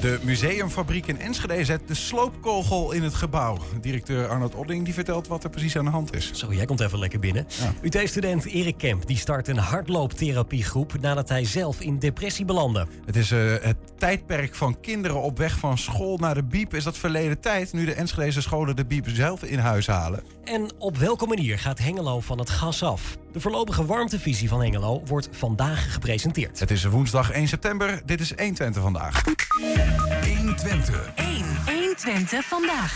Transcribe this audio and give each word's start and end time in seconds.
De 0.00 0.18
museumfabriek 0.22 1.06
in 1.06 1.20
Enschede 1.20 1.64
zet 1.64 1.88
de 1.88 1.94
sloopkogel 1.94 2.92
in 2.92 3.02
het 3.02 3.14
gebouw. 3.14 3.58
Directeur 3.80 4.28
Arnold 4.28 4.54
Odding 4.54 4.84
die 4.84 4.94
vertelt 4.94 5.26
wat 5.26 5.44
er 5.44 5.50
precies 5.50 5.76
aan 5.76 5.84
de 5.84 5.90
hand 5.90 6.14
is. 6.14 6.30
Zo, 6.32 6.52
jij 6.52 6.64
komt 6.64 6.80
even 6.80 6.98
lekker 6.98 7.18
binnen. 7.18 7.46
UT-student 7.82 8.44
Erik 8.44 8.78
Kemp 8.78 9.06
die 9.06 9.16
start 9.16 9.48
een 9.48 9.58
hardlooptherapiegroep 9.58 11.00
nadat 11.00 11.28
hij 11.28 11.44
zelf 11.44 11.80
in 11.80 11.98
depressie 11.98 12.44
belandde. 12.44 12.86
Het 13.04 13.16
is 13.16 13.30
eh, 13.30 13.38
het 13.60 13.76
tijdperk 13.98 14.54
van 14.54 14.80
kinderen 14.80 15.22
op 15.22 15.38
weg 15.38 15.58
van 15.58 15.78
school 15.78 16.18
naar 16.18 16.34
de 16.34 16.44
biep. 16.44 16.74
Is 16.74 16.84
dat 16.84 16.98
verleden 16.98 17.40
tijd, 17.40 17.72
nu 17.72 17.84
de 17.84 17.94
Enschedeze 17.94 18.42
scholen 18.42 18.76
de 18.76 18.84
biep 18.84 19.08
zelf 19.08 19.42
in 19.42 19.58
huis 19.58 19.86
halen? 19.86 20.22
En 20.44 20.70
op 20.78 20.96
welke 20.96 21.26
manier 21.26 21.58
gaat 21.58 21.78
Hengelo 21.78 22.20
van 22.20 22.38
het 22.38 22.50
gas 22.50 22.82
af? 22.82 23.16
De 23.32 23.40
voorlopige 23.40 23.86
warmtevisie 23.86 24.48
van 24.48 24.62
Hengelo 24.62 25.02
wordt 25.04 25.28
vandaag 25.32 25.92
gepresenteerd. 25.92 26.60
Het 26.60 26.70
is 26.70 26.84
woensdag 26.84 27.30
1 27.30 27.48
september. 27.48 28.02
Dit 28.04 28.20
is 28.20 28.32
120 28.36 28.82
vandaag. 28.82 29.22
120. 29.58 31.12
1. 31.16 31.44
120 31.66 32.42
vandaag. 32.48 32.90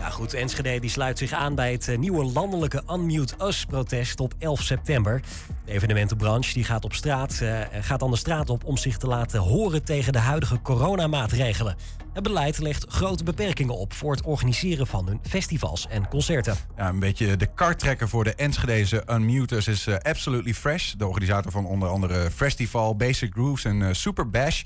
Ja 0.00 0.10
goed, 0.10 0.34
Enschede 0.34 0.80
die 0.80 0.90
sluit 0.90 1.18
zich 1.18 1.32
aan 1.32 1.54
bij 1.54 1.72
het 1.72 1.88
eh, 1.88 1.98
nieuwe 1.98 2.24
landelijke 2.24 2.82
Unmute 2.90 3.34
Us-protest 3.42 4.20
op 4.20 4.34
11 4.38 4.60
september. 4.60 5.22
De 5.64 5.72
evenementenbranche 5.72 6.54
die 6.54 6.64
gaat, 6.64 6.84
op 6.84 6.92
straat, 6.92 7.40
eh, 7.40 7.60
gaat 7.80 8.00
dan 8.00 8.10
de 8.10 8.16
straat 8.16 8.50
op 8.50 8.64
om 8.64 8.76
zich 8.76 8.96
te 8.96 9.06
laten 9.06 9.40
horen 9.40 9.84
tegen 9.84 10.12
de 10.12 10.18
huidige 10.18 10.62
coronamaatregelen. 10.62 11.76
Het 12.12 12.22
beleid 12.22 12.58
legt 12.58 12.86
grote 12.88 13.24
beperkingen 13.24 13.76
op 13.76 13.92
voor 13.92 14.12
het 14.12 14.24
organiseren 14.24 14.86
van 14.86 15.06
hun 15.06 15.20
festivals 15.22 15.86
en 15.88 16.08
concerten. 16.08 16.56
Ja, 16.76 16.88
een 16.88 16.98
beetje 16.98 17.36
de 17.36 17.54
karttrekker 17.54 18.08
voor 18.08 18.24
de 18.24 18.34
Enschedeze 18.34 19.02
Unmuters 19.10 19.68
is 19.68 19.86
eh, 19.86 19.96
Absolutely 19.96 20.54
Fresh. 20.54 20.92
De 20.92 21.06
organisator 21.06 21.52
van 21.52 21.66
onder 21.66 21.88
andere 21.88 22.30
Festival, 22.30 22.96
Basic 22.96 23.32
Grooves 23.32 23.64
en 23.64 23.82
eh, 23.82 23.92
Super 23.92 24.30
Bash. 24.30 24.62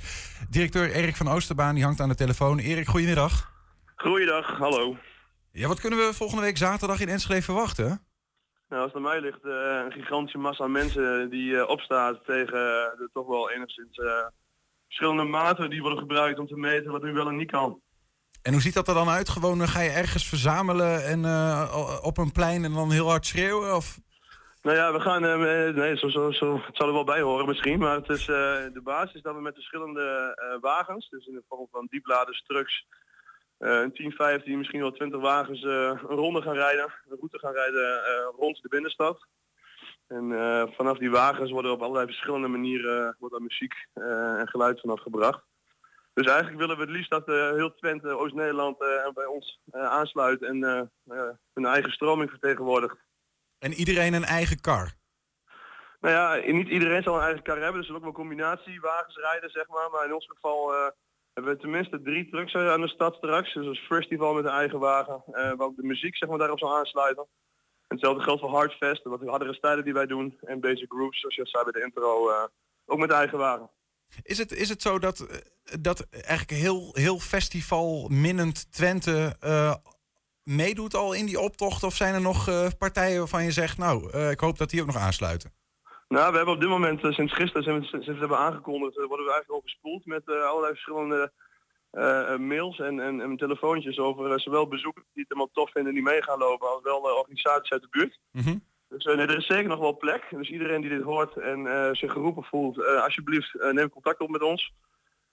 Directeur 0.48 0.92
Erik 0.92 1.17
van 1.17 1.28
Oosterbaan 1.28 1.75
die 1.75 1.84
hangt 1.84 2.01
aan 2.01 2.08
de 2.08 2.14
telefoon. 2.14 2.58
Erik, 2.58 2.89
goedemiddag. 2.89 3.53
Goeiedag, 3.97 4.58
hallo. 4.58 4.97
Ja, 5.56 5.69
wat 5.69 5.80
kunnen 5.80 5.98
we 5.98 6.14
volgende 6.14 6.42
week 6.42 6.56
zaterdag 6.56 7.00
in 7.00 7.08
Enschede 7.08 7.42
verwachten? 7.42 8.06
Nou, 8.69 8.83
als 8.83 8.92
het 8.92 8.94
aan 8.94 9.02
mij 9.02 9.20
ligt, 9.20 9.44
eh, 9.44 9.83
een 9.84 9.92
gigantische 9.92 10.38
massa 10.38 10.66
mensen 10.66 11.30
die 11.30 11.58
eh, 11.58 11.69
opstaat 11.69 12.24
tegen 12.24 12.58
eh, 12.58 12.98
de 12.98 13.08
toch 13.12 13.27
wel 13.27 13.50
enigszins 13.50 14.00
verschillende 14.86 15.22
maten 15.22 15.70
die 15.70 15.80
worden 15.80 15.98
gebruikt 15.98 16.38
om 16.38 16.46
te 16.46 16.56
meten 16.56 16.92
wat 16.92 17.02
nu 17.02 17.12
wel 17.12 17.28
en 17.28 17.36
niet 17.36 17.50
kan. 17.50 17.80
En 18.42 18.52
hoe 18.52 18.62
ziet 18.62 18.74
dat 18.74 18.88
er 18.88 18.94
dan 18.94 19.08
uit? 19.08 19.28
Gewoon 19.28 19.69
ga 19.69 19.80
je 19.80 19.91
ergens 19.91 20.28
verzamelen 20.28 21.05
en 21.05 21.24
op 22.02 22.18
een 22.18 22.33
plein 22.33 22.64
en 22.64 22.72
dan 22.72 22.91
heel 22.91 23.08
hard 23.08 23.27
schreeuwen? 23.27 23.77
Of... 23.77 23.98
Nou 24.62 24.77
ja, 24.77 24.92
we 24.92 25.00
gaan, 25.00 25.22
nee, 25.74 25.96
zo, 25.96 26.08
zo, 26.08 26.30
zo, 26.30 26.61
het 26.66 26.77
zal 26.77 26.86
er 26.86 26.92
wel 26.92 27.05
bij 27.05 27.20
horen 27.20 27.46
misschien, 27.46 27.78
maar 27.78 27.96
het 27.96 28.08
is 28.08 28.24
de 28.27 28.80
basis 28.84 29.22
dat 29.22 29.34
we 29.34 29.41
met 29.41 29.55
verschillende 29.55 30.36
wagens, 30.61 31.08
dus 31.08 31.27
in 31.27 31.34
de 31.34 31.44
vorm 31.48 31.68
van 31.70 31.86
diepladers, 31.91 32.42
trucks, 32.42 32.86
een 33.58 33.92
10, 33.92 34.12
15, 34.12 34.58
misschien 34.58 34.80
wel 34.80 34.92
20 34.92 35.20
wagens 35.20 35.62
eh, 35.62 35.70
een 35.70 35.98
ronde 35.98 36.42
gaan 36.42 36.55
rijden, 36.55 36.84
een 36.84 37.16
route 37.16 37.38
gaan 37.38 37.52
rijden 37.52 38.05
eh, 38.05 38.28
rond 38.38 38.62
de 38.62 38.69
binnenstad. 38.69 39.27
En 40.06 40.33
eh, 40.33 40.64
vanaf 40.77 40.98
die 40.98 41.11
wagens 41.11 41.50
worden 41.50 41.72
op 41.72 41.80
allerlei 41.83 42.06
verschillende 42.06 42.48
manieren 42.48 43.06
eh, 43.06 43.12
wordt 43.19 43.34
daar 43.34 43.42
muziek 43.42 43.74
eh, 43.92 44.38
en 44.41 44.48
geluid 44.48 44.80
vanaf 44.80 45.00
gebracht. 45.00 45.42
Dus 46.14 46.27
eigenlijk 46.27 46.58
willen 46.58 46.77
we 46.77 46.83
het 46.83 46.91
liefst 46.91 47.11
dat 47.11 47.28
eh, 47.28 47.50
heel 47.50 47.74
Twente, 47.74 48.08
Oost-Nederland 48.08 48.80
eh, 48.80 49.12
bij 49.14 49.27
ons 49.27 49.61
eh, 49.70 49.84
aansluit 49.84 50.42
en 50.42 50.64
eh, 50.64 50.83
nou 51.02 51.36
hun 51.52 51.66
eigen 51.66 51.92
stroming 51.92 52.30
vertegenwoordigt. 52.30 52.96
En 53.58 53.72
iedereen 53.72 54.14
een 54.14 54.24
eigen 54.24 54.61
kar? 54.61 54.92
Nou 56.00 56.14
ja, 56.14 56.52
niet 56.52 56.68
iedereen 56.68 57.02
zal 57.02 57.14
een 57.14 57.22
eigen 57.22 57.42
kar 57.42 57.58
hebben, 57.58 57.72
dus 57.72 57.80
er 57.80 57.84
zullen 57.84 58.00
ook 58.00 58.16
wel 58.16 58.24
combinatiewagens 58.24 59.16
rijden, 59.16 59.50
zeg 59.50 59.68
maar. 59.68 59.91
Maar 59.91 60.05
in 60.05 60.14
ons 60.14 60.27
geval 60.27 60.74
eh, 60.74 60.91
hebben 61.34 61.52
we 61.52 61.60
tenminste 61.60 62.02
drie 62.02 62.30
trucks 62.30 62.54
aan 62.54 62.80
de 62.80 62.88
stad 62.88 63.14
straks. 63.14 63.55
Dus 63.55 63.67
als 63.67 63.86
festival 63.86 64.34
met 64.34 64.45
een 64.45 64.50
eigen 64.50 64.78
wagen, 64.78 65.22
eh, 65.27 65.33
waar 65.33 65.67
ook 65.67 65.77
de 65.77 65.86
muziek 65.86 66.17
zeg 66.17 66.28
maar, 66.28 66.39
daarop 66.39 66.58
zal 66.58 66.77
aansluiten. 66.77 67.27
En 67.89 67.96
hetzelfde 67.96 68.22
geldt 68.22 68.40
voor 68.40 68.50
Hardfest, 68.50 69.05
wat 69.05 69.20
de 69.20 69.30
hardere 69.30 69.55
stijlen 69.55 69.84
die 69.84 69.92
wij 69.92 70.06
doen. 70.06 70.39
En 70.40 70.61
Basic 70.61 70.90
Grooves, 70.92 71.20
zoals 71.20 71.34
je 71.34 71.46
zei 71.46 71.64
bij 71.64 71.73
de 71.73 71.86
intro, 71.86 72.30
eh, 72.30 72.44
ook 72.86 72.98
met 72.98 73.11
eigen 73.11 73.39
wagen. 73.39 73.70
Is 74.23 74.39
het, 74.39 74.52
is 74.52 74.68
het 74.68 74.83
zo 74.83 74.98
dat, 74.98 75.20
eh, 75.20 75.36
dat 75.80 76.06
eigenlijk 76.11 76.50
heel, 76.50 76.90
heel 76.92 77.18
festivalminnend 77.18 78.73
Twente 78.73 79.36
eh, 79.40 79.74
meedoet 80.42 80.94
al 80.94 81.12
in 81.12 81.27
die 81.27 81.40
optocht? 81.40 81.83
Of 81.83 81.94
zijn 81.94 82.14
er 82.14 82.20
nog 82.20 82.74
partijen 82.78 83.18
waarvan 83.18 83.44
je 83.44 83.52
zegt, 83.52 83.78
nou, 83.78 84.18
ik 84.30 84.40
hoop 84.40 84.58
dat 84.58 84.70
die 84.70 84.80
ook 84.80 84.86
nog 84.86 84.96
aansluiten? 84.96 85.52
Nou, 86.09 86.31
we 86.31 86.37
hebben 86.37 86.55
op 86.55 86.61
dit 86.61 86.69
moment, 86.69 87.05
eh, 87.05 87.13
sinds 87.13 87.33
gisteren, 87.33 87.63
sinds, 87.63 87.89
sinds 87.89 88.07
we 88.07 88.19
hebben 88.19 88.39
aangekondigd, 88.39 88.98
eh, 88.98 89.07
worden 89.07 89.27
we 89.27 89.33
eigenlijk 89.33 89.61
overspoeld 89.61 90.07
met 90.07 90.23
eh, 90.25 90.45
allerlei 90.45 90.73
verschillende 90.73 91.33
mails 92.39 92.79
en, 92.79 93.01
en, 93.01 93.20
en 93.20 93.37
telefoontjes 93.37 93.98
over 93.98 94.41
zowel 94.41 94.69
bezoekers 94.69 95.05
die 95.13 95.23
het 95.23 95.29
helemaal 95.29 95.51
tof 95.53 95.70
vinden 95.70 95.95
die 95.95 96.03
mee 96.03 96.23
gaan 96.23 96.39
lopen, 96.39 96.69
als 96.69 96.83
wel 96.83 97.01
organisaties 97.01 97.70
uit 97.70 97.83
de 97.83 97.89
buurt. 97.91 98.19
Mhm. 98.31 98.57
Dus 98.89 99.05
nee, 99.05 99.17
er 99.17 99.37
is 99.37 99.47
zeker 99.47 99.69
nog 99.69 99.79
wel 99.79 99.97
plek. 99.97 100.27
Dus 100.31 100.51
iedereen 100.51 100.81
die 100.81 100.91
dit 100.91 101.03
hoort 101.03 101.37
en 101.37 101.91
zich 101.97 102.13
geroepen 102.13 102.45
voelt, 102.45 102.86
alsjeblieft 102.86 103.53
neem 103.73 103.89
contact 103.89 104.21
op 104.21 104.31
met 104.31 104.42
ons. 104.42 104.73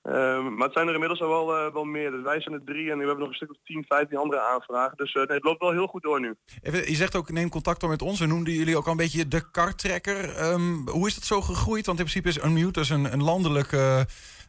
Ehm, 0.02 0.54
maar 0.54 0.66
het 0.66 0.74
zijn 0.74 0.88
er 0.88 0.94
inmiddels 0.94 1.22
al 1.22 1.28
wel, 1.30 1.56
eh, 1.58 1.74
wel 1.74 1.84
meer. 1.84 2.12
Dus 2.12 2.22
wij 2.22 2.42
zijn 2.42 2.56
er 2.56 2.64
drie 2.66 2.92
en 2.92 2.98
we 2.98 3.06
hebben 3.06 3.20
nog 3.20 3.28
een 3.28 3.36
stuk 3.36 3.50
of 3.50 3.58
10, 3.64 3.86
15 3.88 4.18
andere 4.18 4.42
aanvragen. 4.42 4.98
Dus 4.98 5.14
eh, 5.14 5.24
nee, 5.24 5.36
het 5.36 5.44
loopt 5.46 5.62
wel 5.62 5.72
heel 5.72 5.88
goed 5.88 6.04
door 6.04 6.20
nu. 6.20 6.36
Even, 6.62 6.80
je 6.80 6.96
zegt 6.96 7.16
ook, 7.16 7.30
neem 7.32 7.50
contact 7.50 7.84
op 7.84 7.90
met 7.90 8.02
ons. 8.02 8.20
We 8.20 8.26
noemden 8.26 8.54
jullie 8.54 8.78
ook 8.78 8.86
al 8.86 8.92
een 8.92 8.98
beetje 8.98 9.28
de 9.28 9.52
karttrekker. 9.52 10.36
Ehm, 10.36 10.88
hoe 10.88 11.08
is 11.08 11.16
dat 11.16 11.24
zo 11.24 11.42
gegroeid? 11.42 11.86
Want 11.86 12.00
in 12.00 12.06
principe 12.06 12.28
is 12.30 12.44
Unmute 12.44 12.94
een, 12.94 13.14
een 13.14 13.24
landelijke 13.24 14.08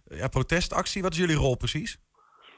eh, 0.09 0.19
ja, 0.19 0.29
protestactie. 0.29 1.03
Wat 1.03 1.13
is 1.13 1.19
jullie 1.19 1.37
rol 1.37 1.57
precies? 1.57 1.99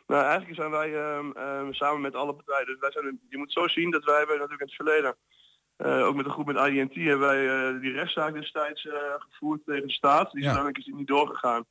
Nou, 0.07 0.25
eigenlijk 0.25 0.55
zijn 0.61 0.71
wij 0.71 0.95
ehm, 0.95 1.73
samen 1.73 2.01
met 2.01 2.15
alle 2.15 2.35
partijen. 2.35 2.67
Dus 2.67 2.79
wij 2.81 2.91
zijn, 2.93 3.21
je 3.29 3.39
moet 3.39 3.53
zo 3.53 3.69
zien 3.69 3.91
dat 3.91 4.05
wij 4.05 4.19
hebben 4.19 4.39
natuurlijk 4.39 4.61
in 4.63 4.67
het 4.67 4.77
verleden, 4.77 5.17
ook 6.07 6.15
met 6.15 6.25
een 6.25 6.33
groep 6.33 6.47
met 6.47 6.57
INT, 6.67 6.95
hebben 6.95 7.29
wij 7.29 7.79
die 7.81 7.93
rechtszaak 7.93 8.35
destijds 8.35 8.89
gevoerd 9.19 9.61
tegen 9.65 9.87
de 9.87 9.93
staat. 9.93 10.31
Die 10.31 10.41
is 10.41 10.47
Ja. 10.47 10.55
uiteindelijk 10.55 10.87
is 10.87 10.93
niet 10.99 11.07
doorgegaan. 11.07 11.65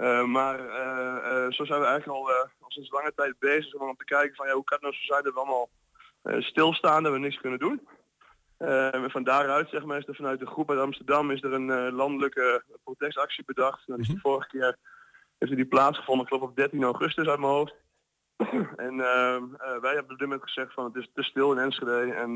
Eh, 0.00 0.24
maar 0.24 0.68
eh, 0.68 1.44
eh, 1.44 1.52
zo 1.52 1.64
zijn 1.64 1.80
we 1.80 1.86
eigenlijk 1.86 2.18
al, 2.18 2.32
al 2.60 2.70
sinds 2.70 2.90
lange 2.90 3.12
tijd 3.14 3.38
bezig 3.38 3.74
om 3.74 3.96
te 3.96 4.04
kijken 4.04 4.34
van 4.34 4.46
ja, 4.46 4.52
hoe 4.52 4.64
kan 4.64 4.78
het 4.80 4.86
nou 4.86 4.94
zo 4.94 5.12
zijn 5.12 5.24
dat 5.24 5.32
we 5.32 5.38
allemaal 5.38 5.68
stilstaan, 6.42 7.02
dat 7.02 7.12
we 7.12 7.18
niks 7.18 7.40
kunnen 7.40 7.58
doen. 7.58 7.88
En 8.58 9.10
van 9.10 9.24
daaruit 9.24 9.68
zeg 9.68 9.84
maar, 9.84 9.98
is 9.98 10.06
er 10.06 10.14
vanuit 10.14 10.38
de 10.38 10.46
groep 10.46 10.70
uit 10.70 10.78
Amsterdam 10.78 11.30
is 11.30 11.42
er 11.42 11.52
een 11.52 11.92
landelijke 11.92 12.62
protestactie 12.84 13.44
bedacht. 13.44 13.86
Nou, 13.86 14.00
die 14.00 14.08
is 14.08 14.14
de 14.14 14.20
vorige 14.20 14.48
keer 14.48 14.76
heeft 15.38 15.56
die 15.56 15.66
plaatsgevonden, 15.66 16.26
ik 16.26 16.32
geloof 16.32 16.48
op 16.48 16.56
13 16.56 16.82
augustus 16.82 17.28
uit 17.28 17.38
mijn 17.38 17.52
hoofd. 17.52 17.74
en 18.86 19.00
ehm, 19.00 19.44
eh, 19.54 19.80
wij 19.80 19.94
hebben 19.94 20.12
op 20.12 20.18
dit 20.18 20.28
moment 20.28 20.42
gezegd 20.42 20.74
van 20.74 20.84
het 20.84 20.96
is 20.96 21.10
te 21.14 21.22
stil 21.22 21.52
in 21.52 21.58
Enschede 21.58 22.12
en 22.12 22.34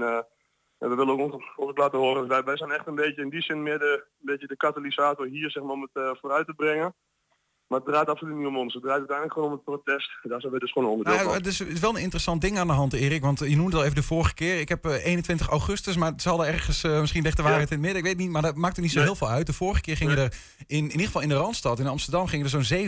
we 0.78 0.94
willen 0.94 1.20
ook 1.20 1.32
ons, 1.56 1.76
laten 1.76 1.98
horen. 1.98 2.20
Dus 2.20 2.31
wij, 2.31 2.44
wij 2.44 2.56
zijn 2.56 2.70
echt 2.70 2.86
een 2.86 2.94
beetje 2.94 3.22
in 3.22 3.28
die 3.28 3.42
zin 3.42 3.62
meer 3.62 3.78
de, 3.78 4.04
een 4.04 4.26
beetje 4.26 4.46
de 4.46 4.56
katalysator 4.56 5.26
hier 5.26 5.50
zeg 5.50 5.62
maar, 5.62 5.72
om 5.72 5.88
het 5.92 6.19
vooruit 6.19 6.46
te 6.46 6.54
brengen. 6.54 6.94
Maar 7.69 7.78
het 7.78 7.88
draait 7.88 8.08
absoluut 8.08 8.36
niet 8.36 8.47
om 8.47 8.56
ons. 8.58 8.72
Het 8.75 8.82
draait 8.82 8.98
uiteindelijk 8.98 9.34
gewoon 9.36 9.50
om 9.50 9.54
het 9.54 9.64
protest. 9.64 10.10
Daar 10.22 10.41
zijn 10.41 10.52
we 10.52 10.58
dus 10.58 10.72
gewoon 10.72 10.88
onderdeel 10.88 11.14
Nou, 11.14 11.26
van. 11.26 11.36
het 11.36 11.47
is 11.47 11.58
het 11.58 11.69
is 11.69 11.80
wel 11.80 11.91
een 11.97 12.02
interessant 12.02 12.41
ding 12.41 12.58
aan 12.58 12.66
de 12.66 12.72
hand, 12.72 12.92
Erik. 12.92 13.22
Want 13.22 13.38
je 13.38 13.56
noemde 13.56 13.76
al 13.76 13.82
even 13.82 13.94
de 13.94 14.02
vorige 14.02 14.34
keer. 14.34 14.60
Ik 14.60 14.69
heb 14.69 14.84
eh, 14.86 15.04
21 15.04 15.48
augustus, 15.48 15.97
maar 15.97 16.10
het 16.12 16.22
zal 16.22 16.44
er 16.47 16.52
ergens, 16.52 16.82
eh, 16.84 17.00
misschien 17.00 17.22
ligt 17.22 17.36
de 17.36 17.42
waarheid 17.42 17.66
in 17.70 17.72
het 17.76 17.80
midden. 17.84 18.02
Ik 18.02 18.08
weet 18.08 18.16
niet, 18.19 18.30
maar 18.30 18.42
dat 18.42 18.56
maakt 18.56 18.76
er 18.76 18.82
niet 18.82 18.91
zo 18.91 18.98
Nee. 18.98 19.06
heel 19.06 19.16
veel 19.16 19.28
uit. 19.28 19.47
De 19.47 19.52
vorige 19.52 19.80
keer 19.80 19.97
gingen 19.97 20.19
er, 20.19 20.34
in, 20.66 20.76
in 20.78 20.91
ieder 20.91 21.06
geval 21.06 21.20
in 21.22 21.28
de 21.28 21.34
Randstad, 21.34 21.78
in 21.80 21.86
Amsterdam, 21.86 22.26
gingen 22.26 22.44
er 22.52 22.62
zo'n 22.62 22.78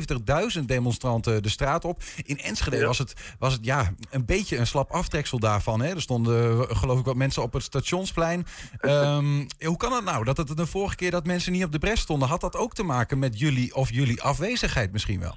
70.000 0.60 0.64
demonstranten 0.66 1.43
de 1.43 1.48
straat 1.48 1.84
op. 1.84 2.03
In 2.25 2.38
Enschede 2.38 2.76
Ja. 2.76 2.87
was, 2.87 2.98
het, 2.98 3.12
was 3.38 3.53
het 3.53 3.64
ja, 3.64 3.94
een 4.10 4.25
beetje 4.25 4.56
een 4.56 4.66
slap 4.66 4.91
aftreksel 4.91 5.38
daarvan. 5.38 5.81
Hè? 5.81 5.94
Er 5.94 6.00
stonden, 6.03 6.69
eh, 6.69 6.76
geloof 6.76 6.98
ik, 6.98 7.04
wat 7.04 7.16
mensen 7.16 7.43
op 7.43 7.53
het 7.53 7.62
stationsplein. 7.62 8.47
Ehm, 8.78 9.44
hoe 9.64 9.76
kan 9.76 9.93
het 9.93 10.04
nou 10.04 10.25
dat 10.25 10.37
het 10.37 10.56
de 10.56 10.66
vorige 10.66 10.97
keer 10.97 11.10
dat 11.10 11.26
mensen 11.26 11.52
niet 11.52 11.64
op 11.64 11.73
de 11.73 11.78
bres 11.78 12.00
stonden? 12.00 12.28
Had 12.28 12.40
dat 12.40 12.56
ook 12.56 12.75
te 12.75 12.82
maken 12.82 13.19
met 13.19 13.38
jullie 13.38 13.75
of 13.75 13.90
jullie 13.93 14.23
afwezigheid 14.23 14.64
misschien 14.92 15.20
wel? 15.20 15.36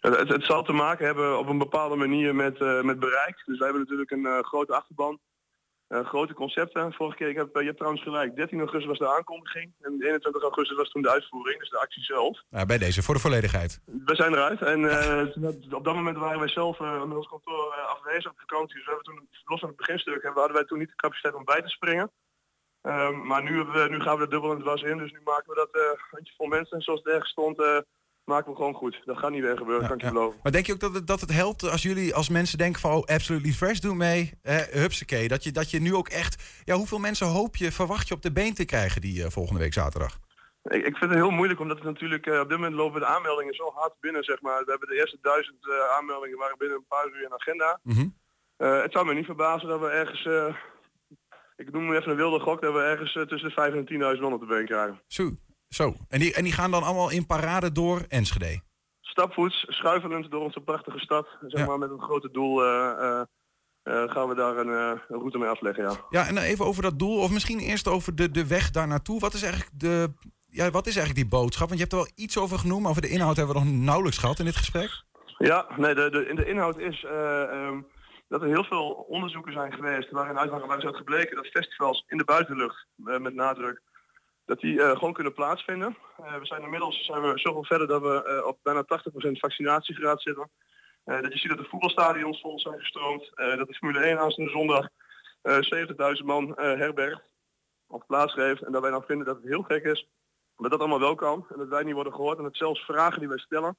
Het, 0.00 0.28
het 0.28 0.44
zal 0.44 0.62
te 0.62 0.72
maken 0.72 1.06
hebben 1.06 1.38
op 1.38 1.48
een 1.48 1.58
bepaalde 1.58 1.96
manier 1.96 2.34
met, 2.34 2.60
eh, 2.60 2.82
met 2.82 2.98
bereik. 2.98 3.42
Dus 3.46 3.58
wij 3.58 3.68
hebben 3.68 3.82
natuurlijk 3.82 4.10
een 4.10 4.26
eh, 4.26 4.38
grote 4.38 4.74
achterban. 4.74 5.18
eh, 5.88 6.04
grote 6.06 6.34
concepten. 6.34 6.92
Vorige 6.92 7.16
keer, 7.16 7.28
ik 7.28 7.36
heb, 7.36 7.48
je 7.52 7.64
hebt 7.64 7.76
trouwens 7.76 8.02
gelijk, 8.02 8.36
13 8.36 8.58
augustus 8.58 8.88
was 8.88 8.98
de 8.98 9.14
aankondiging. 9.14 9.72
En 9.80 9.92
21 10.00 10.42
augustus 10.42 10.76
was 10.76 10.90
toen 10.90 11.02
de 11.02 11.10
uitvoering, 11.10 11.58
dus 11.58 11.70
de 11.70 11.78
actie 11.78 12.02
zelf. 12.02 12.42
Nou, 12.50 12.66
bij 12.66 12.78
deze, 12.78 13.02
voor 13.02 13.14
de 13.14 13.20
volledigheid. 13.20 13.80
We 13.84 14.14
zijn 14.14 14.32
eruit. 14.32 14.62
En 14.62 14.80
op 15.80 15.84
dat 15.84 15.94
moment 15.94 16.16
waren 16.16 16.38
wij 16.38 16.48
zelf 16.48 16.78
met 16.80 17.16
ons 17.16 17.28
kantoor 17.28 17.72
afwezig 17.74 18.30
op 18.30 18.40
vakantie. 18.40 18.76
Dus 18.76 18.84
we 18.84 18.92
hebben 18.92 19.14
toen, 19.14 19.28
los 19.44 19.60
van 19.60 19.68
het 19.68 19.78
beginstuk, 19.78 20.22
hebben, 20.22 20.40
hadden 20.40 20.56
wij 20.56 20.66
toen 20.66 20.78
niet 20.78 20.88
de 20.88 20.94
capaciteit 20.94 21.34
om 21.34 21.44
bij 21.44 21.62
te 21.62 21.68
springen. 21.68 22.10
Ehm, 22.82 23.26
maar 23.26 23.42
nu, 23.42 23.56
hebben 23.56 23.82
we, 23.82 23.88
nu 23.88 24.00
gaan 24.00 24.16
we 24.16 24.22
er 24.22 24.30
dubbel 24.30 24.50
in 24.50 24.56
het 24.56 24.66
was 24.66 24.82
in. 24.82 24.98
Dus 24.98 25.12
nu 25.12 25.20
maken 25.24 25.48
we 25.48 25.54
dat 25.54 25.74
eh 25.74 26.00
handje 26.10 26.34
vol 26.36 26.46
mensen. 26.46 26.76
En 26.76 26.82
zoals 26.82 27.00
het 27.02 27.12
ergens 27.12 27.30
stond, 27.30 27.56
maken 28.26 28.50
we 28.50 28.56
gewoon 28.56 28.74
goed. 28.74 29.00
Dat 29.04 29.18
gaat 29.18 29.30
niet 29.30 29.42
weer 29.42 29.56
gebeuren, 29.56 29.82
Ja, 29.82 29.88
kan 29.88 29.96
ik 29.96 30.02
je 30.02 30.08
ja. 30.08 30.12
beloven. 30.12 30.40
Maar 30.42 30.52
denk 30.52 30.66
je 30.66 30.72
ook 30.72 30.80
dat 30.80 30.94
het, 30.94 31.06
dat 31.06 31.20
het 31.20 31.32
helpt 31.32 31.70
als 31.70 31.82
jullie 31.82 32.14
als 32.14 32.28
mensen 32.28 32.58
denken 32.58 32.80
van 32.80 32.90
oh, 32.90 33.04
Absolutely 33.04 33.52
Fresh 33.52 33.78
doe 33.78 33.94
mee, 33.94 34.38
eh, 34.42 34.56
hupsakee. 34.56 35.28
Dat 35.28 35.44
je, 35.44 35.52
dat 35.52 35.70
je 35.70 35.80
nu 35.80 35.94
ook 35.94 36.08
echt, 36.08 36.62
ja, 36.64 36.74
hoeveel 36.74 36.98
mensen 36.98 37.26
hoop 37.26 37.56
je, 37.56 37.72
verwacht 37.72 38.08
je 38.08 38.14
op 38.14 38.22
de 38.22 38.32
been 38.32 38.54
te 38.54 38.64
krijgen 38.64 39.00
die 39.00 39.24
eh, 39.24 39.30
volgende 39.30 39.60
week 39.60 39.72
zaterdag? 39.72 40.18
Ik, 40.62 40.86
ik 40.86 40.96
vind 40.96 41.10
het 41.10 41.20
heel 41.20 41.30
moeilijk 41.30 41.60
omdat 41.60 41.76
het 41.76 41.86
natuurlijk 41.86 42.26
eh, 42.26 42.40
op 42.40 42.48
dit 42.48 42.58
moment 42.58 42.76
lopen 42.76 43.00
de 43.00 43.06
aanmeldingen 43.06 43.54
zo 43.54 43.72
hard 43.74 43.94
binnen, 44.00 44.24
zeg 44.24 44.40
maar. 44.40 44.64
We 44.64 44.70
hebben 44.70 44.88
de 44.88 44.98
eerste 44.98 45.18
duizend 45.20 45.68
eh, 45.68 45.96
aanmeldingen 45.96 46.38
waren 46.38 46.58
binnen 46.58 46.76
een 46.76 46.86
paar 46.88 47.08
uur 47.08 47.22
in 47.22 47.32
agenda. 47.32 47.80
Mhm. 47.82 48.08
Het 48.56 48.92
zou 48.92 49.06
me 49.06 49.14
niet 49.14 49.24
verbazen 49.24 49.68
dat 49.68 49.80
we 49.80 49.88
ergens, 49.88 50.54
ik 51.56 51.72
noem 51.72 51.94
even 51.94 52.10
een 52.10 52.16
wilde 52.16 52.40
gok, 52.40 52.60
dat 52.60 52.72
we 52.72 52.80
ergens 52.80 53.12
tussen 53.12 53.48
de 53.48 53.50
5 53.50 53.74
en 53.74 54.14
10.000 54.16 54.20
man 54.20 54.32
op 54.32 54.40
de 54.40 54.46
been 54.46 54.66
krijgen. 54.66 55.00
Zo. 55.06 55.30
Zo. 55.76 55.94
En 56.08 56.18
die, 56.20 56.34
en 56.34 56.44
die 56.44 56.52
gaan 56.52 56.70
dan 56.70 56.82
allemaal 56.82 57.10
in 57.10 57.26
parade 57.26 57.72
door 57.72 58.00
Enschede. 58.08 58.60
Stapvoets, 59.00 59.64
schuifelend 59.68 60.30
door 60.30 60.40
onze 60.42 60.60
prachtige 60.60 60.98
stad, 60.98 61.26
zeg 61.46 61.60
Ja. 61.60 61.66
maar 61.66 61.78
met 61.78 61.90
een 61.90 62.00
grote 62.02 62.30
doel 62.30 62.62
eh, 62.64 62.90
eh, 62.90 63.20
eh, 63.82 64.10
gaan 64.10 64.28
we 64.28 64.34
daar 64.34 64.56
een, 64.56 64.68
een 64.68 65.00
route 65.08 65.38
mee 65.38 65.48
afleggen, 65.48 65.84
ja. 65.84 65.96
Ja, 66.10 66.26
en 66.26 66.38
even 66.38 66.64
over 66.64 66.82
dat 66.82 66.98
doel. 66.98 67.18
Of 67.20 67.30
misschien 67.30 67.58
eerst 67.58 67.88
over 67.88 68.14
de, 68.14 68.30
de 68.30 68.46
weg 68.46 68.70
daar 68.70 68.86
naartoe. 68.86 69.20
Wat 69.20 69.34
is 69.34 69.42
eigenlijk 69.42 69.80
de. 69.80 70.12
Ja, 70.46 70.70
wat 70.70 70.86
is 70.86 70.96
eigenlijk 70.96 71.28
die 71.28 71.38
boodschap? 71.40 71.68
Want 71.68 71.80
je 71.80 71.86
hebt 71.86 71.92
er 71.96 72.02
wel 72.04 72.24
iets 72.24 72.38
over 72.38 72.58
genoemd. 72.58 72.80
maar 72.80 72.90
Over 72.90 73.02
de 73.02 73.08
inhoud 73.08 73.36
hebben 73.36 73.54
we 73.54 73.64
nog 73.64 73.72
nauwelijks 73.72 74.18
gehad 74.18 74.38
in 74.38 74.44
dit 74.44 74.56
gesprek. 74.56 74.90
Ja, 75.38 75.66
nee, 75.76 75.94
de, 75.94 76.10
de, 76.10 76.34
de 76.34 76.46
inhoud 76.46 76.78
is 76.78 77.04
eh, 77.04 77.42
ehm, 77.42 77.80
dat 78.28 78.42
er 78.42 78.48
heel 78.48 78.64
veel 78.64 78.90
onderzoeken 79.08 79.52
zijn 79.52 79.72
geweest 79.72 80.10
waarin 80.10 80.38
uit 80.38 80.50
waarin 80.50 80.78
is 80.78 80.84
uit 80.84 80.96
gebleken 80.96 81.36
dat 81.36 81.46
festivals 81.46 82.04
in 82.06 82.18
de 82.18 82.24
buitenlucht, 82.24 82.86
met 82.96 83.34
nadruk, 83.34 83.82
dat 84.46 84.60
die 84.60 84.82
eh, 84.82 84.90
gewoon 84.90 85.12
kunnen 85.12 85.32
plaatsvinden. 85.32 85.96
Eh, 86.16 86.38
we 86.38 86.46
zijn 86.46 86.62
inmiddels 86.62 87.04
zijn 87.04 87.22
we 87.22 87.38
zoveel 87.38 87.64
verder 87.64 87.86
dat 87.86 88.02
we 88.02 88.24
eh, 88.24 88.46
op 88.46 88.58
bijna 88.62 88.84
80% 88.84 88.86
vaccinatiegraad 89.38 90.22
zitten. 90.22 90.50
Dat 91.04 91.32
je 91.32 91.38
ziet 91.38 91.48
dat 91.48 91.58
de 91.58 91.68
voetbalstadions 91.68 92.40
vol 92.40 92.60
zijn 92.60 92.78
gestroomd. 92.78 93.32
dat 93.34 93.68
de 93.68 93.74
Formule 93.74 94.04
1 94.04 94.18
aanstaande 94.18 94.50
zondag 94.50 94.88
eh 95.42 96.18
70.000 96.18 96.24
man 96.24 96.52
herbergt 96.56 97.22
of 97.86 98.06
plaats 98.06 98.32
geeft. 98.32 98.62
En 98.62 98.72
dat 98.72 98.82
wij 98.82 98.90
dan 98.90 99.02
vinden 99.02 99.26
dat 99.26 99.36
het 99.36 99.44
heel 99.44 99.62
gek 99.62 99.84
is 99.84 100.08
dat 100.56 100.70
dat 100.70 100.80
allemaal 100.80 101.00
wel 101.00 101.14
kan. 101.14 101.46
En 101.48 101.58
dat 101.58 101.68
wij 101.68 101.82
niet 101.82 101.94
worden 101.94 102.12
gehoord. 102.12 102.38
En 102.38 102.44
dat 102.44 102.56
zelfs 102.56 102.84
vragen 102.84 103.18
die 103.18 103.28
wij 103.28 103.38
stellen 103.38 103.76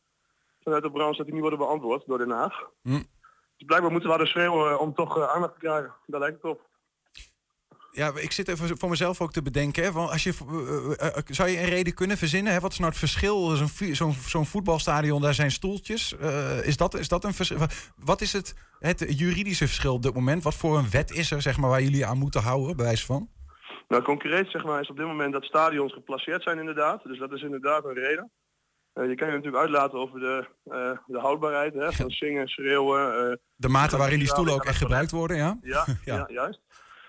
vanuit 0.63 0.83
de 0.83 0.91
branche 0.91 1.17
dat 1.17 1.25
die 1.25 1.33
niet 1.33 1.41
worden 1.41 1.59
beantwoord 1.59 2.03
door 2.05 2.17
Den 2.17 2.29
Haag. 2.29 2.69
Hm. 2.81 3.03
Dus 3.57 3.65
blijkbaar 3.65 3.91
moeten 3.91 4.09
we 4.09 4.15
harder 4.15 4.33
schreeuwen 4.33 4.79
om 4.79 4.93
toch 4.93 5.29
aandacht 5.29 5.53
te 5.53 5.59
krijgen. 5.59 5.93
Daar 6.05 6.19
lijkt 6.19 6.41
het 6.41 6.51
op. 6.51 6.67
Ja, 7.97 8.11
ik 8.15 8.31
zit 8.31 8.47
even 8.47 8.77
voor 8.77 8.89
mezelf 8.89 9.21
ook 9.21 9.31
te 9.31 9.41
bedenken. 9.41 9.83
Hè, 9.83 9.91
van 9.91 10.09
als 10.09 10.23
je, 10.23 10.33
eh, 10.47 11.07
eh, 11.07 11.17
eh, 11.17 11.23
zou 11.25 11.49
je 11.49 11.59
een 11.59 11.69
reden 11.69 11.93
kunnen 11.93 12.17
verzinnen? 12.17 12.53
Hè? 12.53 12.59
Wat 12.59 12.71
is 12.71 12.77
nou 12.77 12.89
het 12.89 12.99
verschil? 12.99 13.55
Zo'n 13.91 14.13
zo'n 14.13 14.45
voetbalstadion, 14.45 15.21
daar 15.21 15.33
zijn 15.33 15.51
stoeltjes. 15.51 16.15
Is, 16.63 16.77
dat, 16.77 16.93
is 16.93 17.07
dat 17.07 17.23
een 17.23 17.33
verschil? 17.33 17.57
Wat 17.95 18.21
is 18.21 18.33
het, 18.33 18.55
het 18.79 19.19
juridische 19.19 19.65
verschil 19.65 19.93
op 19.93 20.03
dit 20.03 20.13
moment? 20.13 20.43
Wat 20.43 20.55
voor 20.55 20.77
een 20.77 20.89
wet 20.89 21.11
is 21.11 21.31
er 21.31 21.41
zeg 21.41 21.57
maar, 21.57 21.69
waar 21.69 21.81
jullie 21.81 22.05
aan 22.05 22.17
moeten 22.17 22.41
houden, 22.41 22.75
bij 22.75 22.85
wijze 22.85 23.05
van? 23.05 23.29
Nou, 23.87 24.03
concreet 24.03 24.51
zeg 24.51 24.63
maar 24.63 24.81
is 24.81 24.89
op 24.89 24.97
dit 24.97 25.05
moment 25.05 25.33
dat 25.33 25.43
stadions 25.43 25.93
geplaceerd 25.93 26.43
zijn 26.43 26.59
inderdaad. 26.59 27.03
Dus 27.03 27.19
dat 27.19 27.31
is 27.31 27.41
inderdaad 27.41 27.85
een 27.85 27.93
reden. 27.93 28.31
Je 28.93 29.15
kan 29.15 29.27
je 29.27 29.33
natuurlijk 29.33 29.63
uitlaten 29.63 29.99
over 29.99 30.19
de, 30.19 30.47
de 31.05 31.19
houdbaarheid 31.19 31.73
hè, 31.73 31.91
van 31.91 32.09
zingen, 32.09 32.47
schreeuwen. 32.47 33.39
De 33.55 33.67
mate 33.67 33.97
waarin 33.97 34.19
die 34.19 34.27
stoelen 34.27 34.53
ook 34.53 34.65
echt 34.65 34.77
gebruikt 34.77 35.11
worden, 35.11 35.37
ja? 35.37 35.57
Ja, 35.61 35.85
Ja. 36.05 36.15
ja. 36.15 36.25
juist. 36.27 36.61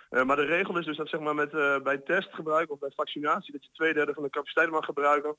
Eh, 0.08 0.24
maar 0.24 0.36
de 0.36 0.44
regel 0.44 0.78
is 0.78 0.84
dus 0.84 0.96
dat 0.96 1.08
zeg 1.08 1.20
maar 1.20 1.34
met, 1.34 1.54
eh, 1.54 1.80
bij 1.80 1.98
testgebruik 1.98 2.70
of 2.70 2.78
bij 2.78 2.92
vaccinatie 2.96 3.52
dat 3.52 3.64
je 3.64 3.70
twee 3.72 3.94
derde 3.94 4.14
van 4.14 4.22
de 4.22 4.30
capaciteit 4.30 4.70
mag 4.70 4.84
gebruiken. 4.84 5.36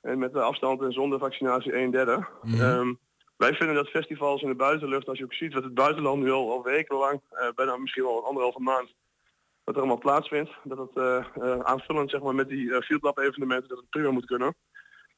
En 0.00 0.18
met 0.18 0.32
de 0.32 0.40
afstand 0.40 0.82
en 0.82 0.92
zonder 0.92 1.18
vaccinatie 1.18 1.76
een 1.76 1.90
derde. 1.90 2.26
Mhm. 2.42 2.60
Ehm, 2.60 2.94
wij 3.36 3.54
vinden 3.54 3.76
dat 3.76 3.88
festivals 3.88 4.42
in 4.42 4.48
de 4.48 4.54
buitenlucht, 4.54 5.08
als 5.08 5.18
je 5.18 5.24
ook 5.24 5.34
ziet 5.34 5.54
wat 5.54 5.64
het 5.64 5.74
buitenland 5.74 6.22
nu 6.22 6.30
al, 6.30 6.50
al 6.50 6.62
wekenlang, 6.62 7.20
eh 7.30 7.48
bijna 7.54 7.76
misschien 7.76 8.02
wel 8.02 8.26
anderhalve 8.26 8.60
maand, 8.60 8.94
wat 9.64 9.74
er 9.74 9.80
allemaal 9.80 9.98
plaatsvindt, 9.98 10.50
dat 10.64 10.78
het 10.78 10.96
aanvullend 11.64 12.10
zeg 12.10 12.20
maar 12.20 12.34
met 12.34 12.48
die 12.48 12.74
eh 12.74 12.80
Field 12.80 13.02
Lab 13.02 13.18
evenementen, 13.18 13.68
dat 13.68 13.78
het 13.78 13.90
prima 13.90 14.10
moet 14.10 14.26
kunnen. 14.26 14.54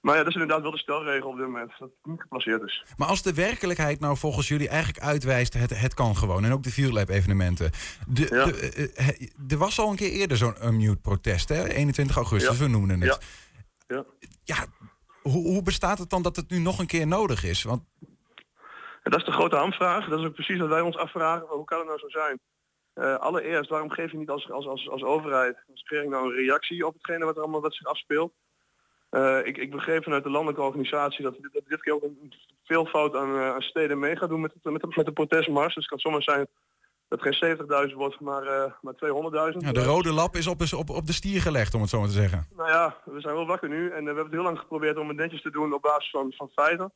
Maar 0.04 0.14
ja, 0.16 0.22
dat 0.22 0.28
is 0.28 0.40
inderdaad 0.40 0.62
wel 0.62 0.70
de 0.70 0.78
stelregel 0.78 1.28
op 1.30 1.36
dit 1.36 1.46
moment, 1.46 1.70
dat 1.78 1.88
het 1.88 2.12
niet 2.12 2.20
geplaceerd 2.20 2.62
is. 2.62 2.84
Maar 2.96 3.08
als 3.08 3.22
de 3.22 3.34
werkelijkheid 3.34 4.00
nou 4.00 4.16
volgens 4.16 4.48
jullie 4.48 4.68
eigenlijk 4.68 5.04
uitwijst, 5.04 5.54
het, 5.54 5.80
het 5.80 5.94
kan 5.94 6.16
gewoon. 6.16 6.44
En 6.44 6.52
ook 6.52 6.62
de 6.62 6.70
Field 6.70 6.92
Lab 6.92 7.08
evenementen. 7.08 7.70
De, 8.08 8.26
Ja. 8.30 8.44
de, 8.44 8.72
eh, 8.72 9.08
eh, 9.08 9.30
er 9.48 9.56
was 9.56 9.78
al 9.78 9.90
een 9.90 9.96
keer 9.96 10.10
eerder 10.10 10.36
zo'n 10.36 10.66
unmute 10.66 11.00
protest, 11.00 11.48
hè? 11.48 11.68
21 11.68 12.16
augustus, 12.16 12.58
Ja. 12.58 12.64
we 12.64 12.70
noemden 12.70 13.00
het. 13.00 13.18
Ja. 13.86 13.96
Ja. 13.96 14.04
Ja, 14.44 14.66
hoe, 15.22 15.46
hoe 15.46 15.62
bestaat 15.62 15.98
het 15.98 16.10
dan 16.10 16.22
dat 16.22 16.36
het 16.36 16.50
nu 16.50 16.58
nog 16.58 16.78
een 16.78 16.86
keer 16.86 17.06
nodig 17.06 17.44
is? 17.44 17.62
Want 17.62 17.82
dat 19.02 19.18
is 19.20 19.24
de 19.24 19.32
grote 19.32 19.56
hamvraag. 19.56 20.08
Dat 20.08 20.18
is 20.20 20.26
ook 20.26 20.34
precies 20.34 20.58
wat 20.58 20.68
wij 20.68 20.80
ons 20.80 20.96
afvragen. 20.96 21.46
Hoe 21.46 21.64
kan 21.64 21.78
het 21.78 21.86
nou 21.86 21.98
zo 21.98 22.08
zijn? 22.08 22.40
Eh, 22.94 23.16
allereerst, 23.16 23.70
waarom 23.70 23.90
geef 23.90 24.10
je 24.10 24.18
niet 24.18 24.30
als, 24.30 24.50
als, 24.50 24.66
als, 24.66 24.88
als 24.88 25.02
overheid, 25.02 25.56
nou 25.90 26.14
een 26.14 26.34
reactie 26.34 26.86
op 26.86 26.94
hetgene 26.94 27.24
wat 27.24 27.36
er 27.36 27.42
allemaal 27.42 27.60
wat 27.60 27.74
zich 27.74 27.86
afspeelt? 27.86 28.32
Eh, 29.14 29.38
ik, 29.44 29.56
ik 29.56 29.70
begreep 29.70 30.02
vanuit 30.02 30.22
de 30.22 30.31
landelijke 30.31 30.62
organisatie 30.62 31.22
dat 31.22 31.34
dit, 31.40 31.52
dat 31.52 31.62
dit 31.69 31.81
keer 31.82 31.94
ook 31.94 32.02
een 32.02 32.32
veelvoud 32.64 33.16
aan, 33.16 33.37
eh, 33.37 33.55
aan 33.55 33.62
steden 33.62 33.99
mee 33.99 34.16
gaat 34.16 34.28
doen 34.28 34.40
met, 34.40 34.52
het, 34.52 34.72
met, 34.72 34.81
de, 34.82 34.93
met 34.96 35.06
de 35.06 35.12
protestmars. 35.12 35.75
Dus 35.75 35.84
het 35.84 35.87
kan 35.87 35.99
zomaar 35.99 36.22
zijn 36.22 36.46
dat 37.08 37.20
het 37.20 37.37
geen 37.37 37.56
70.000 37.88 37.94
wordt, 37.94 38.20
maar, 38.20 38.43
eh, 38.43 38.72
maar 38.81 38.94
200.000. 38.94 39.64
ja, 39.64 39.72
de 39.72 39.84
rode 39.84 40.12
lap 40.12 40.37
is 40.37 40.46
op, 40.46 40.61
is 40.61 40.72
op, 40.72 40.90
op 40.90 41.06
de 41.06 41.12
stier 41.12 41.40
gelegd, 41.40 41.75
om 41.75 41.81
het 41.81 41.90
zo 41.90 41.99
maar 41.99 42.08
te 42.08 42.14
zeggen. 42.14 42.46
Nou 42.56 42.69
ja, 42.69 42.96
we 43.05 43.20
zijn 43.20 43.34
wel 43.34 43.46
wakker 43.46 43.69
nu 43.69 43.90
en 43.90 44.00
we 44.00 44.06
hebben 44.06 44.25
het 44.25 44.32
heel 44.32 44.43
lang 44.43 44.58
geprobeerd 44.58 44.99
om 44.99 45.08
het 45.08 45.17
netjes 45.17 45.43
te 45.43 45.50
doen 45.50 45.75
op 45.75 45.82
basis 45.82 46.10
van, 46.10 46.32
van 46.37 46.50
feiten. 46.55 46.93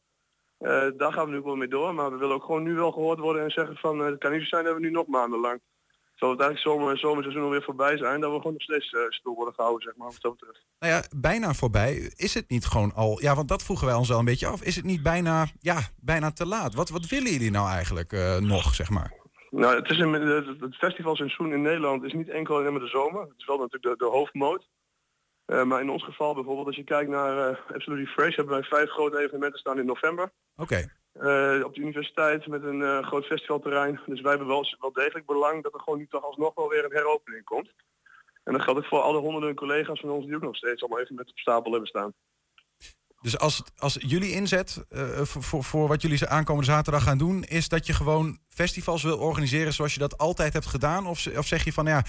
Daar 0.97 1.12
gaan 1.12 1.25
we 1.25 1.31
nu 1.31 1.41
wel 1.41 1.56
mee 1.56 1.69
door, 1.69 1.94
maar 1.94 2.11
we 2.11 2.17
willen 2.17 2.35
ook 2.35 2.44
gewoon 2.44 2.62
nu 2.62 2.75
wel 2.75 2.93
gehoord 2.93 3.19
worden 3.19 3.43
en 3.43 3.50
zeggen 3.50 3.76
van 3.76 3.99
het 3.99 4.19
kan 4.19 4.32
niet 4.32 4.41
zo 4.41 4.47
zijn 4.47 4.64
dat 4.64 4.75
we 4.75 4.81
nu 4.81 4.91
nog 4.91 5.06
maandenlang, 5.06 5.61
zal 6.19 6.31
het 6.31 6.41
eigenlijk 6.41 6.79
zomer, 6.79 6.99
zomerseizoen 6.99 7.43
alweer 7.43 7.62
voorbij 7.62 7.97
zijn, 7.97 8.20
dat 8.20 8.31
we 8.31 8.37
gewoon 8.37 8.53
nog 8.53 8.62
steeds 8.62 8.87
stil 9.09 9.35
worden 9.35 9.55
gehouden, 9.55 9.82
zeg 9.82 9.97
maar, 9.97 10.06
wat 10.06 10.20
dat 10.20 10.37
betreft. 10.37 10.67
Nou 10.79 10.93
ja, 10.93 11.03
bijna 11.17 11.55
voorbij. 11.55 12.12
Is 12.17 12.35
het 12.35 12.49
niet 12.49 12.67
gewoon 12.67 12.94
al... 12.94 13.20
Ja, 13.23 13.35
want 13.35 13.49
dat 13.49 13.62
vroegen 13.62 13.87
wij 13.87 13.94
ons 13.94 14.09
wel 14.09 14.19
een 14.19 14.25
beetje 14.25 14.47
af. 14.47 14.62
Is 14.62 14.76
het 14.76 14.85
niet 14.85 15.03
bijna, 15.03 15.47
ja, 15.61 15.81
bijna 16.00 16.32
te 16.32 16.47
laat? 16.47 16.75
Wat, 16.75 16.88
wat 16.88 17.06
willen 17.06 17.32
jullie 17.32 17.50
nou 17.50 17.69
eigenlijk 17.69 18.12
eh, 18.12 18.37
nog, 18.38 18.75
zeg 18.75 18.91
maar? 18.91 19.12
Nou, 19.50 19.76
het, 19.76 19.91
is 19.91 19.99
een, 19.99 20.12
het, 20.12 20.76
festivalseizoen 20.76 21.53
in 21.53 21.62
Nederland 21.62 22.05
is 22.05 22.12
niet 22.12 22.29
enkel 22.29 22.56
alleen 22.56 22.73
maar 22.73 22.81
de 22.81 22.87
zomer. 22.87 23.21
Het 23.21 23.38
is 23.38 23.47
wel 23.47 23.59
natuurlijk 23.59 23.99
de, 23.99 24.05
de 24.05 24.11
hoofdmoot. 24.11 24.69
Eh, 25.44 25.62
maar 25.64 25.81
in 25.81 25.91
ons 25.91 26.05
geval 26.05 26.35
bijvoorbeeld, 26.35 26.67
als 26.67 26.76
je 26.76 26.85
kijkt 26.85 27.11
naar 27.11 27.61
Absolutely 27.75 28.06
Fresh, 28.06 28.37
hebben 28.37 28.55
wij 28.55 28.62
vijf 28.62 28.91
grote 28.91 29.19
evenementen 29.19 29.59
staan 29.59 29.79
in 29.79 29.87
november. 29.87 30.32
Oké. 30.56 30.98
Eh, 31.19 31.65
op 31.65 31.75
de 31.75 31.81
universiteit 31.81 32.47
met 32.47 32.62
een 32.62 32.82
eh, 32.82 33.06
groot 33.06 33.25
festivalterrein. 33.25 34.00
Dus 34.06 34.20
wij 34.20 34.31
hebben 34.31 34.49
wel, 34.49 34.76
wel 34.81 34.93
degelijk 34.93 35.26
belang 35.26 35.62
dat 35.62 35.75
er 35.75 35.81
gewoon 35.81 35.99
nu 35.99 36.06
toch 36.06 36.25
alsnog 36.25 36.55
wel 36.55 36.69
weer 36.69 36.85
een 36.85 36.93
heropening 36.93 37.44
komt. 37.44 37.70
En 38.44 38.53
dat 38.53 38.62
geldt 38.62 38.81
ook 38.81 38.87
voor 38.87 39.00
alle 39.00 39.19
honderden 39.19 39.55
collega's 39.55 40.00
van 40.00 40.11
ons 40.11 40.26
die 40.26 40.35
ook 40.35 40.43
nog 40.43 40.56
steeds 40.56 40.81
allemaal 40.82 41.00
even 41.00 41.15
met 41.15 41.31
op 41.31 41.38
stapel 41.38 41.70
hebben 41.70 41.88
staan. 41.88 42.15
Dus 43.21 43.38
als, 43.38 43.62
als 43.76 43.97
jullie 44.00 44.33
inzet 44.33 44.85
eh, 44.88 45.21
voor, 45.23 45.64
voor, 45.64 45.88
wat 45.88 46.02
jullie 46.02 46.26
aankomende 46.26 46.71
zaterdag 46.71 47.02
gaan 47.02 47.19
doen, 47.19 47.42
is 47.42 47.69
dat 47.69 47.87
je 47.87 47.92
gewoon 47.92 48.38
festivals 48.49 49.02
wil 49.02 49.19
organiseren 49.19 49.73
zoals 49.73 49.95
je 49.95 50.00
dat 50.00 50.19
altijd 50.19 50.52
hebt 50.52 50.66
gedaan? 50.66 51.07
Of, 51.07 51.26
of 51.37 51.47
zeg 51.47 51.64
je 51.64 51.73
van 51.73 51.87
ja, 51.87 52.02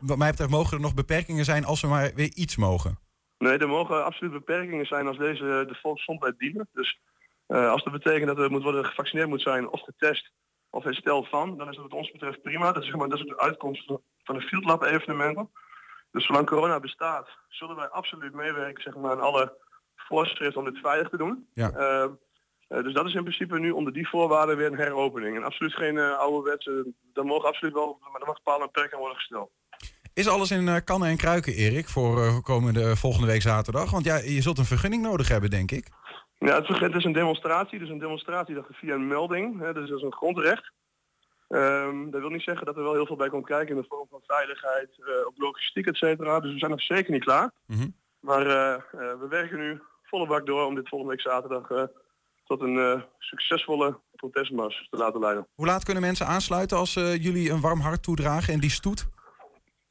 wat 0.00 0.18
mij 0.18 0.30
betreft 0.30 0.50
mogen 0.50 0.76
er 0.76 0.82
nog 0.82 0.94
beperkingen 0.94 1.44
zijn 1.44 1.64
als 1.64 1.80
we 1.80 1.86
maar 1.86 2.10
weer 2.14 2.32
iets 2.34 2.56
mogen? 2.56 2.98
Nee, 3.38 3.58
er 3.58 3.68
mogen 3.68 4.04
absoluut 4.04 4.32
beperkingen 4.32 4.86
zijn 4.86 5.06
als 5.06 5.18
deze 5.18 5.64
de 5.68 5.78
volksgezondheid 5.82 6.38
dienen. 6.38 6.68
Dus 6.72 6.98
eh, 7.48 7.70
als 7.70 7.84
dat 7.84 7.92
betekent 7.92 8.26
dat 8.26 8.38
er 8.38 8.50
moet 8.50 8.62
worden 8.62 8.84
gevaccineerd 8.84 9.28
moet 9.28 9.42
zijn 9.42 9.68
of 9.68 9.80
getest 9.80 10.32
of 10.70 10.84
hersteld 10.84 11.28
van, 11.28 11.56
dan 11.58 11.68
is 11.68 11.76
dat 11.76 11.84
wat 11.84 12.00
ons 12.00 12.10
betreft 12.10 12.42
prima. 12.42 12.72
Dat 12.72 12.82
is, 12.82 12.88
zeg 12.88 12.96
maar, 12.98 13.08
dat 13.08 13.18
is 13.18 13.24
de 13.24 13.40
uitkomst 13.40 13.84
van- 14.24 14.34
de 14.38 14.40
Field 14.40 14.64
Lab 14.64 14.82
evenementen. 14.82 15.50
Dus 16.10 16.26
zolang 16.26 16.46
corona 16.46 16.80
bestaat, 16.80 17.28
zullen 17.48 17.76
wij 17.76 17.88
absoluut 17.88 18.34
meewerken 18.34 18.82
zeg 18.82 18.96
maar, 18.96 19.10
aan 19.10 19.20
alle 19.20 19.56
voorschriften 19.96 20.60
om 20.60 20.72
dit 20.72 20.80
veilig 20.82 21.08
te 21.08 21.16
doen. 21.16 21.48
Ja. 21.54 21.70
Eh, 21.70 22.02
eh, 22.68 22.82
dus 22.82 22.94
dat 22.94 23.06
is 23.06 23.14
in 23.14 23.22
principe 23.22 23.58
nu 23.58 23.70
onder 23.70 23.92
die 23.92 24.08
voorwaarden 24.08 24.56
weer 24.56 24.66
een 24.66 24.78
heropening. 24.78 25.36
En 25.36 25.44
absoluut 25.44 25.74
geen 25.74 25.98
eh 25.98 26.18
ouderwetse, 26.18 26.92
daar 27.12 27.24
mogen 27.24 27.48
absoluut 27.48 27.74
wel, 27.74 27.98
maar 28.12 28.20
er 28.20 28.26
mag 28.26 28.42
bepaalde 28.42 28.64
beperkingen 28.64 28.98
worden 28.98 29.16
gesteld. 29.18 29.50
Is 30.14 30.28
alles 30.28 30.50
in 30.50 30.84
kannen 30.84 31.08
en 31.08 31.16
kruiken, 31.16 31.52
Erik, 31.54 31.88
voor 31.88 32.42
komende 32.42 32.96
volgende 32.96 33.26
week 33.26 33.42
zaterdag? 33.42 33.90
Want 33.90 34.04
ja, 34.04 34.16
je 34.16 34.42
zult 34.42 34.58
een 34.58 34.64
vergunning 34.64 35.02
nodig 35.02 35.28
hebben, 35.28 35.50
denk 35.50 35.70
ik. 35.70 35.88
Ja, 36.38 36.62
het, 36.62 36.94
is 36.94 37.04
een 37.04 37.12
demonstratie, 37.12 37.78
dus 37.78 37.88
een 37.88 37.98
demonstratie 37.98 38.54
dat 38.54 38.66
via 38.70 38.94
een 38.94 39.06
melding, 39.06 39.60
hè, 39.60 39.72
dus 39.72 39.88
dat 39.88 39.98
is 39.98 40.04
een 40.04 40.12
grondrecht. 40.12 40.72
Ehm, 41.48 42.10
dat 42.10 42.20
wil 42.20 42.30
niet 42.30 42.42
zeggen 42.42 42.66
dat 42.66 42.76
er 42.76 42.82
wel 42.82 42.92
heel 42.92 43.06
veel 43.06 43.16
bij 43.16 43.28
komt 43.28 43.46
kijken 43.46 43.76
in 43.76 43.80
de 43.80 43.88
vorm 43.88 44.06
van 44.10 44.20
veiligheid, 44.26 44.88
eh, 44.98 45.26
ook 45.26 45.34
logistiek, 45.36 45.86
et 45.86 45.96
cetera. 45.96 46.40
Dus 46.40 46.52
we 46.52 46.58
zijn 46.58 46.70
nog 46.70 46.82
zeker 46.82 47.12
niet 47.12 47.24
klaar. 47.24 47.50
Mhm. 47.66 47.88
Maar 48.20 48.46
eh, 48.46 48.74
eh, 48.74 48.80
we 49.20 49.26
werken 49.28 49.58
nu 49.58 49.80
volle 50.02 50.26
bak 50.26 50.46
door 50.46 50.64
om 50.64 50.74
dit 50.74 50.88
volgende 50.88 51.14
week 51.14 51.22
zaterdag 51.22 51.88
tot 52.44 52.60
een 52.60 53.04
succesvolle 53.18 53.98
protestmars 54.16 54.86
te 54.90 54.96
laten 54.96 55.20
leiden. 55.20 55.46
Hoe 55.54 55.66
laat 55.66 55.84
kunnen 55.84 56.02
mensen 56.02 56.26
aansluiten 56.26 56.76
als 56.76 56.94
jullie 56.94 57.50
een 57.50 57.60
warm 57.60 57.80
hart 57.80 58.02
toedragen 58.02 58.52
en 58.52 58.60
die 58.60 58.70
stoet? 58.70 59.08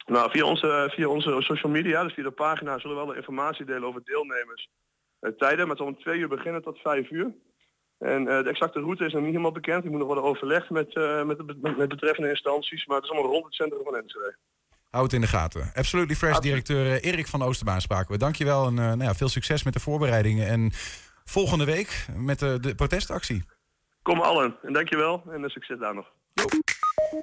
Nou, 0.06 0.30
via 0.30 0.44
onze, 0.44 0.92
via 0.94 1.08
onze 1.08 1.36
social 1.38 1.72
media, 1.72 2.02
dus 2.02 2.14
via 2.14 2.24
de 2.24 2.30
pagina, 2.30 2.78
zullen 2.78 2.96
we 2.96 3.02
wel 3.02 3.12
de 3.12 3.18
informatie 3.18 3.64
delen 3.64 3.84
over 3.84 4.04
deelnemers. 4.04 4.68
Eh, 5.20 5.30
tijden, 5.30 5.58
maar 5.58 5.68
het 5.68 5.78
zal 5.78 5.86
om 5.86 5.98
twee 5.98 6.18
uur 6.18 6.28
beginnen 6.28 6.62
tot 6.62 6.78
vijf 6.78 7.10
uur. 7.10 7.32
En 7.98 8.28
eh, 8.28 8.42
de 8.42 8.50
exacte 8.50 8.80
route 8.80 9.04
is 9.04 9.12
nog 9.12 9.22
niet 9.22 9.30
helemaal 9.30 9.52
bekend. 9.52 9.82
Die 9.82 9.90
moet 9.90 9.98
nog 9.98 10.08
worden 10.08 10.24
overlegd 10.24 10.70
met, 10.70 10.94
eh, 10.94 11.24
met, 11.24 11.38
de, 11.38 11.74
met, 11.76 11.88
betreffende 11.88 12.30
instanties. 12.30 12.86
Maar 12.86 12.96
het 12.96 13.04
is 13.04 13.10
allemaal 13.10 13.30
rond 13.30 13.44
het 13.44 13.54
centrum 13.54 13.84
van 13.84 13.96
Enschede. 13.96 14.36
Hou 14.90 15.04
het 15.04 15.12
in 15.12 15.20
de 15.20 15.26
gaten. 15.26 15.70
Absolutely 15.74 16.14
Fresh 16.14 16.38
directeur 16.38 17.02
Erik 17.02 17.26
van 17.26 17.42
Oosterbaan 17.42 17.80
spraken 17.80 18.12
we. 18.12 18.18
Dankjewel 18.18 18.66
en 18.66 18.72
uh, 18.72 18.78
nou 18.78 19.02
ja, 19.02 19.14
veel 19.14 19.28
succes 19.28 19.62
met 19.62 19.72
de 19.72 19.80
voorbereidingen. 19.80 20.46
En 20.46 20.70
volgende 21.24 21.64
week 21.64 22.06
met 22.16 22.38
de, 22.38 22.60
de 22.60 22.74
protestactie. 22.74 23.44
Kom 24.02 24.20
allen 24.20 24.56
en 24.62 24.72
dankjewel 24.72 25.22
en 25.30 25.50
succes 25.50 25.78
daar 25.78 25.94
nog. 25.94 26.12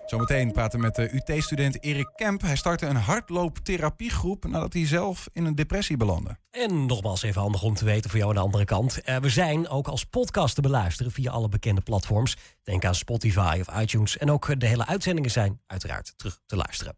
Zometeen 0.05 0.51
praten 0.51 0.79
we 0.79 0.85
met 0.85 0.95
de 0.95 1.09
UT-student 1.13 1.83
Erik 1.83 2.09
Kemp. 2.15 2.41
Hij 2.41 2.55
startte 2.55 2.85
een 2.85 2.95
hardlooptherapiegroep 2.95 4.45
nadat 4.47 4.73
hij 4.73 4.87
zelf 4.87 5.27
in 5.31 5.45
een 5.45 5.55
depressie 5.55 5.97
belandde. 5.97 6.37
En 6.51 6.85
nogmaals 6.85 7.23
even 7.23 7.41
handig 7.41 7.63
om 7.63 7.73
te 7.73 7.85
weten 7.85 8.09
voor 8.09 8.19
jou 8.19 8.31
aan 8.31 8.37
de 8.37 8.43
andere 8.43 8.65
kant. 8.65 8.99
Uh, 9.05 9.17
we 9.17 9.29
zijn 9.29 9.69
ook 9.69 9.87
als 9.87 10.03
podcast 10.03 10.55
te 10.55 10.61
beluisteren 10.61 11.11
via 11.11 11.31
alle 11.31 11.49
bekende 11.49 11.81
platforms. 11.81 12.37
Denk 12.63 12.85
aan 12.85 12.95
Spotify 12.95 13.63
of 13.67 13.81
iTunes. 13.81 14.17
En 14.17 14.31
ook 14.31 14.59
de 14.59 14.67
hele 14.67 14.85
uitzendingen 14.87 15.31
zijn 15.31 15.61
uiteraard 15.67 16.13
terug 16.17 16.39
te 16.45 16.55
luisteren. 16.55 16.97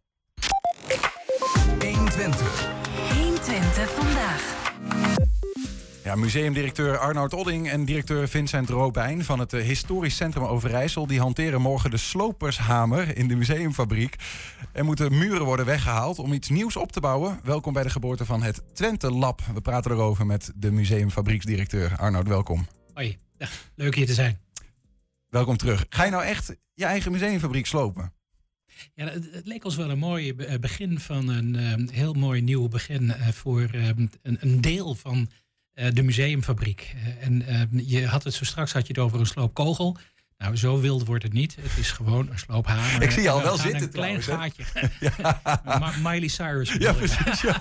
120. 1.79 2.69
120 3.13 3.89
vandaag. 3.89 5.26
Ja, 6.07 6.15
museumdirecteur 6.15 6.97
Arnoud 6.97 7.33
Odding 7.33 7.69
en 7.69 7.85
directeur 7.85 8.27
Vincent 8.27 8.69
Robijn 8.69 9.23
van 9.23 9.39
het 9.39 9.53
eh, 9.53 9.63
Historisch 9.63 10.15
Centrum 10.15 10.43
Overijssel... 10.43 11.07
die 11.07 11.19
hanteren 11.19 11.61
morgen 11.61 11.91
de 11.91 11.97
slopershamer 11.97 13.17
in 13.17 13.27
de 13.27 13.35
museumfabriek. 13.35 14.15
Er 14.73 14.85
moeten 14.85 15.17
muren 15.17 15.45
worden 15.45 15.65
weggehaald 15.65 16.19
om 16.19 16.33
iets 16.33 16.49
nieuws 16.49 16.75
op 16.75 16.91
te 16.91 16.99
bouwen. 16.99 17.39
Welkom 17.43 17.73
bij 17.73 17.83
de 17.83 17.89
geboorte 17.89 18.25
van 18.25 18.43
het 18.43 18.63
Twente 18.73 19.11
Lab. 19.11 19.41
We 19.53 19.61
praten 19.61 19.91
erover 19.91 20.25
met 20.25 20.51
de 20.55 20.71
museumfabrieksdirecteur. 20.71 21.97
Arnoud, 21.97 22.27
welkom. 22.27 22.67
Hoi, 22.93 23.17
ja, 23.37 23.47
leuk 23.75 23.95
hier 23.95 24.05
te 24.05 24.13
zijn. 24.13 24.39
Welkom 25.29 25.57
terug. 25.57 25.85
Ga 25.89 26.03
je 26.03 26.11
nou 26.11 26.23
echt 26.23 26.55
je 26.73 26.85
eigen 26.85 27.11
museumfabriek 27.11 27.65
slopen? 27.65 28.13
Ja, 28.93 29.07
het, 29.07 29.31
het, 29.31 29.47
leek 29.47 29.65
ons 29.65 29.75
wel 29.75 29.89
een 29.89 29.99
mooi 29.99 30.35
begin 30.59 30.99
van 30.99 31.27
een 31.27 31.53
uh, 31.53 31.89
heel 31.91 32.13
mooi 32.13 32.41
nieuw 32.41 32.67
begin 32.67 33.03
uh, 33.03 33.27
voor 33.27 33.69
een, 33.71 34.11
een, 34.21 34.61
deel 34.61 34.95
van 34.95 35.29
de 35.93 36.03
museumfabriek. 36.03 36.95
en 37.19 37.45
je 37.85 38.05
had 38.05 38.23
het 38.23 38.33
zo 38.33 38.45
straks 38.45 38.73
had 38.73 38.87
je 38.87 38.93
het 38.93 39.01
over 39.01 39.19
een 39.19 39.25
sloopkogel. 39.25 39.97
Nou, 40.37 40.55
zo 40.55 40.79
wild 40.79 41.05
wordt 41.05 41.23
het 41.23 41.33
niet. 41.33 41.55
Het 41.55 41.77
is 41.77 41.91
gewoon 41.91 42.29
een 42.29 42.39
sloophamer. 42.39 43.01
Ik 43.01 43.11
zie 43.11 43.21
je 43.21 43.29
al 43.29 43.41
wel 43.41 43.57
zitten. 43.57 43.81
Een 43.81 43.89
klein 43.89 44.19
trouwens, 44.19 44.55
gaatje. 44.55 44.89
ja. 45.65 45.93
Miley 46.11 46.27
Cyrus. 46.27 46.73
Ja, 46.73 46.93
precies. 46.93 47.41
Ja. 47.41 47.57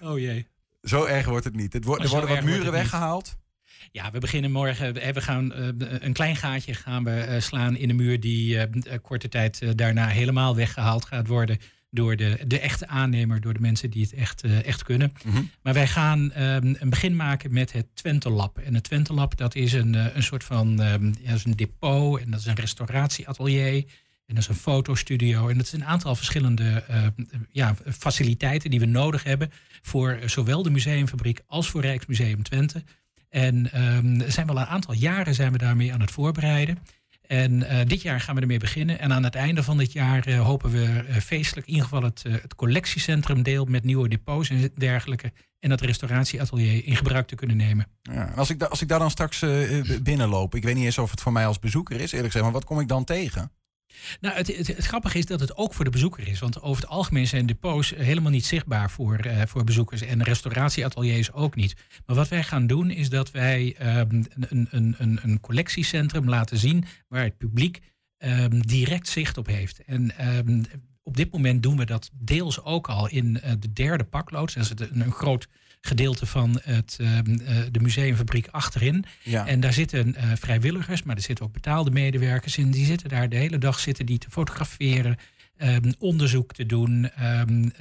oh 0.10 0.18
jee. 0.18 0.46
Zo 0.82 1.04
erg 1.04 1.26
wordt 1.26 1.44
het 1.44 1.56
niet. 1.56 1.72
Het 1.72 1.84
wordt, 1.84 2.02
er 2.02 2.08
worden 2.08 2.28
wat 2.28 2.42
muren 2.42 2.72
weggehaald. 2.72 3.36
Ja, 3.92 4.10
we 4.10 4.18
beginnen 4.18 4.52
morgen. 4.52 4.94
We 4.94 5.20
gaan 5.20 5.52
uh, 5.52 5.68
een 5.78 6.12
klein 6.12 6.36
gaatje 6.36 6.74
gaan 6.74 7.04
we 7.04 7.26
uh, 7.28 7.40
slaan 7.40 7.76
in 7.76 7.88
de 7.88 7.94
muur 7.94 8.20
die 8.20 8.54
uh, 8.54 8.62
korte 9.02 9.28
tijd 9.28 9.78
daarna 9.78 10.06
helemaal 10.06 10.56
weggehaald 10.56 11.04
gaat 11.04 11.26
worden 11.26 11.58
door 11.96 12.16
de, 12.16 12.38
de 12.46 12.58
echte 12.58 12.86
aannemer, 12.88 13.40
door 13.40 13.54
de 13.54 13.60
mensen 13.60 13.90
die 13.90 14.02
het 14.02 14.12
echt, 14.12 14.42
echt 14.42 14.82
kunnen. 14.82 15.12
Mm 15.24 15.32
-hmm. 15.32 15.50
Maar 15.62 15.74
wij 15.74 15.86
gaan 15.86 16.30
een 16.34 16.90
begin 16.90 17.16
maken 17.16 17.52
met 17.52 17.72
het 17.72 17.86
Twente 17.94 18.30
Lab. 18.30 18.58
En 18.58 18.74
het 18.74 18.82
Twente 18.82 19.14
Lab 19.14 19.36
dat 19.36 19.54
is 19.54 19.72
een, 19.72 20.16
een 20.16 20.22
soort 20.22 20.44
van 20.44 20.76
ja, 20.76 20.98
dat 20.98 21.36
is 21.36 21.44
een 21.44 21.56
depot 21.56 22.20
en 22.20 22.30
dat 22.30 22.40
is 22.40 22.46
een 22.46 22.54
restauratieatelier. 22.54 23.84
En 24.26 24.34
dat 24.34 24.38
is 24.42 24.48
een 24.48 24.54
fotostudio. 24.54 25.48
En 25.48 25.56
dat 25.56 25.66
is 25.66 25.72
een 25.72 25.84
aantal 25.84 26.14
verschillende 26.14 26.84
ja, 27.50 27.74
faciliteiten 27.98 28.70
die 28.70 28.80
we 28.80 28.86
nodig 28.86 29.22
hebben 29.22 29.50
voor 29.82 30.18
zowel 30.24 30.62
de 30.62 30.70
museumfabriek 30.70 31.40
als 31.46 31.68
voor 31.68 31.80
Rijksmuseum 31.80 32.42
Twente. 32.42 32.82
En 33.28 33.82
um, 33.82 34.30
zijn 34.30 34.46
wel 34.46 34.58
een 34.58 34.66
aantal 34.66 34.94
jaren 34.94 35.34
zijn 35.34 35.52
we 35.52 35.58
daarmee 35.58 35.92
aan 35.92 36.00
het 36.00 36.10
voorbereiden. 36.10 36.78
En 37.26 37.52
uh, 37.52 37.80
dit 37.86 38.02
jaar 38.02 38.20
gaan 38.20 38.34
we 38.34 38.40
ermee 38.40 38.58
beginnen. 38.58 38.98
En 38.98 39.12
aan 39.12 39.24
het 39.24 39.34
einde 39.34 39.62
van 39.62 39.78
dit 39.78 39.92
jaar 39.92 40.28
uh, 40.28 40.40
hopen 40.40 40.70
we 40.70 41.04
uh, 41.08 41.16
feestelijk 41.16 41.66
in 41.66 41.72
ieder 41.72 41.88
geval 41.88 42.02
het, 42.02 42.54
collectiecentrum 42.56 43.42
deel 43.42 43.64
met 43.64 43.84
nieuwe 43.84 44.08
depots 44.08 44.50
en 44.50 44.70
dergelijke. 44.74 45.32
En 45.60 45.68
dat 45.68 45.80
restauratieatelier 45.80 46.84
in 46.84 46.96
gebruik 46.96 47.26
te 47.26 47.34
kunnen 47.34 47.56
nemen. 47.56 47.86
Ja, 48.02 48.32
als, 48.36 48.50
ik 48.50 48.62
als 48.62 48.82
ik 48.82 48.88
daar 48.88 48.98
dan 48.98 49.10
straks 49.10 49.44
binnenloop, 50.02 50.54
ik 50.54 50.62
weet 50.62 50.74
niet 50.74 50.84
eens 50.84 50.98
of 50.98 51.10
het 51.10 51.20
voor 51.20 51.32
mij 51.32 51.46
als 51.46 51.58
bezoeker 51.58 52.00
is, 52.00 52.12
eerlijk 52.12 52.32
gezegd, 52.32 52.44
maar 52.44 52.52
wat 52.52 52.64
kom 52.64 52.80
ik 52.80 52.88
dan 52.88 53.04
tegen? 53.04 53.50
Nou, 54.20 54.36
het, 54.36 54.46
het, 54.46 54.86
grappige 54.86 55.18
is 55.18 55.26
dat 55.26 55.40
het 55.40 55.56
ook 55.56 55.74
voor 55.74 55.84
de 55.84 55.90
bezoeker 55.90 56.28
is. 56.28 56.38
Want 56.38 56.62
over 56.62 56.82
het 56.82 56.90
algemeen 56.90 57.26
zijn 57.26 57.46
depots 57.46 57.90
helemaal 57.96 58.30
niet 58.30 58.46
zichtbaar 58.46 58.90
voor, 58.90 59.26
uh, 59.26 59.42
voor 59.46 59.64
bezoekers. 59.64 60.00
En 60.00 60.22
restauratieateliers 60.22 61.32
ook 61.32 61.54
niet. 61.54 61.74
Maar 62.06 62.16
wat 62.16 62.28
wij 62.28 62.42
gaan 62.42 62.66
doen 62.66 62.90
is 62.90 63.08
dat 63.08 63.30
wij 63.30 63.76
um, 63.98 64.26
een, 64.38 64.68
een, 64.70 64.94
een, 64.98 65.18
een 65.22 65.40
collectiecentrum 65.40 66.28
laten 66.28 66.58
zien 66.58 66.84
waar 67.08 67.24
het 67.24 67.36
publiek 67.36 67.80
um, 68.18 68.66
direct 68.66 69.08
zicht 69.08 69.38
op 69.38 69.46
heeft. 69.46 69.84
En 69.84 70.36
um, 70.38 70.64
op 71.02 71.16
dit 71.16 71.32
moment 71.32 71.62
doen 71.62 71.76
we 71.76 71.84
dat 71.84 72.10
deels 72.12 72.62
ook 72.62 72.88
al 72.88 73.08
in 73.08 73.40
uh, 73.44 73.52
de 73.58 73.72
derde 73.72 74.04
pakloods. 74.04 74.54
Dat 74.54 74.80
is 74.80 74.88
een 74.92 75.12
groot 75.12 75.48
gedeelte 75.86 76.26
van 76.26 76.60
het, 76.62 76.98
uh, 77.00 77.18
de 77.70 77.80
museumfabriek 77.80 78.48
achterin. 78.50 79.04
Ja. 79.22 79.46
En 79.46 79.60
daar 79.60 79.72
zitten 79.72 80.08
uh, 80.08 80.32
vrijwilligers, 80.34 81.02
maar 81.02 81.16
er 81.16 81.22
zitten 81.22 81.44
ook 81.44 81.52
betaalde 81.52 81.90
medewerkers 81.90 82.58
in. 82.58 82.70
Die 82.70 82.86
zitten 82.86 83.08
daar 83.08 83.28
de 83.28 83.36
hele 83.36 83.58
dag 83.58 83.78
zitten 83.78 84.06
die 84.06 84.18
te 84.18 84.30
fotograferen, 84.30 85.16
um, 85.58 85.94
onderzoek 85.98 86.52
te 86.52 86.66
doen, 86.66 87.10
um, 87.22 87.72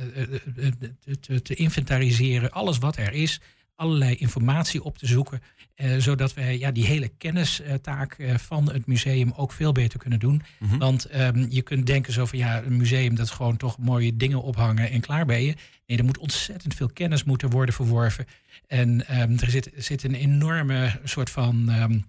te, 1.21 1.41
te, 1.41 1.55
inventariseren, 1.55 2.51
alles 2.51 2.77
wat 2.77 2.97
er 2.97 3.13
is. 3.13 3.41
Allerlei 3.75 4.15
informatie 4.15 4.83
op 4.83 4.97
te 4.97 5.07
zoeken, 5.07 5.41
uh, 5.75 5.97
zodat 5.97 6.33
wij 6.33 6.57
ja, 6.57 6.71
die 6.71 6.85
hele 6.85 7.07
kennistaak 7.07 8.17
uh, 8.17 8.37
van 8.37 8.71
het 8.71 8.85
museum 8.85 9.31
ook 9.35 9.51
veel 9.51 9.71
beter 9.71 9.99
kunnen 9.99 10.19
doen. 10.19 10.41
Mhm. 10.59 10.77
Want 10.77 11.15
um, 11.15 11.45
je 11.49 11.61
kunt 11.61 11.85
denken 11.85 12.13
zo 12.13 12.25
van 12.25 12.37
ja, 12.37 12.63
een 12.63 12.77
museum 12.77 13.15
dat 13.15 13.25
is 13.25 13.31
gewoon 13.31 13.57
toch 13.57 13.77
mooie 13.77 14.15
dingen 14.15 14.41
ophangen 14.41 14.89
en 14.89 15.01
klaar 15.01 15.25
ben 15.25 15.41
je. 15.41 15.55
Nee, 15.85 15.97
er 15.97 16.05
moet 16.05 16.17
ontzettend 16.17 16.73
veel 16.73 16.89
kennis 16.93 17.23
moeten 17.23 17.49
worden 17.49 17.75
verworven. 17.75 18.25
En 18.67 19.19
um, 19.21 19.37
er 19.39 19.49
zit, 19.49 19.71
zit 19.75 20.03
een 20.03 20.15
enorme 20.15 20.99
soort 21.03 21.29
van, 21.29 21.69
um, 21.69 22.05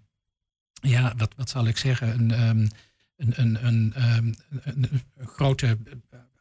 ja, 0.73 1.15
wat, 1.17 1.35
wat 1.37 1.49
zal 1.49 1.67
ik 1.67 1.77
zeggen, 1.77 2.09
een, 2.09 2.31
een, 2.41 2.71
een, 3.17 3.67
een, 3.67 3.93
een, 3.95 4.89
een 5.17 5.27
grote 5.27 5.79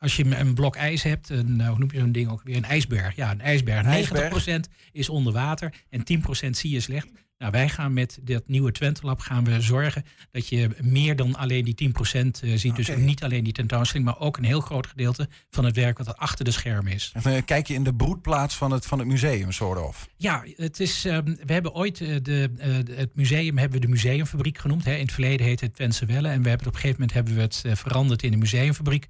als 0.06 0.16
je 0.16 0.36
een 0.36 0.54
blok 0.54 0.76
ijs 0.76 1.04
hebt, 1.04 1.30
een, 1.30 1.66
hoe 1.68 1.78
noem 1.78 1.90
je 1.92 2.00
zo'n 2.00 2.12
ding 2.12 2.30
ook 2.30 2.42
weer? 2.44 2.56
Een 2.56 2.64
ijsberg. 2.64 3.16
Ja, 3.16 3.32
een 3.32 3.42
ijsberg. 3.42 3.86
Een 3.86 3.92
ijsberg. 3.92 4.68
90% 4.68 4.72
is 4.92 5.10
onder 5.10 5.34
water 5.34 5.74
en 5.90 6.04
10% 6.46 6.50
zie 6.50 6.70
je 6.70 6.80
slecht. 6.80 7.08
Nou, 7.38 7.52
wij 7.52 7.70
gaan 7.70 7.94
met 7.94 8.20
dat 8.22 8.48
nieuwe 8.48 8.72
Twente 8.72 9.06
Lab 9.06 9.20
gaan 9.20 9.44
we 9.44 9.62
zorgen 9.62 10.06
dat 10.32 10.48
je 10.48 10.70
meer 10.82 11.16
dan 11.16 11.36
alleen 11.36 11.64
die 11.64 11.90
10% 11.90 11.92
ziet. 12.02 12.66
Okay. 12.66 12.76
Dus 12.76 12.96
niet 12.96 13.24
alleen 13.24 13.44
die 13.44 13.54
tentoonstelling, 13.54 14.06
maar 14.06 14.20
ook 14.20 14.38
een 14.38 14.44
heel 14.44 14.62
groot 14.62 14.88
gedeelte 14.88 15.30
van 15.50 15.66
het 15.66 15.76
werk 15.76 15.98
wat 15.98 16.08
er 16.08 16.16
achter 16.16 16.46
de 16.46 16.52
schermen 16.52 16.94
is. 16.94 17.12
Even 17.16 17.46
kijk 17.46 17.68
je 17.68 17.74
in 17.74 17.84
de 17.84 17.94
broedplaats 17.94 18.56
van 18.56 18.72
het, 18.72 18.86
van 18.86 19.00
het 19.00 19.08
museum, 19.08 19.52
soort 19.52 19.82
of? 19.82 20.08
Ja, 20.18 20.44
het 20.56 20.80
is, 20.80 21.06
um, 21.06 21.38
we 21.46 21.54
hebben 21.54 21.74
ooit 21.74 22.00
uh, 22.00 22.16
de, 22.22 22.52
uh, 22.58 22.98
het 22.98 23.16
museum 23.16 23.58
hebben 23.58 23.80
we 23.80 23.86
de 23.86 23.92
museumfabriek 23.92 24.58
genoemd. 24.58 24.86
Hè. 24.86 24.94
In 24.94 25.02
het 25.02 25.12
verleden 25.12 25.46
heette 25.46 25.66
het 25.66 25.76
Twentse 25.76 26.06
Welle. 26.06 26.28
En 26.28 26.42
we 26.42 26.50
hebben 26.50 26.68
het 26.68 26.68
op 26.68 26.74
een 26.74 26.80
gegeven 26.80 27.00
moment 27.00 27.14
hebben 27.14 27.36
we 27.36 27.42
het 27.42 27.64
uh, 27.66 27.76
veranderd 27.76 28.24
in 28.24 28.32
de 28.32 28.38
museumfabriek. 28.38 29.08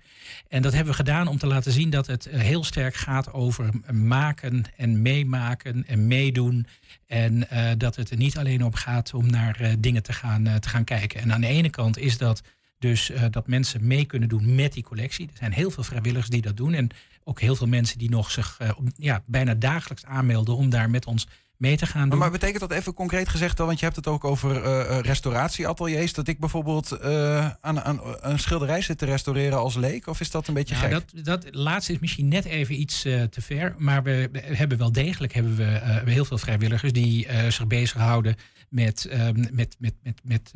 En 0.48 0.62
dat 0.62 0.74
hebben 0.74 0.92
we 0.92 0.98
gedaan 0.98 1.28
om 1.28 1.38
te 1.38 1.48
laten 1.48 1.72
zien 1.72 1.90
dat 1.90 2.08
het 2.08 2.28
heel 2.32 2.64
sterk 2.64 2.96
gaat 2.96 3.34
over 3.34 3.70
maken 3.92 4.64
en 4.76 5.02
meemaken 5.02 5.88
en 5.88 6.08
meedoen. 6.08 6.68
En 7.06 7.48
uh, 7.54 7.72
dat 7.78 7.96
het 7.96 8.10
er 8.10 8.18
niet 8.18 8.38
alleen 8.38 8.64
om 8.64 8.74
gaat 8.74 9.14
om 9.14 9.30
naar 9.30 9.62
uh, 9.62 9.74
dingen 9.80 10.04
te 10.04 10.14
gaan, 10.14 10.48
uh, 10.48 10.56
te 10.56 10.70
gaan 10.70 10.84
kijken. 10.84 11.22
En 11.22 11.34
aan 11.34 11.42
de 11.42 11.48
ene 11.48 11.70
kant 11.70 11.98
is 11.98 12.18
dat 12.18 12.42
dus 12.80 13.12
dat 13.32 13.48
mensen 13.48 13.88
mee 13.88 14.06
kunnen 14.06 14.30
doen 14.30 14.56
met 14.56 14.74
die 14.74 14.84
collectie. 14.84 15.28
Er 15.28 15.38
zijn 15.38 15.52
heel 15.52 15.72
veel 15.72 15.84
vrijwilligers 15.84 16.30
die 16.30 16.42
dat 16.42 16.58
doen. 16.58 16.74
En 16.74 16.90
ook 17.24 17.40
heel 17.40 17.56
veel 17.56 17.68
mensen 17.68 17.98
die 17.98 18.10
nog 18.10 18.32
zich 18.32 18.60
ja, 18.96 19.24
bijna 19.26 19.54
dagelijks 19.54 20.06
aanmelden 20.06 20.56
om 20.56 20.70
daar 20.70 20.90
met 20.90 21.06
ons 21.06 21.28
mee 21.58 21.78
te 21.78 21.86
gaan 21.86 22.00
doen. 22.00 22.10
Maar, 22.10 22.18
maar 22.18 22.32
betekent 22.32 22.60
dat 22.60 22.72
even 22.72 22.94
concreet 22.94 23.30
gezegd, 23.30 23.58
want 23.58 23.80
je 23.80 23.86
hebt 23.86 23.98
het 23.98 24.08
ook 24.08 24.24
over 24.24 24.64
uh, 24.64 25.00
restauratieateliers, 25.00 26.14
dat 26.14 26.28
ik 26.28 26.40
bijvoorbeeld 26.40 26.98
uh, 27.04 27.50
aan, 27.62 27.82
aan, 27.82 28.00
een 28.20 28.40
schilderij 28.40 28.82
zit 28.82 28.98
te 28.98 29.06
restaureren 29.06 29.58
als 29.58 29.76
leek? 29.76 30.08
Of 30.08 30.20
is 30.20 30.32
dat 30.32 30.48
een 30.48 30.54
beetje 30.54 30.76
nou, 30.76 30.88
gek? 30.88 31.04
Dat, 31.14 31.26
dat 31.26 31.56
laatste 31.56 31.94
is 31.94 32.00
misschien 32.00 32.28
net 32.28 32.46
even 32.46 32.80
iets 32.80 33.06
uh, 33.06 33.24
te 33.24 33.42
ver, 33.42 33.76
maar 33.78 34.04
we, 34.04 34.30
hebben 34.34 34.78
wel 34.78 34.92
degelijk 34.92 35.34
hebben 35.34 35.56
we, 35.56 36.02
heel 36.06 36.26
veel 36.26 36.38
vrijwilligers 36.38 36.92
die 36.92 37.28
zich 37.50 37.68
bezighouden 37.68 38.36
met, 38.70 39.10
met, 39.52 39.76
met, 39.80 39.96
met, 40.02 40.22
met 40.24 40.52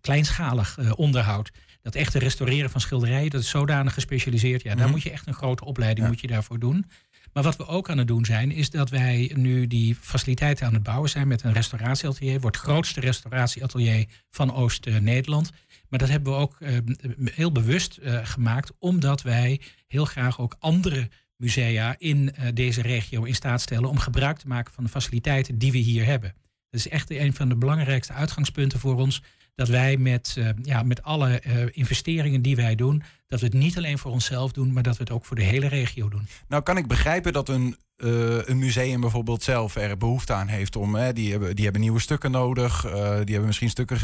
kleinschalig 0.00 0.78
onderhoud. 0.94 1.50
Dat 1.82 1.94
echte 1.94 2.18
restaureren 2.18 2.70
van 2.70 2.80
schilderijen, 2.80 3.30
dat 3.30 3.40
is 3.40 3.48
zodanig 3.48 3.94
gespecialiseerd. 3.94 4.62
Ja, 4.62 4.68
daar 4.68 4.76
mm 4.76 4.82
-hmm. 4.82 4.92
moet 4.92 5.02
je 5.02 5.10
echt 5.10 5.26
een 5.26 5.34
grote 5.34 5.64
opleiding 5.64 6.06
ja. 6.06 6.12
moet 6.12 6.20
je 6.20 6.26
daarvoor 6.26 6.58
doen. 6.58 6.86
Maar 7.32 7.42
wat 7.42 7.56
we 7.56 7.66
ook 7.66 7.90
aan 7.90 7.98
het 7.98 8.06
doen 8.06 8.24
zijn, 8.24 8.50
is 8.50 8.70
dat 8.70 8.90
wij 8.90 9.32
nu 9.34 9.66
die 9.66 9.94
faciliteiten 9.94 10.66
aan 10.66 10.74
het 10.74 10.82
bouwen 10.82 11.10
zijn 11.10 11.28
met 11.28 11.42
een 11.42 11.52
restauratieatelier. 11.52 12.40
Wordt 12.40 12.56
het 12.56 12.66
grootste 12.66 13.00
restauratieatelier 13.00 14.06
van 14.30 14.54
Oost-Nederland. 14.54 15.50
Maar 15.88 15.98
dat 15.98 16.08
hebben 16.08 16.32
we 16.32 16.38
ook 16.38 16.56
uh, 16.60 16.78
heel 17.24 17.52
bewust 17.52 17.98
uh, 18.02 18.18
gemaakt, 18.22 18.72
omdat 18.78 19.22
wij 19.22 19.60
heel 19.86 20.04
graag 20.04 20.40
ook 20.40 20.56
andere 20.58 21.08
musea 21.36 21.94
in 21.98 22.34
uh, 22.38 22.46
deze 22.54 22.82
regio 22.82 23.22
in 23.22 23.34
staat 23.34 23.60
stellen 23.60 23.88
om 23.88 23.98
gebruik 23.98 24.38
te 24.38 24.48
maken 24.48 24.72
van 24.74 24.84
de 24.84 24.90
faciliteiten 24.90 25.58
die 25.58 25.72
we 25.72 25.78
hier 25.78 26.04
hebben. 26.04 26.34
Dat 26.70 26.80
is 26.80 26.88
echt 26.88 27.10
een 27.10 27.34
van 27.34 27.48
de 27.48 27.56
belangrijkste 27.56 28.12
uitgangspunten 28.12 28.78
voor 28.78 28.96
ons. 28.96 29.22
Dat 29.60 29.68
wij 29.68 29.96
met, 29.96 30.34
eh, 30.38 30.48
ja, 30.62 30.82
met 30.82 31.02
alle 31.02 31.40
eh, 31.40 31.66
investeringen 31.70 32.42
die 32.42 32.56
wij 32.56 32.74
doen, 32.74 33.02
dat 33.26 33.40
we 33.40 33.46
het 33.46 33.54
niet 33.54 33.76
alleen 33.76 33.98
voor 33.98 34.10
onszelf 34.10 34.52
doen, 34.52 34.72
maar 34.72 34.82
dat 34.82 34.96
we 34.96 35.02
het 35.02 35.12
ook 35.12 35.24
voor 35.24 35.36
de 35.36 35.42
hele 35.42 35.66
regio 35.66 36.08
doen. 36.08 36.26
Nou 36.48 36.62
kan 36.62 36.76
ik 36.76 36.86
begrijpen 36.86 37.32
dat 37.32 37.48
een, 37.48 37.76
eh, 37.96 38.46
een 38.48 38.58
museum 38.58 39.00
bijvoorbeeld 39.00 39.42
zelf 39.42 39.76
er 39.76 39.96
behoefte 39.96 40.32
aan 40.32 40.46
heeft 40.46 40.76
om, 40.76 40.94
hè, 40.94 41.12
die, 41.12 41.30
hebben, 41.30 41.54
die 41.54 41.64
hebben 41.64 41.82
nieuwe 41.82 42.00
stukken 42.00 42.30
nodig, 42.30 42.80
die 42.80 42.90
hebben 43.34 43.46
misschien 43.46 43.70
stukken 43.70 43.98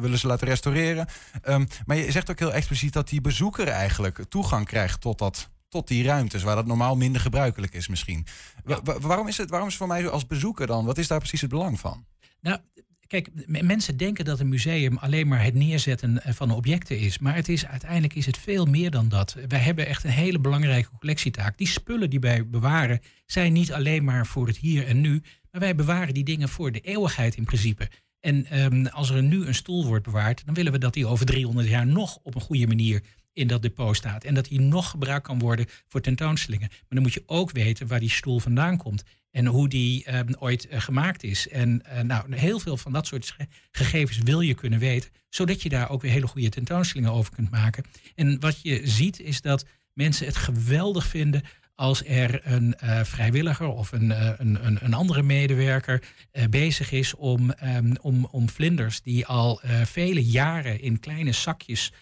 willen 0.00 0.18
ze 0.18 0.26
laten 0.26 0.48
restaureren. 0.48 1.06
Ehm, 1.42 1.64
maar 1.86 1.96
je 1.96 2.10
zegt 2.10 2.30
ook 2.30 2.38
heel 2.38 2.52
expliciet 2.52 2.92
dat 2.92 3.08
die 3.08 3.20
bezoeker 3.20 3.68
eigenlijk 3.68 4.24
toegang 4.28 4.66
krijgt 4.66 5.00
tot 5.00 5.18
dat. 5.18 5.50
Tot 5.68 5.88
die 5.88 6.04
ruimtes 6.04 6.42
waar 6.42 6.56
dat 6.56 6.66
normaal 6.66 6.96
minder 6.96 7.20
gebruikelijk 7.20 7.74
is, 7.74 7.88
misschien. 7.88 8.26
Wa- 8.64 8.80
wa- 8.84 8.98
waarom, 9.00 9.28
is 9.28 9.36
het, 9.36 9.50
waarom 9.50 9.68
is 9.68 9.74
het 9.78 9.82
voor 9.82 9.94
mij 9.96 10.08
als 10.08 10.26
bezoeker 10.26 10.66
dan? 10.66 10.84
Wat 10.84 10.98
is 10.98 11.08
daar 11.08 11.18
precies 11.18 11.40
het 11.40 11.50
belang 11.50 11.80
van? 11.80 12.06
Nou, 12.40 12.58
kijk, 13.06 13.28
mensen 13.46 13.96
denken 13.96 14.24
dat 14.24 14.40
een 14.40 14.48
museum 14.48 14.96
alleen 14.96 15.28
maar 15.28 15.42
het 15.42 15.54
neerzetten 15.54 16.22
eh, 16.22 16.32
van 16.32 16.50
objecten 16.50 16.98
is. 16.98 17.18
Maar 17.18 17.34
het 17.34 17.48
is, 17.48 17.66
uiteindelijk 17.66 18.14
is 18.14 18.26
het 18.26 18.38
veel 18.38 18.64
meer 18.64 18.90
dan 18.90 19.08
dat. 19.08 19.36
Wij 19.48 19.58
hebben 19.58 19.86
echt 19.86 20.04
een 20.04 20.10
hele 20.10 20.38
belangrijke 20.38 20.90
collectietaak. 20.98 21.58
Die 21.58 21.66
spullen 21.66 22.10
die 22.10 22.20
wij 22.20 22.48
bewaren 22.48 23.00
zijn 23.26 23.52
niet 23.52 23.72
alleen 23.72 24.04
maar 24.04 24.26
voor 24.26 24.46
het 24.46 24.56
hier 24.56 24.86
en 24.86 25.00
nu. 25.00 25.22
Maar 25.50 25.60
wij 25.60 25.74
bewaren 25.74 26.14
die 26.14 26.24
dingen 26.24 26.48
voor 26.48 26.72
de 26.72 26.80
eeuwigheid 26.80 27.36
in 27.36 27.44
principe. 27.44 27.88
En 28.20 28.46
ehm, 28.46 28.86
als 28.86 29.10
er 29.10 29.22
nu 29.22 29.46
een 29.46 29.54
stoel 29.54 29.86
wordt 29.86 30.04
bewaard, 30.04 30.42
dan 30.46 30.54
willen 30.54 30.72
we 30.72 30.78
dat 30.78 30.94
die 30.94 31.06
over 31.06 31.26
300 31.26 31.68
jaar 31.68 31.86
nog 31.86 32.18
op 32.22 32.34
een 32.34 32.40
goede 32.40 32.66
manier 32.66 33.02
in 33.32 33.46
dat 33.46 33.62
depot 33.62 33.96
staat. 33.96 34.24
En 34.24 34.34
dat 34.34 34.44
die 34.44 34.60
nog 34.60 34.90
gebruikt 34.90 35.26
kan 35.26 35.38
worden 35.38 35.66
voor 35.88 36.00
tentoonstellingen. 36.00 36.68
Maar 36.68 36.86
dan 36.88 37.02
moet 37.02 37.14
je 37.14 37.22
ook 37.26 37.50
weten 37.50 37.86
waar 37.86 38.00
die 38.00 38.10
stoel 38.10 38.38
vandaan 38.38 38.76
komt. 38.76 39.02
En 39.36 39.46
hoe 39.46 39.68
die 39.68 40.04
ehm, 40.04 40.32
ooit 40.38 40.68
eh, 40.68 40.80
gemaakt 40.80 41.22
is. 41.22 41.48
En 41.48 41.82
eh, 41.84 42.02
nou, 42.02 42.34
heel 42.34 42.58
veel 42.58 42.76
van 42.76 42.92
dat 42.92 43.06
soort 43.06 43.34
ge- 43.36 43.46
gegevens 43.70 44.18
wil 44.18 44.40
je 44.40 44.54
kunnen 44.54 44.78
weten. 44.78 45.10
Zodat 45.28 45.62
je 45.62 45.68
daar 45.68 45.90
ook 45.90 46.02
weer 46.02 46.10
hele 46.10 46.26
goede 46.26 46.48
tentoonstellingen 46.48 47.12
over 47.12 47.32
kunt 47.32 47.50
maken. 47.50 47.84
En 48.14 48.40
wat 48.40 48.62
je 48.62 48.80
ziet 48.84 49.20
is 49.20 49.40
dat 49.40 49.64
mensen 49.92 50.26
het 50.26 50.36
geweldig 50.36 51.06
vinden 51.06 51.42
als 51.74 52.04
er 52.04 52.40
een 52.44 52.74
eh, 52.74 53.04
vrijwilliger 53.04 53.66
of 53.66 53.92
een, 53.92 54.10
een, 54.40 54.84
een, 54.84 54.94
andere 54.94 55.22
medewerker 55.22 56.02
bezig 56.50 56.92
is 56.92 57.14
om, 57.14 57.50
ehm, 57.50 57.94
om, 58.00 58.24
om 58.30 58.48
vlinders 58.48 59.02
die 59.02 59.26
al 59.26 59.60
vele 59.84 60.24
jaren 60.24 60.80
in 60.80 61.00
kleine 61.00 61.32
zakjes 61.32 61.92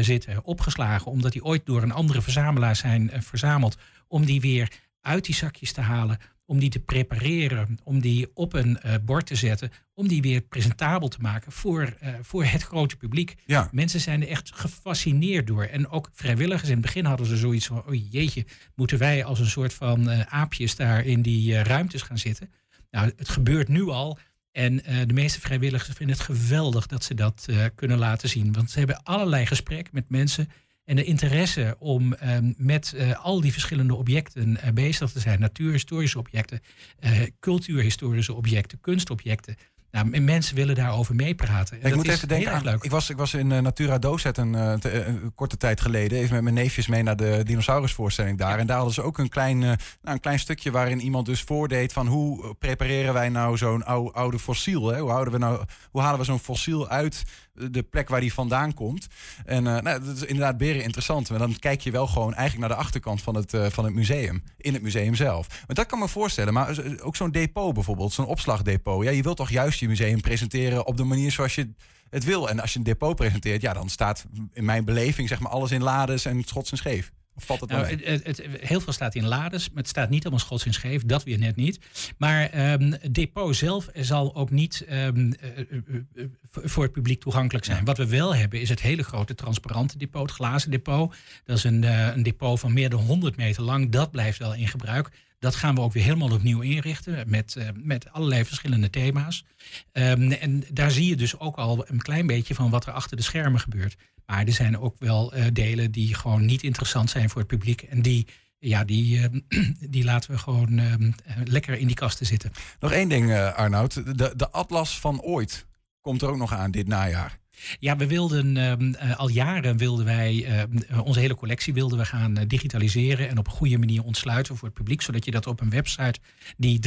zitten, 0.00 0.44
opgeslagen, 0.44 1.10
omdat 1.10 1.32
die 1.32 1.44
ooit 1.44 1.66
door 1.66 1.82
een 1.82 1.92
andere 1.92 2.22
verzamelaar 2.22 2.76
zijn 2.76 3.10
verzameld, 3.14 3.76
om 4.08 4.24
die 4.24 4.40
weer 4.40 4.72
uit 5.00 5.24
die 5.24 5.34
zakjes 5.34 5.72
te 5.72 5.80
halen, 5.80 6.18
om 6.46 6.58
die 6.58 6.70
te 6.70 6.80
prepareren, 6.80 7.78
om 7.82 8.00
die 8.00 8.30
op 8.34 8.52
een 8.52 8.80
eh, 8.80 8.94
bord 9.04 9.26
te 9.26 9.34
zetten, 9.34 9.70
om 9.94 10.08
die 10.08 10.22
weer 10.22 10.40
presentabel 10.40 11.08
te 11.08 11.20
maken 11.20 11.52
voor, 11.52 11.94
eh, 12.00 12.14
voor 12.22 12.44
het 12.44 12.62
grote 12.62 12.96
publiek. 12.96 13.34
Ja. 13.46 13.68
Mensen 13.72 14.00
zijn 14.00 14.22
er 14.22 14.28
echt 14.28 14.50
gefascineerd 14.54 15.46
door. 15.46 15.64
En 15.64 15.88
ook 15.88 16.10
vrijwilligers. 16.12 16.68
In 16.68 16.76
het 16.76 16.84
begin 16.84 17.04
hadden 17.04 17.26
ze 17.26 17.36
zoiets 17.36 17.66
van: 17.66 17.86
oh 17.86 18.10
jeetje, 18.10 18.46
moeten 18.74 18.98
wij 18.98 19.24
als 19.24 19.38
een 19.38 19.46
soort 19.46 19.74
van 19.74 20.10
eh, 20.10 20.20
aapjes 20.20 20.76
daar 20.76 21.04
in 21.04 21.22
die 21.22 21.62
ruimtes 21.62 22.02
gaan 22.02 22.18
zitten? 22.18 22.50
Nou, 22.90 23.12
het 23.16 23.28
gebeurt 23.28 23.68
nu 23.68 23.88
al. 23.88 24.18
En 24.52 24.76
de 25.06 25.12
meeste 25.12 25.40
vrijwilligers 25.40 25.96
vinden 25.96 26.16
het 26.16 26.24
geweldig 26.24 26.86
dat 26.86 27.04
ze 27.04 27.14
dat 27.14 27.48
kunnen 27.74 27.98
laten 27.98 28.28
zien. 28.28 28.52
Want 28.52 28.70
ze 28.70 28.78
hebben 28.78 29.02
allerlei 29.02 29.46
gesprekken 29.46 29.94
met 29.94 30.08
mensen. 30.08 30.48
En 30.84 30.96
de 30.96 31.04
interesse 31.04 31.76
om 31.78 32.12
ehm, 32.12 32.52
met 32.56 32.92
eh, 32.92 33.24
al 33.24 33.40
die 33.40 33.52
verschillende 33.52 33.94
objecten 33.94 34.60
eh, 34.60 34.72
bezig 34.72 35.10
te 35.10 35.20
zijn. 35.20 35.40
Natuurhistorische 35.40 36.18
objecten, 36.18 36.60
eh, 37.00 37.10
cultuurhistorische 37.40 38.34
objecten, 38.34 38.80
kunstobjecten. 38.80 39.56
Nou, 39.90 40.20
mensen 40.20 40.56
willen 40.56 40.74
daarover 40.74 41.14
meepraten. 41.14 41.72
En 41.72 41.82
ik 41.82 41.88
dat 41.88 41.94
moet 41.94 42.06
is 42.06 42.14
even 42.14 42.28
denken 42.28 42.46
heel 42.46 42.56
erg 42.56 42.66
aan. 42.66 42.72
leuk. 42.72 42.84
Ik 42.84 42.90
was, 42.90 43.10
ik 43.10 43.16
was 43.16 43.34
in 43.34 43.46
Natura 43.46 43.98
Docet 43.98 44.38
een, 44.38 44.54
een 44.54 45.32
korte 45.34 45.56
tijd 45.56 45.80
geleden. 45.80 46.18
Even 46.18 46.34
met 46.34 46.42
mijn 46.42 46.54
neefjes 46.54 46.86
mee 46.86 47.02
naar 47.02 47.16
de 47.16 47.40
dinosaurusvoorstelling 47.44 48.38
daar. 48.38 48.58
En 48.58 48.66
daar 48.66 48.76
hadden 48.76 48.94
ze 48.94 49.02
ook 49.02 49.18
een 49.18 49.28
klein, 49.28 49.58
nou, 49.58 49.76
een 50.02 50.20
klein 50.20 50.38
stukje 50.38 50.70
waarin 50.70 51.00
iemand 51.00 51.26
dus 51.26 51.42
voordeed 51.42 51.92
van 51.92 52.06
hoe 52.06 52.54
prepareren 52.54 53.14
wij 53.14 53.28
nou 53.28 53.56
zo'n 53.56 53.84
ou- 53.84 54.12
oude 54.12 54.38
fossiel. 54.38 54.88
Hè? 54.88 55.00
Hoe, 55.00 55.10
houden 55.10 55.32
we 55.32 55.38
nou, 55.38 55.64
hoe 55.90 56.00
halen 56.00 56.18
we 56.18 56.24
zo'n 56.24 56.38
fossiel 56.38 56.88
uit 56.88 57.22
de 57.54 57.82
plek 57.82 58.08
waar 58.08 58.20
die 58.20 58.32
vandaan 58.32 58.74
komt. 58.74 59.06
En 59.44 59.66
eh, 59.66 59.82
nou, 59.82 60.04
dat 60.04 60.16
is 60.16 60.22
inderdaad 60.22 60.56
beren 60.56 60.82
interessant. 60.82 61.30
Maar 61.30 61.38
dan 61.38 61.58
kijk 61.58 61.80
je 61.80 61.90
wel 61.90 62.06
gewoon 62.06 62.34
eigenlijk 62.34 62.68
naar 62.68 62.78
de 62.78 62.84
achterkant 62.84 63.22
van 63.22 63.34
het, 63.34 63.54
eh, 63.54 63.66
van 63.66 63.84
het 63.84 63.94
museum. 63.94 64.42
In 64.56 64.72
het 64.72 64.82
museum 64.82 65.14
zelf. 65.14 65.48
Maar 65.48 65.76
dat 65.76 65.86
kan 65.86 65.98
me 65.98 66.08
voorstellen. 66.08 66.52
Maar 66.52 66.78
ook 67.02 67.16
zo'n 67.16 67.30
depot 67.30 67.74
bijvoorbeeld, 67.74 68.12
zo'n 68.12 68.26
opslagdepot. 68.26 69.04
Ja, 69.04 69.10
je 69.10 69.22
wilt 69.22 69.36
toch 69.36 69.50
juist 69.50 69.80
je 69.80 69.88
museum 69.88 70.20
presenteren 70.20 70.86
op 70.86 70.96
de 70.96 71.04
manier 71.04 71.30
zoals 71.30 71.54
je 71.54 71.70
het 72.10 72.24
wil. 72.24 72.48
En 72.48 72.60
als 72.60 72.72
je 72.72 72.78
een 72.78 72.84
depot 72.84 73.16
presenteert, 73.16 73.62
ja, 73.62 73.72
dan 73.72 73.88
staat 73.88 74.24
in 74.52 74.64
mijn 74.64 74.84
beleving 74.84 75.28
zeg 75.28 75.40
maar 75.40 75.52
alles 75.52 75.70
in 75.70 75.82
lades 75.82 76.24
en 76.24 76.42
schots 76.44 76.70
en 76.70 76.76
scheef. 76.76 77.12
Of 77.36 77.44
valt 77.44 77.60
het 77.60 77.70
nou 77.70 77.86
mee? 77.86 78.20
het, 78.22 78.42
heel 78.60 78.80
veel 78.80 78.92
staat 78.92 79.14
in 79.14 79.26
lades, 79.26 79.68
maar 79.68 79.78
het 79.78 79.88
staat 79.88 80.10
niet 80.10 80.22
allemaal 80.22 80.40
schots 80.40 80.66
en 80.66 80.72
scheef. 80.72 81.02
Dat 81.04 81.24
weer 81.24 81.38
net 81.38 81.56
niet. 81.56 81.78
Maar 82.18 82.50
ehm, 82.50 82.92
het 83.00 83.14
depot 83.14 83.56
zelf 83.56 83.88
zal 83.94 84.34
ook 84.34 84.50
niet 84.50 84.84
ehm, 84.88 85.32
eh, 85.32 85.58
eh, 85.58 85.66
eh, 86.14 86.24
voor 86.52 86.82
het 86.82 86.92
publiek 86.92 87.20
toegankelijk 87.20 87.64
zijn. 87.64 87.84
Wat 87.84 87.96
we 87.96 88.06
wel 88.06 88.34
hebben 88.34 88.60
is 88.60 88.68
het 88.68 88.80
hele 88.80 89.02
grote 89.02 89.34
transparante 89.34 89.98
depot, 89.98 90.22
het 90.22 90.30
glazen 90.30 90.70
depot. 90.70 91.14
Dat 91.44 91.56
is 91.56 91.64
een, 91.64 91.82
een 91.82 92.22
depot 92.22 92.60
van 92.60 92.72
meer 92.72 92.90
dan 92.90 93.00
100 93.00 93.36
meter 93.36 93.62
lang. 93.62 93.90
Dat 93.90 94.10
blijft 94.10 94.38
wel 94.38 94.54
in 94.54 94.68
gebruik. 94.68 95.10
Dat 95.38 95.54
gaan 95.54 95.74
we 95.74 95.80
ook 95.80 95.92
weer 95.92 96.02
helemaal 96.02 96.32
opnieuw 96.32 96.60
inrichten 96.60 97.24
met, 97.30 97.56
met 97.74 98.12
allerlei 98.12 98.44
verschillende 98.44 98.90
thema's. 98.90 99.44
Ehm, 99.92 100.32
en 100.32 100.64
daar 100.72 100.90
zie 100.90 101.08
je 101.08 101.16
dus 101.16 101.38
ook 101.38 101.56
al 101.56 101.84
een 101.88 102.02
klein 102.02 102.26
beetje 102.26 102.54
van 102.54 102.70
wat 102.70 102.86
er 102.86 102.92
achter 102.92 103.16
de 103.16 103.22
schermen 103.22 103.60
gebeurt. 103.60 103.96
Maar 104.26 104.44
er 104.44 104.52
zijn 104.52 104.78
ook 104.78 104.96
wel 104.98 105.32
eh, 105.32 105.44
delen 105.52 105.90
die 105.90 106.14
gewoon 106.14 106.44
niet 106.44 106.62
interessant 106.62 107.10
zijn 107.10 107.30
voor 107.30 107.40
het 107.40 107.50
publiek. 107.50 107.82
En 107.82 108.02
die, 108.02 108.26
ja, 108.58 108.84
die, 108.84 109.20
ehm, 109.20 109.40
die 109.94 110.04
laten 110.04 110.30
we 110.30 110.38
gewoon 110.38 110.78
ehm, 110.78 111.10
eh, 111.24 111.36
lekker 111.44 111.78
in 111.78 111.86
die 111.86 111.96
kasten 111.96 112.26
zitten. 112.26 112.50
Nog 112.80 112.92
één 112.92 113.08
ding, 113.08 113.30
eh, 113.30 113.54
Arnoud. 113.54 114.18
De, 114.18 114.32
de 114.36 114.50
atlas 114.50 115.00
van 115.00 115.20
ooit 115.20 115.66
komt 116.00 116.22
er 116.22 116.28
ook 116.28 116.36
nog 116.36 116.52
aan 116.52 116.70
dit 116.70 116.88
najaar. 116.88 117.42
Ja, 117.78 117.96
we 117.96 118.06
wilden 118.06 118.56
ehm, 118.56 118.92
eh, 118.94 119.16
al 119.16 119.28
jaren 119.28 119.76
wilden 119.76 120.04
wij 120.04 120.44
ehm, 120.44 120.76
eh, 120.76 121.04
onze 121.04 121.20
hele 121.20 121.34
collectie 121.34 121.74
wilden 121.74 121.98
we 121.98 122.04
gaan 122.04 122.36
eh, 122.36 122.44
digitaliseren 122.48 123.28
en 123.28 123.38
op 123.38 123.46
een 123.46 123.52
goede 123.52 123.78
manier 123.78 124.02
ontsluiten 124.02 124.56
voor 124.56 124.68
het 124.68 124.76
publiek, 124.76 125.02
zodat 125.02 125.24
je 125.24 125.30
dat 125.30 125.46
op 125.46 125.60
een 125.60 125.70
website 125.70 126.18
die 126.56 126.78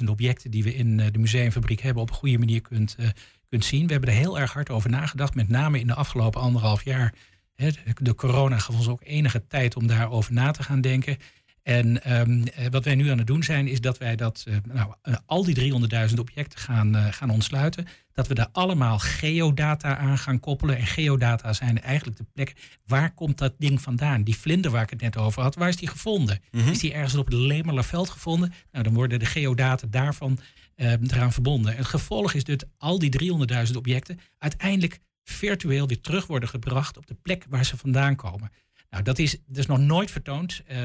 300.000 0.00 0.08
objecten 0.08 0.50
die 0.50 0.62
we 0.62 0.74
in 0.74 1.00
eh, 1.00 1.06
de 1.12 1.18
museumfabriek 1.18 1.80
hebben 1.80 2.02
op 2.02 2.10
een 2.10 2.16
goede 2.16 2.38
manier 2.38 2.60
kunt, 2.60 2.94
eh, 2.98 3.08
kunt 3.48 3.64
zien. 3.64 3.86
We 3.86 3.92
hebben 3.92 4.10
er 4.10 4.16
heel 4.16 4.38
erg 4.38 4.52
hard 4.52 4.70
over 4.70 4.90
nagedacht, 4.90 5.34
met 5.34 5.48
name 5.48 5.80
in 5.80 5.86
de 5.86 5.94
afgelopen 5.94 6.40
anderhalf 6.40 6.84
jaar. 6.84 7.14
De- 7.54 8.14
corona 8.14 8.58
gaf 8.58 8.76
ons 8.76 8.88
ook 8.88 9.02
enige 9.04 9.46
tijd 9.46 9.76
om 9.76 9.86
daarover 9.86 10.32
na 10.32 10.50
te 10.50 10.62
gaan 10.62 10.80
denken. 10.80 11.16
En 11.62 12.02
ehm, 12.02 12.42
eh, 12.42 12.66
wat 12.70 12.84
wij 12.84 12.94
nu 12.94 13.10
aan 13.10 13.18
het 13.18 13.26
doen 13.26 13.42
zijn, 13.42 13.66
is 13.68 13.80
dat 13.80 13.98
wij 13.98 14.16
dat, 14.16 14.44
eh, 14.48 14.56
nou, 14.64 14.92
eh, 15.02 15.14
al 15.26 15.44
die 15.44 15.54
300.000 15.54 16.20
objecten 16.20 16.58
gaan, 16.58 17.12
gaan 17.12 17.30
ontsluiten. 17.30 17.86
Dat 18.12 18.26
we 18.26 18.34
daar 18.34 18.48
allemaal 18.52 18.98
geodata 18.98 19.96
aan 19.96 20.18
gaan 20.18 20.40
koppelen. 20.40 20.76
En 20.76 20.86
geodata 20.86 21.52
zijn 21.52 21.80
eigenlijk 21.82 22.18
de 22.18 22.24
plekken. 22.34 22.56
Waar 22.86 23.14
komt 23.14 23.38
dat 23.38 23.54
ding 23.58 23.80
vandaan? 23.80 24.22
Die 24.22 24.36
vlinder 24.36 24.70
waar 24.70 24.82
ik 24.82 24.90
het 24.90 25.00
net 25.00 25.16
over 25.16 25.42
had, 25.42 25.54
waar 25.54 25.68
is 25.68 25.76
die 25.76 25.88
gevonden? 25.88 26.40
Is 26.70 26.78
die 26.78 26.92
ergens 26.92 27.14
op 27.14 27.24
het 27.26 27.34
Lemerlerveld 27.34 28.10
gevonden? 28.10 28.52
Nou, 28.72 28.84
dan 28.84 28.94
worden 28.94 29.18
de 29.18 29.26
geodata 29.26 29.86
daarvan 29.90 30.38
eraan 30.78 31.32
verbonden. 31.32 31.72
En 31.72 31.78
het 31.78 31.86
gevolg 31.86 32.34
is 32.34 32.44
dat 32.44 32.66
al 32.78 32.98
die 32.98 33.32
300.000 33.66 33.76
objecten 33.76 34.18
uiteindelijk 34.38 35.00
virtueel 35.24 35.86
weer 35.86 36.00
terug 36.00 36.26
worden 36.26 36.48
gebracht 36.48 36.96
op 36.96 37.06
de 37.06 37.14
plek 37.14 37.44
waar 37.48 37.64
ze 37.64 37.76
vandaan 37.76 38.16
komen. 38.16 38.50
Nou, 38.90 39.02
dat 39.02 39.18
is, 39.18 39.36
is 39.52 39.66
nog 39.66 39.78
nooit 39.78 40.10
vertoond. 40.10 40.62
Eh, 40.66 40.78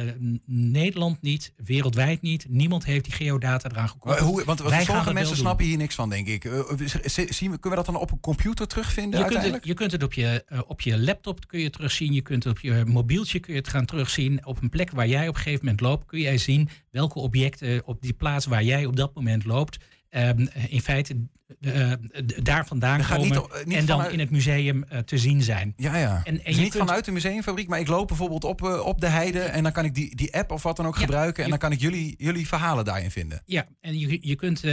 Nederland 0.46 1.22
niet, 1.22 1.54
wereldwijd 1.56 2.22
niet. 2.22 2.46
Niemand 2.50 2.86
heeft 2.86 3.04
die 3.04 3.14
geodata 3.14 3.70
eraan 3.70 3.80
Maar 3.82 3.90
gekoppeld. 3.90 4.20
hoe, 4.30 4.44
want 4.44 4.60
want 4.60 4.72
Wij 4.72 4.84
sommige 4.84 5.14
mensen 5.14 5.38
snappen 5.38 5.66
hier 5.66 5.78
niks 5.78 5.96
van, 5.96 6.10
denk 6.10 6.28
ik. 6.28 6.46
Eh, 6.46 6.60
z- 7.06 7.16
zien 7.16 7.52
we, 7.52 7.58
kunnen 7.60 7.70
we 7.70 7.76
dat 7.76 7.86
dan 7.86 7.96
op 7.96 8.12
een 8.12 8.20
computer 8.20 8.68
terugvinden 8.68 9.20
Je 9.20 9.26
kunt, 9.26 9.44
het, 9.44 9.44
uiteindelijk? 9.44 9.66
je 9.66 9.74
kunt 9.74 9.92
het 9.92 10.04
op 10.04 10.14
je, 10.14 10.44
eh, 10.48 10.60
op 10.68 10.82
je 10.82 11.00
laptop 11.00 11.48
kun 11.48 11.60
je 11.60 11.70
terugzien. 11.70 12.14
Je 12.14 12.22
kunt 12.22 12.44
het 12.44 12.54
op 12.54 12.60
je 12.60 12.84
mobieltje 12.86 13.40
kun 13.40 13.54
je 13.54 13.60
het 13.60 13.68
gaan 13.70 13.86
terugzien. 13.86 14.46
Op 14.46 14.62
een 14.62 14.70
plek 14.70 14.92
waar 14.92 15.08
jij 15.08 15.28
op 15.28 15.36
een 15.36 15.42
gegeven 15.42 15.66
moment 15.66 15.82
loopt, 15.82 16.06
kun 16.06 16.20
jij 16.20 16.38
zien 16.38 16.70
welke 16.92 17.20
objecten 17.20 17.82
op 17.86 18.02
die 18.02 18.14
plaats 18.14 18.46
waar 18.46 18.64
jij 18.64 18.86
op 18.86 18.96
dat 18.96 19.16
moment 19.16 19.46
loopt. 19.46 19.78
Ehm, 20.14 20.46
in 20.68 20.82
feite 20.82 21.16
eh, 21.62 21.92
eh, 21.92 21.98
daar 22.44 22.66
vandaan 22.68 23.02
komen 23.06 23.22
niet 23.28 23.36
eh, 23.36 23.66
niet 23.66 23.78
en 23.78 23.86
dan 23.86 23.96
vanuit- 23.96 24.14
in 24.14 24.20
het 24.20 24.30
museum 24.30 24.84
te 25.06 25.18
zien 25.18 25.42
zijn. 25.42 25.74
Ja, 25.78 25.98
ja. 25.98 26.22
En- 26.24 26.38
en 26.38 26.44
dus 26.46 26.58
niet 26.58 26.72
kunt- 26.72 26.84
vanuit 26.86 27.06
de 27.06 27.12
museumfabriek, 27.12 27.68
maar 27.68 27.80
ik 27.80 27.88
loop 27.88 28.08
bijvoorbeeld 28.08 28.44
op, 28.44 28.62
op 28.86 29.02
de 29.02 29.08
heide 29.08 29.40
en 29.40 29.64
dan 29.64 29.72
kan 29.72 29.86
ik 29.86 29.94
die, 29.96 30.16
die 30.16 30.34
app 30.36 30.52
of 30.52 30.64
wat 30.64 30.76
dan 30.78 30.86
ook 30.86 30.96
Ja, 30.96 31.02
gebruiken 31.02 31.38
en 31.38 31.44
je- 31.44 31.50
dan 31.50 31.60
kan 31.60 31.72
ik 31.72 31.80
jullie, 31.80 32.16
jullie 32.18 32.48
verhalen 32.48 32.86
daarin 32.86 33.12
vinden. 33.12 33.42
Ja, 33.46 33.66
en 33.82 34.00
je, 34.00 34.18
je 34.22 34.36
kunt 34.36 34.64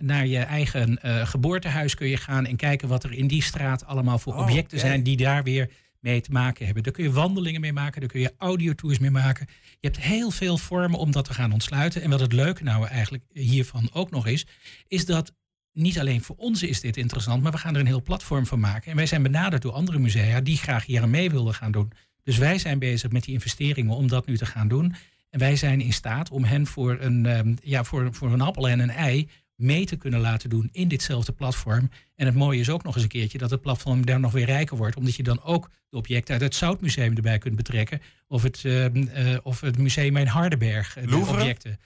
naar 0.00 0.26
je 0.26 0.38
eigen 0.38 1.02
eh, 1.02 1.26
geboortehuis 1.26 1.94
kun 1.94 2.08
je 2.08 2.16
gaan 2.16 2.46
en 2.46 2.56
kijken 2.56 2.88
wat 2.88 3.04
er 3.04 3.12
in 3.12 3.26
die 3.26 3.42
straat 3.42 3.86
allemaal 3.86 4.18
voor 4.18 4.34
Oh, 4.34 4.40
objecten 4.40 4.78
zijn 4.78 5.02
die 5.02 5.16
daar 5.16 5.42
weer 5.42 5.70
mee 6.02 6.20
te 6.20 6.30
maken 6.30 6.64
hebben. 6.64 6.82
Daar 6.82 6.92
kun 6.92 7.04
je 7.04 7.12
wandelingen 7.12 7.60
mee 7.60 7.72
maken, 7.72 8.00
daar 8.00 8.10
kun 8.10 8.20
je 8.20 8.34
audiotours 8.38 8.98
mee 8.98 9.10
maken. 9.10 9.46
Je 9.80 9.86
hebt 9.86 10.00
heel 10.00 10.30
veel 10.30 10.58
vormen 10.58 10.98
om 10.98 11.12
dat 11.12 11.24
te 11.24 11.34
gaan 11.34 11.52
ontsluiten. 11.52 12.02
En 12.02 12.10
wat 12.10 12.20
het 12.20 12.32
leuke 12.32 12.62
nou 12.62 12.86
eigenlijk 12.86 13.24
hiervan 13.32 13.88
ook 13.92 14.10
nog 14.10 14.26
is, 14.26 14.46
is 14.88 15.06
dat 15.06 15.32
niet 15.72 15.98
alleen 15.98 16.22
voor 16.22 16.36
ons 16.36 16.62
is 16.62 16.80
dit 16.80 16.96
interessant, 16.96 17.42
maar 17.42 17.52
we 17.52 17.58
gaan 17.58 17.74
er 17.74 17.80
een 17.80 17.86
heel 17.86 18.02
platform 18.02 18.46
van 18.46 18.60
maken. 18.60 18.90
En 18.90 18.96
wij 18.96 19.06
zijn 19.06 19.22
benaderd 19.22 19.62
door 19.62 19.72
andere 19.72 19.98
musea 19.98 20.40
die 20.40 20.56
graag 20.56 20.86
hier 20.86 21.02
aan 21.02 21.10
mee 21.10 21.30
wilden 21.30 21.54
gaan 21.54 21.72
doen. 21.72 21.92
Dus 22.22 22.38
wij 22.38 22.58
zijn 22.58 22.78
bezig 22.78 23.10
met 23.10 23.24
die 23.24 23.34
investeringen 23.34 23.96
om 23.96 24.08
dat 24.08 24.26
nu 24.26 24.36
te 24.36 24.46
gaan 24.46 24.68
doen. 24.68 24.94
En 25.30 25.38
wij 25.38 25.56
zijn 25.56 25.80
in 25.80 25.92
staat 25.92 26.30
om 26.30 26.44
hen 26.44 26.66
voor 26.66 26.96
een, 27.00 27.26
ehm, 27.26 27.54
ja, 27.62 27.84
voor, 27.84 28.14
voor 28.14 28.32
een 28.32 28.40
appel 28.40 28.68
en 28.68 28.80
een 28.80 28.90
ei 28.90 29.28
mee 29.56 29.86
te 29.86 29.96
kunnen 29.96 30.20
laten 30.20 30.50
doen 30.50 30.68
in 30.72 30.88
ditzelfde 30.88 31.32
platform. 31.32 31.90
En 32.14 32.26
het 32.26 32.34
mooie 32.34 32.60
is 32.60 32.70
ook 32.70 32.82
nog 32.82 32.94
eens 32.94 33.02
een 33.02 33.08
keertje 33.08 33.38
dat 33.38 33.50
het 33.50 33.60
platform 33.60 34.06
daar 34.06 34.20
nog 34.20 34.32
weer 34.32 34.46
rijker 34.46 34.76
wordt. 34.76 34.96
Omdat 34.96 35.14
je 35.14 35.22
dan 35.22 35.42
ook 35.42 35.70
de 35.88 35.96
objecten 35.96 36.32
uit 36.32 36.42
het 36.42 36.54
Zoutmuseum 36.54 37.16
erbij 37.16 37.38
kunt 37.38 37.56
betrekken. 37.56 38.00
Of 38.28 38.42
het, 38.42 38.64
ehm, 38.64 39.06
eh, 39.06 39.36
of 39.42 39.60
het 39.60 39.78
museum 39.78 40.16
in 40.16 40.26
Hardenberg. 40.26 40.96
eh, 40.96 41.08
de 41.08 41.16
objecten. 41.16 41.78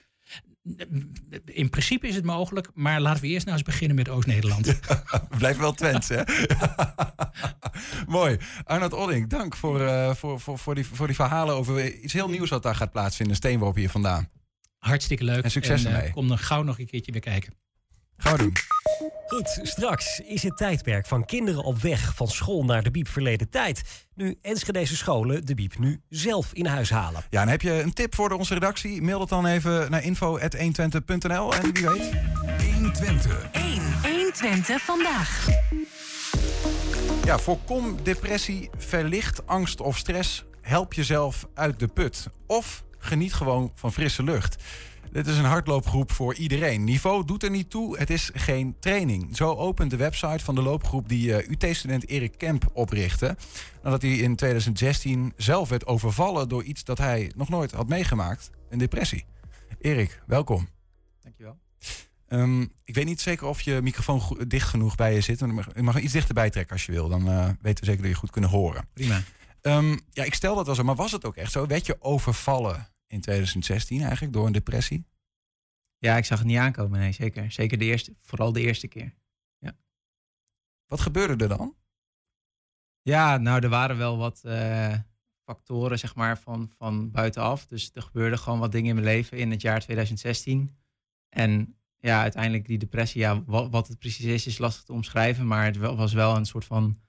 In 1.45 1.69
principe 1.69 2.07
is 2.07 2.15
het 2.15 2.25
mogelijk, 2.25 2.69
maar 2.73 3.01
laten 3.01 3.21
we 3.21 3.27
eerst 3.27 3.45
nou 3.45 3.57
eens 3.57 3.67
beginnen 3.67 3.95
met 3.95 4.09
Oost-Nederland. 4.09 4.79
Blijft 5.37 5.59
wel 5.59 5.73
Twents, 5.73 6.07
hè? 6.09 6.21
Mooi. 8.07 8.37
Arnold 8.63 8.93
Odding, 8.93 9.29
dank 9.29 9.55
voor, 9.55 9.81
eh, 9.81 10.13
voor, 10.13 10.39
voor, 10.39 10.59
voor, 10.59 10.75
die, 10.75 10.85
voor 10.85 11.07
die 11.07 11.15
verhalen 11.15 11.55
over 11.55 11.93
iets 11.93 12.13
heel 12.13 12.29
nieuws 12.29 12.49
wat 12.49 12.63
daar 12.63 12.75
gaat 12.75 12.91
plaatsvinden. 12.91 13.35
Steenworp 13.35 13.75
hier 13.75 13.89
vandaan. 13.89 14.29
Hartstikke 14.77 15.23
leuk. 15.23 15.43
En 15.43 15.51
succes 15.51 15.85
eh, 15.85 15.93
ermee. 15.93 16.11
Kom 16.11 16.27
dan 16.27 16.37
gauw 16.37 16.63
nog 16.63 16.79
een 16.79 16.87
keertje 16.87 17.11
weer 17.11 17.21
kijken. 17.21 17.53
Gaan 18.17 18.31
we 18.31 18.37
doen. 18.37 18.53
Goed, 19.27 19.59
straks 19.63 20.19
is 20.19 20.43
het 20.43 20.57
tijdperk 20.57 21.05
van 21.05 21.25
kinderen 21.25 21.63
op 21.63 21.81
weg 21.81 22.15
van 22.15 22.27
school 22.27 22.65
naar 22.65 22.83
de 22.83 22.91
Biep 22.91 23.07
verleden 23.07 23.49
tijd. 23.49 24.07
Nu 24.15 24.37
Enschedeze 24.41 24.95
scholen 24.95 25.45
de 25.45 25.53
Biep 25.53 25.77
nu 25.77 26.01
zelf 26.09 26.53
in 26.53 26.65
huis 26.65 26.89
halen. 26.89 27.23
Ja, 27.29 27.41
en 27.41 27.47
heb 27.47 27.61
je 27.61 27.81
een 27.81 27.93
tip 27.93 28.15
voor 28.15 28.29
de, 28.29 28.37
onze 28.37 28.53
redactie? 28.53 29.01
Mail 29.01 29.19
dat 29.19 29.29
dan 29.29 29.45
even 29.45 29.91
naar 29.91 30.03
info.120.nl 30.03 31.53
en 31.53 31.73
wie 31.73 31.89
weet... 31.89 32.11
120. 32.73 33.49
1. 33.51 33.81
120 34.01 34.81
vandaag. 34.81 35.47
Ja, 37.23 37.39
voorkom 37.39 38.03
depressie, 38.03 38.69
verlicht 38.77 39.47
angst 39.47 39.81
of 39.81 39.97
stress. 39.97 40.45
Help 40.61 40.93
jezelf 40.93 41.47
uit 41.53 41.79
de 41.79 41.87
put. 41.87 42.27
Of 42.45 42.83
geniet 43.07 43.33
gewoon 43.33 43.71
van 43.73 43.93
frisse 43.93 44.23
lucht. 44.23 44.63
Dit 45.11 45.27
is 45.27 45.37
een 45.37 45.45
hardloopgroep 45.45 46.11
voor 46.11 46.35
iedereen. 46.35 46.83
Niveau 46.83 47.25
doet 47.25 47.43
er 47.43 47.49
niet 47.49 47.69
toe, 47.69 47.97
het 47.97 48.09
is 48.09 48.29
geen 48.33 48.75
training. 48.79 49.35
Zo 49.35 49.55
opent 49.55 49.89
de 49.89 49.97
website 49.97 50.43
van 50.43 50.55
de 50.55 50.61
loopgroep 50.61 51.09
die 51.09 51.35
eh, 51.35 51.49
UT-student 51.49 52.07
Erik 52.07 52.37
Kemp 52.37 52.69
oprichtte. 52.73 53.35
Nadat 53.83 54.01
hij 54.01 54.11
in 54.11 54.35
2016 54.35 55.33
zelf 55.35 55.69
werd 55.69 55.85
overvallen 55.85 56.49
door 56.49 56.63
iets 56.63 56.83
dat 56.83 56.97
hij 56.97 57.31
nog 57.35 57.49
nooit 57.49 57.71
had 57.71 57.87
meegemaakt. 57.87 58.49
Een 58.69 58.77
depressie. 58.77 59.25
Erik, 59.79 60.21
welkom. 60.25 60.69
Dankjewel. 61.21 61.57
Ehm, 62.27 62.61
ik 62.83 62.95
weet 62.95 63.05
niet 63.05 63.21
zeker 63.21 63.47
of 63.47 63.61
je 63.61 63.79
microfoon 63.81 64.21
dicht 64.47 64.67
genoeg 64.67 64.95
bij 64.95 65.13
je 65.13 65.21
zit. 65.21 65.39
Je 65.39 65.45
mag, 65.45 65.67
je 65.75 65.83
mag 65.83 65.99
iets 65.99 66.13
dichterbij 66.13 66.49
trekken 66.49 66.73
als 66.73 66.85
je 66.85 66.91
wil. 66.91 67.09
Dan 67.09 67.29
eh, 67.29 67.49
weten 67.61 67.83
we 67.83 67.85
zeker 67.85 68.01
dat 68.01 68.11
je 68.11 68.17
goed 68.17 68.31
kunnen 68.31 68.49
horen. 68.49 68.87
Prima. 68.93 69.21
Ehm, 69.61 69.97
ja, 70.11 70.23
ik 70.23 70.33
stel 70.33 70.55
dat 70.55 70.65
wel 70.65 70.75
zo. 70.75 70.83
Maar 70.83 70.95
was 70.95 71.11
het 71.11 71.25
ook 71.25 71.35
echt 71.35 71.51
zo? 71.51 71.67
Werd 71.67 71.85
je 71.85 71.97
overvallen 71.99 72.87
in 73.07 73.21
2016 73.21 74.01
eigenlijk 74.01 74.33
door 74.33 74.45
een 74.45 74.51
depressie? 74.51 75.07
Ja, 75.97 76.17
ik 76.17 76.25
zag 76.25 76.37
het 76.37 76.47
niet 76.47 76.57
aankomen. 76.57 76.99
Nee, 76.99 77.11
zeker. 77.11 77.51
Zeker 77.51 77.77
de 77.77 77.85
eerste, 77.85 78.15
vooral 78.21 78.51
de 78.51 78.61
eerste 78.61 78.87
keer. 78.87 79.15
Wat 80.87 81.01
gebeurde 81.01 81.43
er 81.43 81.57
dan? 81.57 81.75
Ja, 83.01 83.37
nou, 83.37 83.63
er 83.63 83.69
waren 83.69 83.97
wel 83.97 84.17
wat 84.17 84.43
eh, 84.43 84.93
factoren, 85.43 85.99
zeg 85.99 86.15
maar, 86.15 86.39
van, 86.39 86.71
van 86.77 87.11
buitenaf. 87.11 87.67
Dus 87.67 87.91
er 87.93 88.01
gebeurden 88.01 88.39
gewoon 88.39 88.59
wat 88.59 88.71
dingen 88.71 88.89
in 88.89 88.95
mijn 88.95 89.07
leven 89.07 89.37
in 89.37 89.51
het 89.51 89.61
jaar 89.61 89.79
2016. 89.79 90.77
En 91.29 91.77
ja, 91.97 92.21
uiteindelijk 92.21 92.65
die 92.65 92.77
depressie, 92.77 93.21
ja, 93.21 93.43
wat, 93.43 93.71
wat 93.71 93.87
het 93.87 93.99
precies 93.99 94.25
is, 94.25 94.47
is 94.47 94.57
lastig 94.57 94.83
te 94.83 94.93
omschrijven. 94.93 95.47
Maar 95.47 95.65
het 95.65 95.77
was 95.77 96.13
wel 96.13 96.35
een 96.35 96.45
soort 96.45 96.65
van 96.65 96.99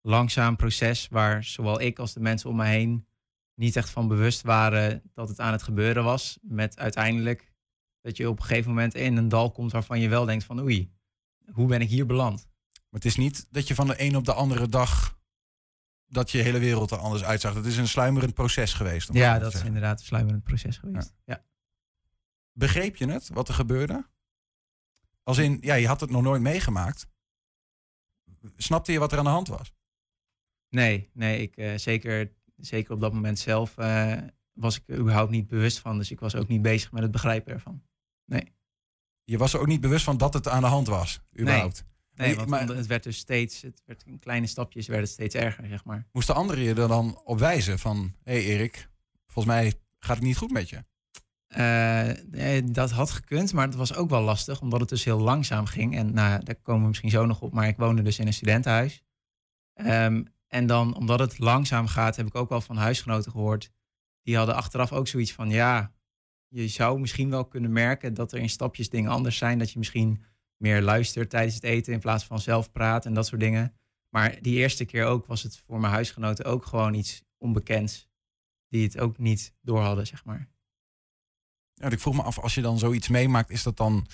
langzaam 0.00 0.56
proces 0.56 1.08
waar 1.08 1.44
zowel 1.44 1.80
ik 1.80 1.98
als 1.98 2.12
de 2.12 2.20
mensen 2.20 2.50
om 2.50 2.56
me 2.56 2.64
heen 2.64 3.06
niet 3.56 3.76
echt 3.76 3.90
van 3.90 4.08
bewust 4.08 4.42
waren 4.42 5.02
dat 5.14 5.28
het 5.28 5.40
aan 5.40 5.52
het 5.52 5.62
gebeuren 5.62 6.04
was. 6.04 6.38
Met 6.42 6.78
uiteindelijk 6.78 7.52
dat 8.00 8.16
je 8.16 8.28
op 8.28 8.38
een 8.38 8.44
gegeven 8.44 8.70
moment 8.70 8.94
in 8.94 9.16
een 9.16 9.28
dal 9.28 9.50
komt 9.50 9.72
waarvan 9.72 10.00
je 10.00 10.08
wel 10.08 10.24
denkt 10.24 10.44
van 10.44 10.60
oei, 10.60 10.92
hoe 11.52 11.66
ben 11.66 11.80
ik 11.80 11.88
hier 11.88 12.06
beland? 12.06 12.48
Maar 12.72 13.00
het 13.00 13.04
is 13.04 13.16
niet 13.16 13.46
dat 13.50 13.68
je 13.68 13.74
van 13.74 13.86
de 13.86 13.94
een 14.02 14.16
op 14.16 14.24
de 14.24 14.32
andere 14.32 14.68
dag 14.68 15.18
dat 16.06 16.30
je 16.30 16.38
hele 16.38 16.58
wereld 16.58 16.90
er 16.90 16.98
anders 16.98 17.24
uitzag. 17.24 17.54
Het 17.54 17.66
is 17.66 17.76
een 17.76 17.88
sluimerend 17.88 18.34
proces 18.34 18.72
geweest. 18.72 19.08
om 19.10 19.16
Ja, 19.16 19.38
dat 19.38 19.54
is 19.54 19.64
inderdaad 19.64 20.00
een 20.00 20.06
sluimerend 20.06 20.42
proces 20.42 20.76
geweest. 20.76 21.14
Ja. 21.24 21.44
Begreep 22.52 22.96
je 22.96 23.06
het, 23.06 23.28
wat 23.28 23.48
er 23.48 23.54
gebeurde? 23.54 24.08
Als 25.22 25.38
in, 25.38 25.58
ja, 25.60 25.74
je 25.74 25.86
had 25.86 26.00
het 26.00 26.10
nog 26.10 26.22
nooit 26.22 26.42
meegemaakt. 26.42 27.06
Snapte 28.56 28.92
je 28.92 28.98
wat 28.98 29.12
er 29.12 29.18
aan 29.18 29.24
de 29.24 29.30
hand 29.30 29.48
was? 29.48 29.72
Nee, 30.68 31.10
nee, 31.12 31.42
ik, 31.42 31.56
eh, 31.56 31.76
zeker, 31.76 32.35
zeker 32.56 32.94
op 32.94 33.00
dat 33.00 33.12
moment 33.12 33.38
zelf 33.38 33.78
eh, 33.78 34.12
was 34.52 34.76
ik 34.76 34.82
er 34.86 34.98
überhaupt 34.98 35.30
niet 35.30 35.48
bewust 35.48 35.78
van. 35.78 35.98
Dus 35.98 36.10
ik 36.10 36.20
was 36.20 36.34
ook 36.34 36.48
niet 36.48 36.62
bezig 36.62 36.92
met 36.92 37.02
het 37.02 37.10
begrijpen 37.10 37.52
ervan. 37.52 37.82
Je 39.28 39.38
was 39.38 39.52
er 39.52 39.60
ook 39.60 39.66
niet 39.66 39.80
bewust 39.80 40.04
van 40.04 40.16
dat 40.16 40.34
het 40.34 40.48
aan 40.48 40.62
de 40.62 40.68
hand 40.68 40.86
was, 40.86 41.20
überhaupt. 41.38 41.84
Nee, 42.14 42.36
want 42.36 42.48
maar- 42.48 42.68
het 42.68 42.86
werd 42.86 43.02
dus 43.02 43.16
steeds, 43.16 43.62
het 43.62 43.82
werd 43.84 44.02
in 44.06 44.18
kleine 44.18 44.46
stapjes 44.46 44.86
werd 44.86 45.00
het 45.00 45.10
steeds 45.10 45.34
erger, 45.34 45.68
zeg 45.68 45.84
maar. 45.84 46.06
Moesten 46.12 46.34
anderen 46.34 46.64
je 46.64 46.74
er 46.74 46.88
dan 46.88 47.20
op 47.24 47.38
wijzen 47.38 47.78
van... 47.78 48.14
hé 48.22 48.32
hey 48.32 48.44
Erik, 48.44 48.88
volgens 49.26 49.54
mij 49.54 49.74
gaat 49.98 50.16
het 50.16 50.24
niet 50.24 50.36
goed 50.36 50.50
met 50.50 50.68
je. 50.68 50.84
Eh, 51.46 52.62
dat 52.72 52.90
had 52.90 53.10
gekund, 53.10 53.52
maar 53.52 53.66
het 53.66 53.74
was 53.74 53.94
ook 53.94 54.10
wel 54.10 54.22
lastig, 54.22 54.60
omdat 54.60 54.80
het 54.80 54.88
dus 54.88 55.04
heel 55.04 55.20
langzaam 55.20 55.66
ging. 55.66 55.96
En 55.96 56.14
nou, 56.14 56.44
daar 56.44 56.54
komen 56.54 56.82
we 56.82 56.88
misschien 56.88 57.10
zo 57.10 57.26
nog 57.26 57.40
op, 57.40 57.52
maar 57.52 57.68
ik 57.68 57.76
woonde 57.76 58.02
dus 58.02 58.18
in 58.18 58.26
een 58.26 58.32
studentenhuis. 58.32 59.02
Ehm, 59.72 60.24
en 60.48 60.66
dan, 60.66 60.94
omdat 60.94 61.18
het 61.18 61.38
langzaam 61.38 61.86
gaat, 61.86 62.16
heb 62.16 62.26
ik 62.26 62.34
ook 62.34 62.48
wel 62.48 62.60
van 62.60 62.76
huisgenoten 62.76 63.30
gehoord. 63.30 63.70
Die 64.22 64.36
hadden 64.36 64.54
achteraf 64.54 64.92
ook 64.92 65.08
zoiets 65.08 65.32
van, 65.32 65.50
ja, 65.50 65.92
je 66.48 66.68
zou 66.68 67.00
misschien 67.00 67.30
wel 67.30 67.44
kunnen 67.44 67.72
merken 67.72 68.14
dat 68.14 68.32
er 68.32 68.38
in 68.38 68.48
stapjes 68.48 68.88
dingen 68.88 69.10
anders 69.10 69.36
zijn. 69.36 69.58
Dat 69.58 69.70
je 69.70 69.78
misschien 69.78 70.22
meer 70.56 70.82
luistert 70.82 71.30
tijdens 71.30 71.54
het 71.54 71.64
eten 71.64 71.92
in 71.92 72.00
plaats 72.00 72.24
van 72.24 72.40
zelf 72.40 72.72
praat 72.72 73.06
en 73.06 73.14
dat 73.14 73.26
soort 73.26 73.40
dingen. 73.40 73.74
Maar 74.08 74.38
die 74.42 74.56
eerste 74.56 74.84
keer 74.84 75.04
ook 75.04 75.26
was 75.26 75.42
het 75.42 75.62
voor 75.66 75.80
mijn 75.80 75.92
huisgenoten 75.92 76.44
ook 76.44 76.66
gewoon 76.66 76.94
iets 76.94 77.22
onbekends. 77.38 78.08
Die 78.68 78.84
het 78.84 78.98
ook 78.98 79.18
niet 79.18 79.54
door 79.60 79.80
hadden, 79.80 80.06
zeg 80.06 80.24
maar. 80.24 80.48
Ja, 81.74 81.90
ik 81.90 82.00
vroeg 82.00 82.14
me 82.14 82.22
af, 82.22 82.38
als 82.38 82.54
je 82.54 82.62
dan 82.62 82.78
zoiets 82.78 83.08
meemaakt, 83.08 83.50
is 83.50 83.62
dat 83.62 83.76
dan... 83.76 84.06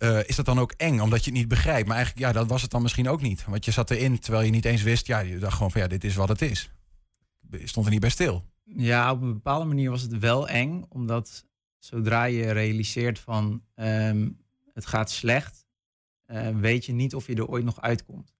eh, 0.00 0.28
is 0.28 0.36
dat 0.36 0.44
dan 0.44 0.58
ook 0.58 0.72
eng, 0.76 1.00
omdat 1.00 1.24
je 1.24 1.30
het 1.30 1.38
niet 1.38 1.48
begrijpt? 1.48 1.86
Maar 1.86 1.96
eigenlijk, 1.96 2.26
ja, 2.26 2.32
dat 2.32 2.48
was 2.48 2.62
het 2.62 2.70
dan 2.70 2.82
misschien 2.82 3.08
ook 3.08 3.22
niet. 3.22 3.44
Want 3.44 3.64
je 3.64 3.70
zat 3.70 3.90
erin, 3.90 4.18
terwijl 4.18 4.44
je 4.44 4.50
niet 4.50 4.64
eens 4.64 4.82
wist... 4.82 5.06
ja, 5.06 5.18
je 5.18 5.38
dacht 5.38 5.54
gewoon 5.54 5.70
van, 5.70 5.80
ja, 5.80 5.86
dit 5.86 6.04
is 6.04 6.14
wat 6.14 6.28
het 6.28 6.42
is. 6.42 6.70
Je 7.50 7.66
stond 7.66 7.86
er 7.86 7.92
niet 7.92 8.00
bij 8.00 8.10
stil. 8.10 8.44
Ja, 8.64 9.12
op 9.12 9.22
een 9.22 9.32
bepaalde 9.32 9.64
manier 9.64 9.90
was 9.90 10.02
het 10.02 10.18
wel 10.18 10.48
eng, 10.48 10.84
omdat 10.88 11.46
zodra 11.78 12.24
je 12.24 12.50
realiseert 12.50 13.18
van 13.18 13.62
ehm, 13.74 14.28
het 14.74 14.86
gaat 14.86 15.10
slecht, 15.10 15.66
eh, 16.26 16.48
weet 16.48 16.86
je 16.86 16.92
niet 16.92 17.14
of 17.14 17.26
je 17.26 17.34
er 17.34 17.48
ooit 17.48 17.64
nog 17.64 17.80
uitkomt. 17.80 18.34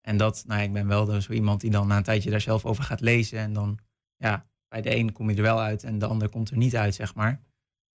En 0.00 0.16
dat, 0.16 0.44
nou, 0.46 0.62
ik 0.62 0.72
ben 0.72 0.86
wel 0.86 1.20
zo 1.20 1.32
iemand 1.32 1.60
die 1.60 1.70
dan 1.70 1.86
na 1.86 1.96
een 1.96 2.02
tijdje 2.02 2.30
daar 2.30 2.40
zelf 2.40 2.64
over 2.64 2.84
gaat 2.84 3.00
lezen 3.00 3.38
en 3.38 3.52
dan, 3.52 3.78
ja, 4.16 4.46
bij 4.68 4.82
de 4.82 4.96
een 4.96 5.12
kom 5.12 5.30
je 5.30 5.36
er 5.36 5.42
wel 5.42 5.60
uit 5.60 5.84
en 5.84 5.98
de 5.98 6.06
ander 6.06 6.28
komt 6.28 6.50
er 6.50 6.56
niet 6.56 6.76
uit, 6.76 6.94
zeg 6.94 7.14
maar. 7.14 7.42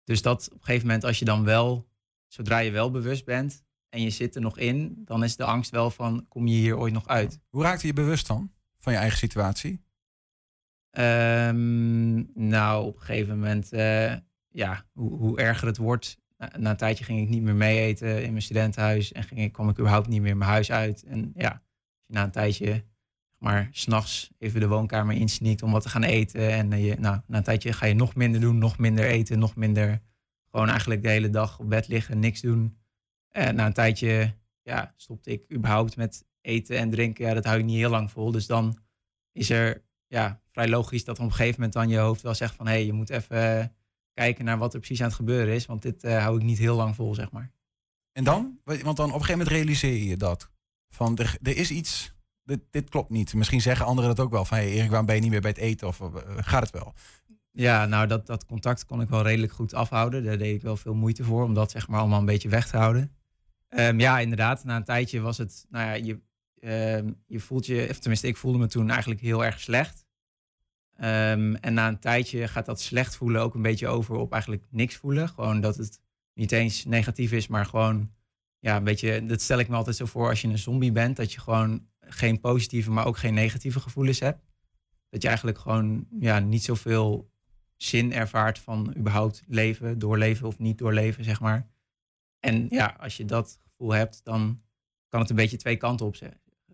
Dus 0.04 0.22
dat 0.22 0.46
op 0.46 0.58
een 0.58 0.64
gegeven 0.64 0.86
moment, 0.86 1.04
als 1.04 1.18
je 1.18 1.24
dan 1.24 1.44
wel, 1.44 1.89
zodra 2.32 2.58
je 2.58 2.70
wel 2.70 2.90
bewust 2.90 3.24
bent 3.24 3.64
en 3.88 4.02
je 4.02 4.10
zit 4.10 4.34
er 4.34 4.40
nog 4.40 4.58
in, 4.58 5.02
dan 5.04 5.24
is 5.24 5.36
de 5.36 5.44
angst 5.44 5.70
wel 5.70 5.90
van, 5.90 6.26
kom 6.28 6.46
je 6.46 6.54
hier 6.54 6.78
ooit 6.78 6.92
nog 6.92 7.08
uit? 7.08 7.40
Hoe 7.48 7.62
raakte 7.62 7.86
je 7.86 7.92
bewust 7.92 8.26
dan, 8.26 8.52
van 8.78 8.92
je 8.92 8.98
eigen 8.98 9.18
situatie? 9.18 9.84
Ehm, 10.90 12.48
nou, 12.48 12.86
op 12.86 12.94
een 12.94 13.02
gegeven 13.02 13.34
moment, 13.34 13.72
eh, 13.72 14.14
ja, 14.48 14.86
hoe, 14.92 15.18
hoe 15.18 15.38
erger 15.38 15.66
het 15.66 15.76
wordt. 15.76 16.18
Na, 16.36 16.50
na 16.58 16.70
een 16.70 16.76
tijdje 16.76 17.04
ging 17.04 17.20
ik 17.20 17.28
niet 17.28 17.42
meer 17.42 17.54
mee 17.54 17.80
eten 17.80 18.22
in 18.22 18.30
mijn 18.30 18.42
studentenhuis 18.42 19.12
en 19.12 19.22
ging 19.22 19.40
ik, 19.40 19.52
kwam 19.52 19.68
ik 19.68 19.78
überhaupt 19.78 20.08
niet 20.08 20.22
meer 20.22 20.36
mijn 20.36 20.50
huis 20.50 20.72
uit. 20.72 21.02
En 21.02 21.32
ja, 21.34 21.50
als 21.50 22.06
je 22.06 22.12
na 22.12 22.24
een 22.24 22.30
tijdje, 22.30 22.64
zeg 22.64 23.38
maar, 23.38 23.68
s'nachts 23.70 24.30
even 24.38 24.60
de 24.60 24.68
woonkamer 24.68 25.14
insneakt 25.14 25.62
om 25.62 25.72
wat 25.72 25.82
te 25.82 25.88
gaan 25.88 26.02
eten. 26.02 26.50
En 26.50 26.72
eh, 26.72 26.86
je, 26.86 26.96
nou, 26.98 27.20
na 27.26 27.36
een 27.36 27.42
tijdje 27.42 27.72
ga 27.72 27.86
je 27.86 27.94
nog 27.94 28.14
minder 28.14 28.40
doen, 28.40 28.58
nog 28.58 28.78
minder 28.78 29.04
eten, 29.04 29.38
nog 29.38 29.56
minder. 29.56 30.00
Gewoon 30.50 30.68
eigenlijk 30.68 31.02
de 31.02 31.08
hele 31.08 31.30
dag 31.30 31.58
op 31.58 31.68
bed 31.68 31.88
liggen, 31.88 32.18
niks 32.18 32.40
doen. 32.40 32.78
En 33.28 33.54
na 33.54 33.66
een 33.66 33.72
tijdje, 33.72 34.34
ja, 34.62 34.94
stopte 34.96 35.30
ik 35.30 35.52
überhaupt 35.52 35.96
met 35.96 36.26
eten 36.40 36.78
en 36.78 36.90
drinken. 36.90 37.26
Ja, 37.26 37.34
dat 37.34 37.44
hou 37.44 37.58
ik 37.58 37.64
niet 37.64 37.76
heel 37.76 37.90
lang 37.90 38.10
vol. 38.10 38.30
Dus 38.30 38.46
dan 38.46 38.78
is 39.32 39.50
er 39.50 39.84
ja, 40.06 40.40
vrij 40.50 40.68
logisch 40.68 41.04
dat 41.04 41.18
op 41.18 41.24
een 41.24 41.30
gegeven 41.30 41.54
moment 41.54 41.72
dan 41.72 41.88
je 41.88 41.98
hoofd 41.98 42.22
wel 42.22 42.34
zegt 42.34 42.54
van 42.54 42.66
hé, 42.66 42.72
hey, 42.72 42.86
je 42.86 42.92
moet 42.92 43.10
even 43.10 43.60
eh, 43.60 43.66
kijken 44.12 44.44
naar 44.44 44.58
wat 44.58 44.74
er 44.74 44.78
precies 44.78 45.00
aan 45.00 45.06
het 45.06 45.16
gebeuren 45.16 45.54
is, 45.54 45.66
want 45.66 45.82
dit 45.82 46.04
eh, 46.04 46.22
hou 46.22 46.36
ik 46.36 46.42
niet 46.42 46.58
heel 46.58 46.76
lang 46.76 46.94
vol, 46.94 47.14
zeg 47.14 47.30
maar. 47.30 47.52
En 48.12 48.24
dan? 48.24 48.60
Want 48.64 48.82
dan 48.82 48.92
op 48.92 48.98
een 48.98 49.10
gegeven 49.10 49.30
moment 49.30 49.48
realiseer 49.48 50.02
je 50.02 50.16
dat. 50.16 50.50
Van, 50.88 51.18
er, 51.18 51.36
er 51.42 51.56
is 51.56 51.70
iets, 51.70 52.14
dit, 52.44 52.60
dit 52.70 52.88
klopt 52.88 53.10
niet. 53.10 53.34
Misschien 53.34 53.60
zeggen 53.60 53.86
anderen 53.86 54.16
dat 54.16 54.24
ook 54.24 54.32
wel. 54.32 54.44
Van, 54.44 54.58
hé 54.58 54.64
Erik, 54.64 54.88
waarom 54.88 55.06
ben 55.06 55.14
je 55.14 55.20
niet 55.20 55.30
meer 55.30 55.40
bij 55.40 55.50
het 55.50 55.58
eten? 55.58 55.88
Of 55.88 56.00
eh, 56.00 56.08
gaat 56.36 56.62
het 56.62 56.70
wel? 56.70 56.94
Ja, 57.52 57.86
nou 57.86 58.06
dat, 58.06 58.26
dat 58.26 58.46
contact 58.46 58.84
kon 58.84 59.00
ik 59.00 59.08
wel 59.08 59.22
redelijk 59.22 59.52
goed 59.52 59.74
afhouden. 59.74 60.24
Daar 60.24 60.38
deed 60.38 60.54
ik 60.54 60.62
wel 60.62 60.76
veel 60.76 60.94
moeite 60.94 61.24
voor 61.24 61.44
om 61.44 61.54
dat 61.54 61.70
zeg 61.70 61.88
maar 61.88 62.00
allemaal 62.00 62.18
een 62.18 62.24
beetje 62.24 62.48
weg 62.48 62.68
te 62.68 62.76
houden. 62.76 63.12
Ehm, 63.68 64.00
ja, 64.00 64.18
inderdaad. 64.18 64.64
Na 64.64 64.76
een 64.76 64.84
tijdje 64.84 65.20
was 65.20 65.38
het, 65.38 65.66
nou 65.68 65.86
ja, 65.86 65.92
je, 65.92 66.20
ehm, 66.60 67.12
je 67.26 67.40
voelt 67.40 67.66
je, 67.66 67.86
of 67.90 67.98
tenminste, 67.98 68.26
ik 68.26 68.36
voelde 68.36 68.58
me 68.58 68.66
toen 68.66 68.90
eigenlijk 68.90 69.20
heel 69.20 69.44
erg 69.44 69.60
slecht. 69.60 70.06
Ehm, 70.96 71.54
en 71.54 71.74
na 71.74 71.88
een 71.88 71.98
tijdje 71.98 72.48
gaat 72.48 72.66
dat 72.66 72.80
slecht 72.80 73.16
voelen 73.16 73.42
ook 73.42 73.54
een 73.54 73.62
beetje 73.62 73.88
over 73.88 74.14
op 74.14 74.32
eigenlijk 74.32 74.64
niks 74.70 74.96
voelen. 74.96 75.28
Gewoon 75.28 75.60
dat 75.60 75.76
het 75.76 76.00
niet 76.34 76.52
eens 76.52 76.84
negatief 76.84 77.32
is, 77.32 77.46
maar 77.46 77.66
gewoon, 77.66 78.10
ja, 78.58 78.76
een 78.76 78.84
beetje, 78.84 79.26
dat 79.26 79.40
stel 79.40 79.58
ik 79.58 79.68
me 79.68 79.76
altijd 79.76 79.96
zo 79.96 80.06
voor 80.06 80.28
als 80.28 80.40
je 80.40 80.48
een 80.48 80.58
zombie 80.58 80.92
bent, 80.92 81.16
dat 81.16 81.32
je 81.32 81.40
gewoon 81.40 81.86
geen 82.00 82.40
positieve, 82.40 82.90
maar 82.90 83.06
ook 83.06 83.18
geen 83.18 83.34
negatieve 83.34 83.80
gevoelens 83.80 84.20
hebt. 84.20 84.44
Dat 85.08 85.22
je 85.22 85.28
eigenlijk 85.28 85.58
gewoon, 85.58 86.06
ja, 86.18 86.38
niet 86.38 86.64
zoveel 86.64 87.29
zin 87.82 88.12
ervaart 88.12 88.58
van 88.58 88.94
überhaupt 88.96 89.42
leven, 89.46 89.98
doorleven 89.98 90.46
of 90.46 90.58
niet 90.58 90.78
doorleven, 90.78 91.24
zeg 91.24 91.40
maar. 91.40 91.66
En 92.40 92.66
ja, 92.70 92.96
als 92.98 93.16
je 93.16 93.24
dat 93.24 93.58
gevoel 93.62 93.92
hebt, 93.92 94.20
dan 94.24 94.62
kan 95.08 95.20
het 95.20 95.30
een 95.30 95.36
beetje 95.36 95.56
twee 95.56 95.76
kanten 95.76 96.06
op, 96.06 96.16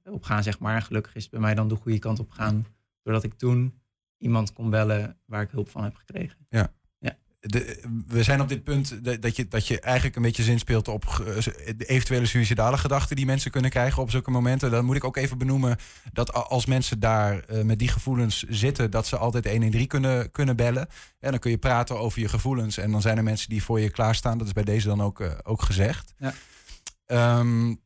op 0.04 0.22
gaan, 0.22 0.42
zeg 0.42 0.58
maar. 0.58 0.82
Gelukkig 0.82 1.14
is 1.14 1.22
het 1.22 1.30
bij 1.30 1.40
mij 1.40 1.54
dan 1.54 1.68
de 1.68 1.74
goede 1.74 1.98
kant 1.98 2.18
op 2.18 2.30
gaan, 2.30 2.66
doordat 3.02 3.24
ik 3.24 3.34
toen 3.34 3.80
iemand 4.18 4.52
kon 4.52 4.70
bellen 4.70 5.18
waar 5.24 5.42
ik 5.42 5.50
hulp 5.50 5.68
van 5.68 5.84
heb 5.84 5.94
gekregen. 5.94 6.46
Ja. 6.48 6.72
De, 7.46 7.82
we 8.06 8.22
zijn 8.22 8.40
op 8.40 8.48
dit 8.48 8.64
punt 8.64 9.04
dat 9.22 9.36
je, 9.36 9.48
dat 9.48 9.66
je 9.66 9.80
eigenlijk 9.80 10.16
een 10.16 10.22
beetje 10.22 10.42
zinspeelt 10.42 10.88
op 10.88 11.04
de 11.76 11.84
eventuele 11.84 12.26
suïcidale 12.26 12.78
gedachten 12.78 13.16
die 13.16 13.26
mensen 13.26 13.50
kunnen 13.50 13.70
krijgen 13.70 14.02
op 14.02 14.10
zulke 14.10 14.30
momenten. 14.30 14.70
Dan 14.70 14.84
moet 14.84 14.96
ik 14.96 15.04
ook 15.04 15.16
even 15.16 15.38
benoemen 15.38 15.76
dat 16.12 16.32
als 16.32 16.66
mensen 16.66 17.00
daar 17.00 17.44
uh, 17.50 17.62
met 17.62 17.78
die 17.78 17.88
gevoelens 17.88 18.42
zitten, 18.42 18.90
dat 18.90 19.06
ze 19.06 19.16
altijd 19.16 19.44
113 19.44 19.88
kunnen, 19.88 20.30
kunnen 20.30 20.56
bellen. 20.56 20.88
En 21.20 21.30
dan 21.30 21.40
kun 21.40 21.50
je 21.50 21.58
praten 21.58 21.98
over 21.98 22.20
je 22.20 22.28
gevoelens. 22.28 22.78
En 22.78 22.90
dan 22.90 23.00
zijn 23.00 23.16
er 23.16 23.22
mensen 23.22 23.48
die 23.48 23.62
voor 23.62 23.80
je 23.80 23.90
klaarstaan. 23.90 24.38
Dat 24.38 24.46
is 24.46 24.52
bij 24.52 24.64
deze 24.64 24.88
dan 24.88 25.02
ook, 25.02 25.20
uh, 25.20 25.32
ook 25.42 25.62
gezegd. 25.62 26.14
Ja. 26.18 26.34
Um, 27.38 27.70
eh, 27.70 27.76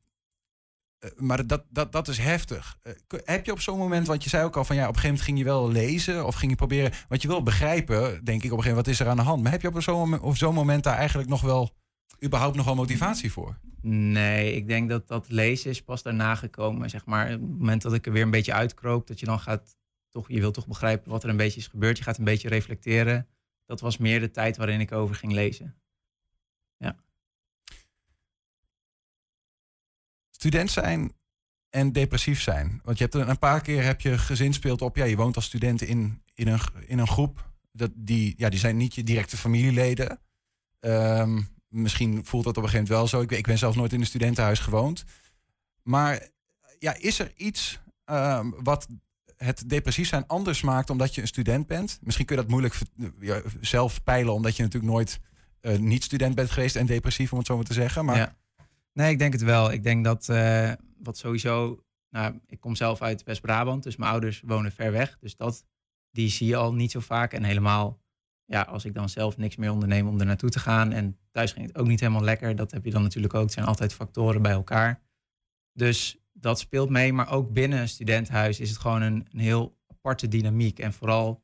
maar 1.17 1.47
dat, 1.47 1.65
dat, 1.71 1.93
dat 1.93 2.09
is 2.09 2.19
heftig. 2.19 2.79
Uh, 2.83 3.21
heb 3.25 3.47
je 3.47 3.53
op 3.53 3.61
zo'n 3.61 3.79
moment, 3.79 4.07
want 4.07 4.25
je 4.25 4.31
zei 4.31 4.45
ook 4.45 4.57
al 4.57 4.65
van 4.65 4.77
ja, 4.77 4.83
op 4.83 4.95
een 4.95 5.01
gegeven 5.01 5.17
moment 5.17 5.29
ging 5.29 5.39
je 5.39 5.45
wel 5.45 5.71
lezen 5.71 6.27
of 6.27 6.35
ging 6.35 6.51
je 6.51 6.57
proberen, 6.57 6.93
wat 7.09 7.23
je 7.23 7.29
wil 7.29 7.43
begrijpen, 7.43 8.25
denk 8.25 8.43
ik 8.43 8.53
op 8.53 8.59
een 8.59 8.63
gegeven 8.63 8.69
moment, 8.69 8.87
wat 8.87 8.95
is 8.95 9.01
er 9.01 9.09
aan 9.09 9.17
de 9.17 9.23
hand? 9.23 9.43
Maar 9.43 9.53
heb 9.53 9.63
je 9.63 9.69
op 9.69 9.83
zo'n 9.83 10.35
zo'n 10.35 10.55
moment 10.55 10.85
daar 10.85 10.97
eigenlijk 10.97 11.29
nog 11.29 11.41
wel, 11.41 11.77
überhaupt 12.25 12.57
nog 12.57 12.65
wel 12.65 12.75
motivatie 12.75 13.33
voor? 13.33 13.59
Nee, 13.83 14.55
ik 14.55 14.69
denk 14.69 14.89
dat 14.89 15.09
dat 15.09 15.29
lezen 15.29 15.71
is 15.71 15.83
pas 15.83 16.03
daarna 16.03 16.35
gekomen, 16.35 16.91
zeg 16.91 17.07
maar. 17.07 17.25
Op 17.25 17.31
het 17.41 17.59
moment 17.59 17.83
dat 17.83 17.95
ik 17.95 18.07
er 18.07 18.13
weer 18.13 18.23
een 18.23 18.31
beetje 18.31 18.53
uitkroop, 18.53 19.07
dat 19.07 19.21
je 19.21 19.27
dan 19.27 19.41
gaat, 19.41 19.77
toch, 20.09 20.29
je 20.29 20.41
wilt 20.41 20.55
toch 20.55 20.67
begrijpen 20.67 21.11
wat 21.11 21.23
er 21.23 21.31
een 21.31 21.37
beetje 21.37 21.61
is 21.61 21.67
gebeurd, 21.67 21.99
je 21.99 22.05
gaat 22.05 22.19
een 22.19 22.25
beetje 22.25 22.49
reflecteren. 22.49 23.29
Dat 23.65 23.81
was 23.81 23.97
meer 23.97 24.21
de 24.21 24.31
tijd 24.31 24.57
waarin 24.57 24.81
ik 24.81 24.93
over 24.93 25.15
ging 25.15 25.33
lezen. 25.33 25.81
Ja. 26.77 26.97
Student 30.41 30.71
zijn 30.71 31.13
en 31.71 31.93
depressief 31.93 32.41
zijn? 32.41 32.81
Want 32.85 32.99
je 32.99 33.05
hebt 33.05 33.29
een 33.29 33.39
paar 33.39 33.61
keer 33.61 33.85
heb 33.85 34.01
je 34.01 34.19
gezinspeeld 34.19 34.83
op, 34.83 34.97
ja, 34.97 35.05
je 35.05 35.17
woont 35.17 35.37
als 35.37 35.45
student 35.45 35.83
in, 35.83 36.23
in, 36.35 36.49
een, 36.49 36.61
in 36.87 36.99
een 36.99 37.09
groep. 37.09 37.51
Dat 37.73 37.91
die, 37.95 38.35
ja, 38.37 38.49
die 38.49 38.59
zijn 38.59 38.77
niet 38.77 38.95
je 38.95 39.03
directe 39.03 39.37
familieleden. 39.37 40.21
Um, 40.81 41.49
misschien 41.69 42.25
voelt 42.25 42.45
dat 42.45 42.57
op 42.57 42.63
een 42.63 42.69
gegeven 42.69 42.93
moment 42.93 43.11
wel 43.11 43.21
zo. 43.21 43.27
Ik, 43.27 43.39
ik 43.39 43.47
ben 43.47 43.59
zelf 43.59 43.77
nooit 43.77 43.93
in 43.93 44.01
een 44.01 44.07
studentenhuis 44.07 44.59
gewoond. 44.59 45.05
Maar 45.83 46.29
ja, 46.79 46.95
is 46.99 47.19
er 47.19 47.33
iets 47.37 47.81
um, 48.05 48.55
wat 48.63 48.87
het 49.37 49.69
depressief 49.69 50.09
zijn 50.09 50.27
anders 50.27 50.63
maakt 50.63 50.91
omdat 50.91 51.15
je 51.15 51.21
een 51.21 51.27
student 51.27 51.67
bent? 51.67 51.99
Misschien 52.03 52.27
kun 52.27 52.37
je 52.37 52.43
dat 52.43 52.51
moeilijk 52.51 52.75
ja, 53.21 53.43
zelf 53.61 54.03
peilen, 54.03 54.35
omdat 54.35 54.57
je 54.57 54.63
natuurlijk 54.63 54.93
nooit 54.93 55.21
uh, 55.63 55.79
niet 55.79 56.05
student 56.05 56.35
bent 56.35 56.51
geweest 56.51 56.77
en 56.77 56.87
depressief, 56.87 57.33
om 57.33 57.39
het 57.39 57.47
zo 57.47 57.57
maar 57.57 57.65
te 57.65 57.73
zeggen. 57.73 58.05
Maar 58.05 58.17
ja. 58.17 58.37
Nee, 59.01 59.11
ik 59.11 59.19
denk 59.19 59.33
het 59.33 59.43
wel. 59.43 59.73
Ik 59.73 59.83
denk 59.83 60.05
dat 60.05 60.29
uh, 60.31 60.73
wat 60.99 61.19
sowieso. 61.19 61.85
Nou, 62.11 62.41
ik 62.47 62.61
kom 62.61 62.75
zelf 62.75 63.03
uit 63.03 63.23
West-Brabant, 63.23 63.83
dus 63.83 63.97
mijn 63.97 64.11
ouders 64.11 64.43
wonen 64.47 64.73
ver 64.73 64.93
weg. 64.93 65.19
Dus 65.21 65.37
dat, 65.37 65.67
die 66.11 66.29
zie 66.29 66.47
je 66.47 66.57
al 66.57 66.75
niet 66.75 66.91
zo 66.91 67.01
vaak. 67.01 67.33
En 67.33 67.45
helemaal, 67.45 68.01
ja, 68.45 68.63
als 68.63 68.85
ik 68.85 68.95
dan 68.95 69.09
zelf 69.09 69.37
niks 69.37 69.57
meer 69.57 69.71
onderneem 69.71 70.09
om 70.09 70.21
er 70.21 70.27
naartoe 70.27 70.51
te 70.51 70.59
gaan. 70.59 70.93
En 70.93 71.19
thuis 71.31 71.53
ging 71.53 71.67
het 71.67 71.79
ook 71.79 71.87
niet 71.87 72.01
helemaal 72.01 72.23
lekker. 72.23 72.57
Dat 72.57 72.71
heb 72.71 72.85
je 72.85 72.91
dan 72.91 73.03
natuurlijk 73.03 73.35
ook. 73.35 73.43
Het 73.43 73.53
zijn 73.53 73.67
altijd 73.67 73.95
factoren 73.95 74.43
bij 74.43 74.53
elkaar. 74.53 75.03
Dus 75.73 76.21
dat 76.33 76.59
speelt 76.59 76.91
mee. 76.91 77.13
Maar 77.13 77.31
ook 77.31 77.53
binnen 77.53 77.81
een 77.81 77.89
studentenhuis 77.89 78.61
is 78.61 78.69
het 78.69 78.79
gewoon 78.79 79.03
een, 79.03 79.27
heel 79.31 79.79
aparte 79.87 80.29
dynamiek. 80.29 80.79
En 80.79 80.93
vooral, 80.93 81.43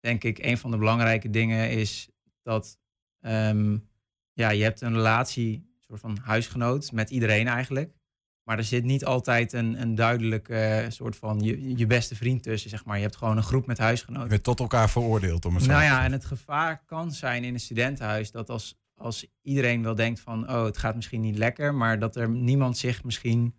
denk 0.00 0.24
ik, 0.24 0.38
een 0.38 0.58
van 0.58 0.70
de 0.70 0.78
belangrijke 0.78 1.30
dingen 1.30 1.70
is 1.70 2.08
dat 2.42 2.78
um, 3.20 3.88
ja, 4.32 4.50
je 4.50 4.62
hebt 4.62 4.80
een 4.80 4.94
relatie 4.94 5.71
van 5.98 6.18
huisgenoot 6.22 6.92
met 6.92 7.10
iedereen 7.10 7.48
eigenlijk. 7.48 7.94
Maar 8.42 8.58
er 8.58 8.64
zit 8.64 8.84
niet 8.84 9.04
altijd 9.04 9.52
een, 9.52 9.80
een 9.80 9.94
duidelijk 9.94 10.48
uh, 10.48 10.78
soort 10.88 11.16
van 11.16 11.40
je, 11.40 11.76
je 11.76 11.86
beste 11.86 12.14
vriend 12.14 12.42
tussen, 12.42 12.70
zeg 12.70 12.84
maar. 12.84 12.96
Je 12.96 13.02
hebt 13.02 13.16
gewoon 13.16 13.36
een 13.36 13.42
groep 13.42 13.66
met 13.66 13.78
huisgenoten. 13.78 14.24
Je 14.24 14.30
bent 14.30 14.42
tot 14.42 14.60
elkaar 14.60 14.90
veroordeeld, 14.90 15.44
om 15.44 15.54
het 15.54 15.64
zo 15.64 15.70
Nou 15.70 15.82
ja, 15.82 16.04
en 16.04 16.12
het 16.12 16.24
gevaar 16.24 16.84
kan 16.86 17.12
zijn 17.12 17.44
in 17.44 17.54
een 17.54 17.60
studentenhuis 17.60 18.30
dat 18.30 18.50
als, 18.50 18.78
als 18.94 19.26
iedereen 19.42 19.82
wel 19.82 19.94
denkt 19.94 20.20
van, 20.20 20.50
oh, 20.50 20.64
het 20.64 20.78
gaat 20.78 20.94
misschien 20.94 21.20
niet 21.20 21.38
lekker, 21.38 21.74
maar 21.74 21.98
dat 21.98 22.16
er 22.16 22.28
niemand 22.28 22.78
zich 22.78 23.04
misschien 23.04 23.54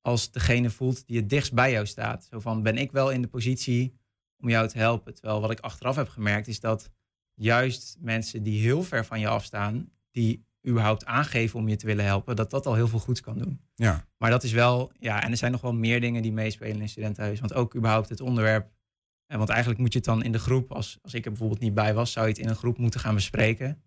als 0.00 0.30
degene 0.30 0.70
voelt 0.70 1.06
die 1.06 1.16
het 1.16 1.28
dichtst 1.28 1.54
bij 1.54 1.70
jou 1.70 1.86
staat. 1.86 2.26
Zo 2.30 2.40
van, 2.40 2.62
ben 2.62 2.76
ik 2.76 2.92
wel 2.92 3.10
in 3.10 3.22
de 3.22 3.28
positie 3.28 3.98
om 4.38 4.48
jou 4.48 4.68
te 4.68 4.78
helpen? 4.78 5.14
Terwijl 5.14 5.40
wat 5.40 5.50
ik 5.50 5.60
achteraf 5.60 5.96
heb 5.96 6.08
gemerkt 6.08 6.48
is 6.48 6.60
dat 6.60 6.90
juist 7.34 7.96
mensen 8.00 8.42
die 8.42 8.60
heel 8.60 8.82
ver 8.82 9.04
van 9.04 9.20
je 9.20 9.28
afstaan, 9.28 9.90
die 10.10 10.45
überhaupt 10.68 11.04
aangeven 11.04 11.58
om 11.58 11.68
je 11.68 11.76
te 11.76 11.86
willen 11.86 12.04
helpen, 12.04 12.36
dat 12.36 12.50
dat 12.50 12.66
al 12.66 12.74
heel 12.74 12.88
veel 12.88 12.98
goeds 12.98 13.20
kan 13.20 13.38
doen. 13.38 13.60
Ja. 13.74 14.06
Maar 14.16 14.30
dat 14.30 14.42
is 14.42 14.52
wel, 14.52 14.92
ja, 14.98 15.22
en 15.22 15.30
er 15.30 15.36
zijn 15.36 15.52
nog 15.52 15.60
wel 15.60 15.74
meer 15.74 16.00
dingen 16.00 16.22
die 16.22 16.32
meespelen 16.32 16.80
in 16.80 16.88
studentenhuis. 16.88 17.40
Want 17.40 17.54
ook 17.54 17.76
überhaupt 17.76 18.08
het 18.08 18.20
onderwerp. 18.20 18.70
En 19.26 19.38
want 19.38 19.50
eigenlijk 19.50 19.80
moet 19.80 19.92
je 19.92 19.98
het 19.98 20.08
dan 20.08 20.22
in 20.22 20.32
de 20.32 20.38
groep, 20.38 20.72
als, 20.72 20.98
als 21.02 21.14
ik 21.14 21.24
er 21.24 21.30
bijvoorbeeld 21.30 21.60
niet 21.60 21.74
bij 21.74 21.94
was, 21.94 22.12
zou 22.12 22.26
je 22.26 22.32
het 22.32 22.40
in 22.40 22.48
een 22.48 22.56
groep 22.56 22.78
moeten 22.78 23.00
gaan 23.00 23.14
bespreken. 23.14 23.82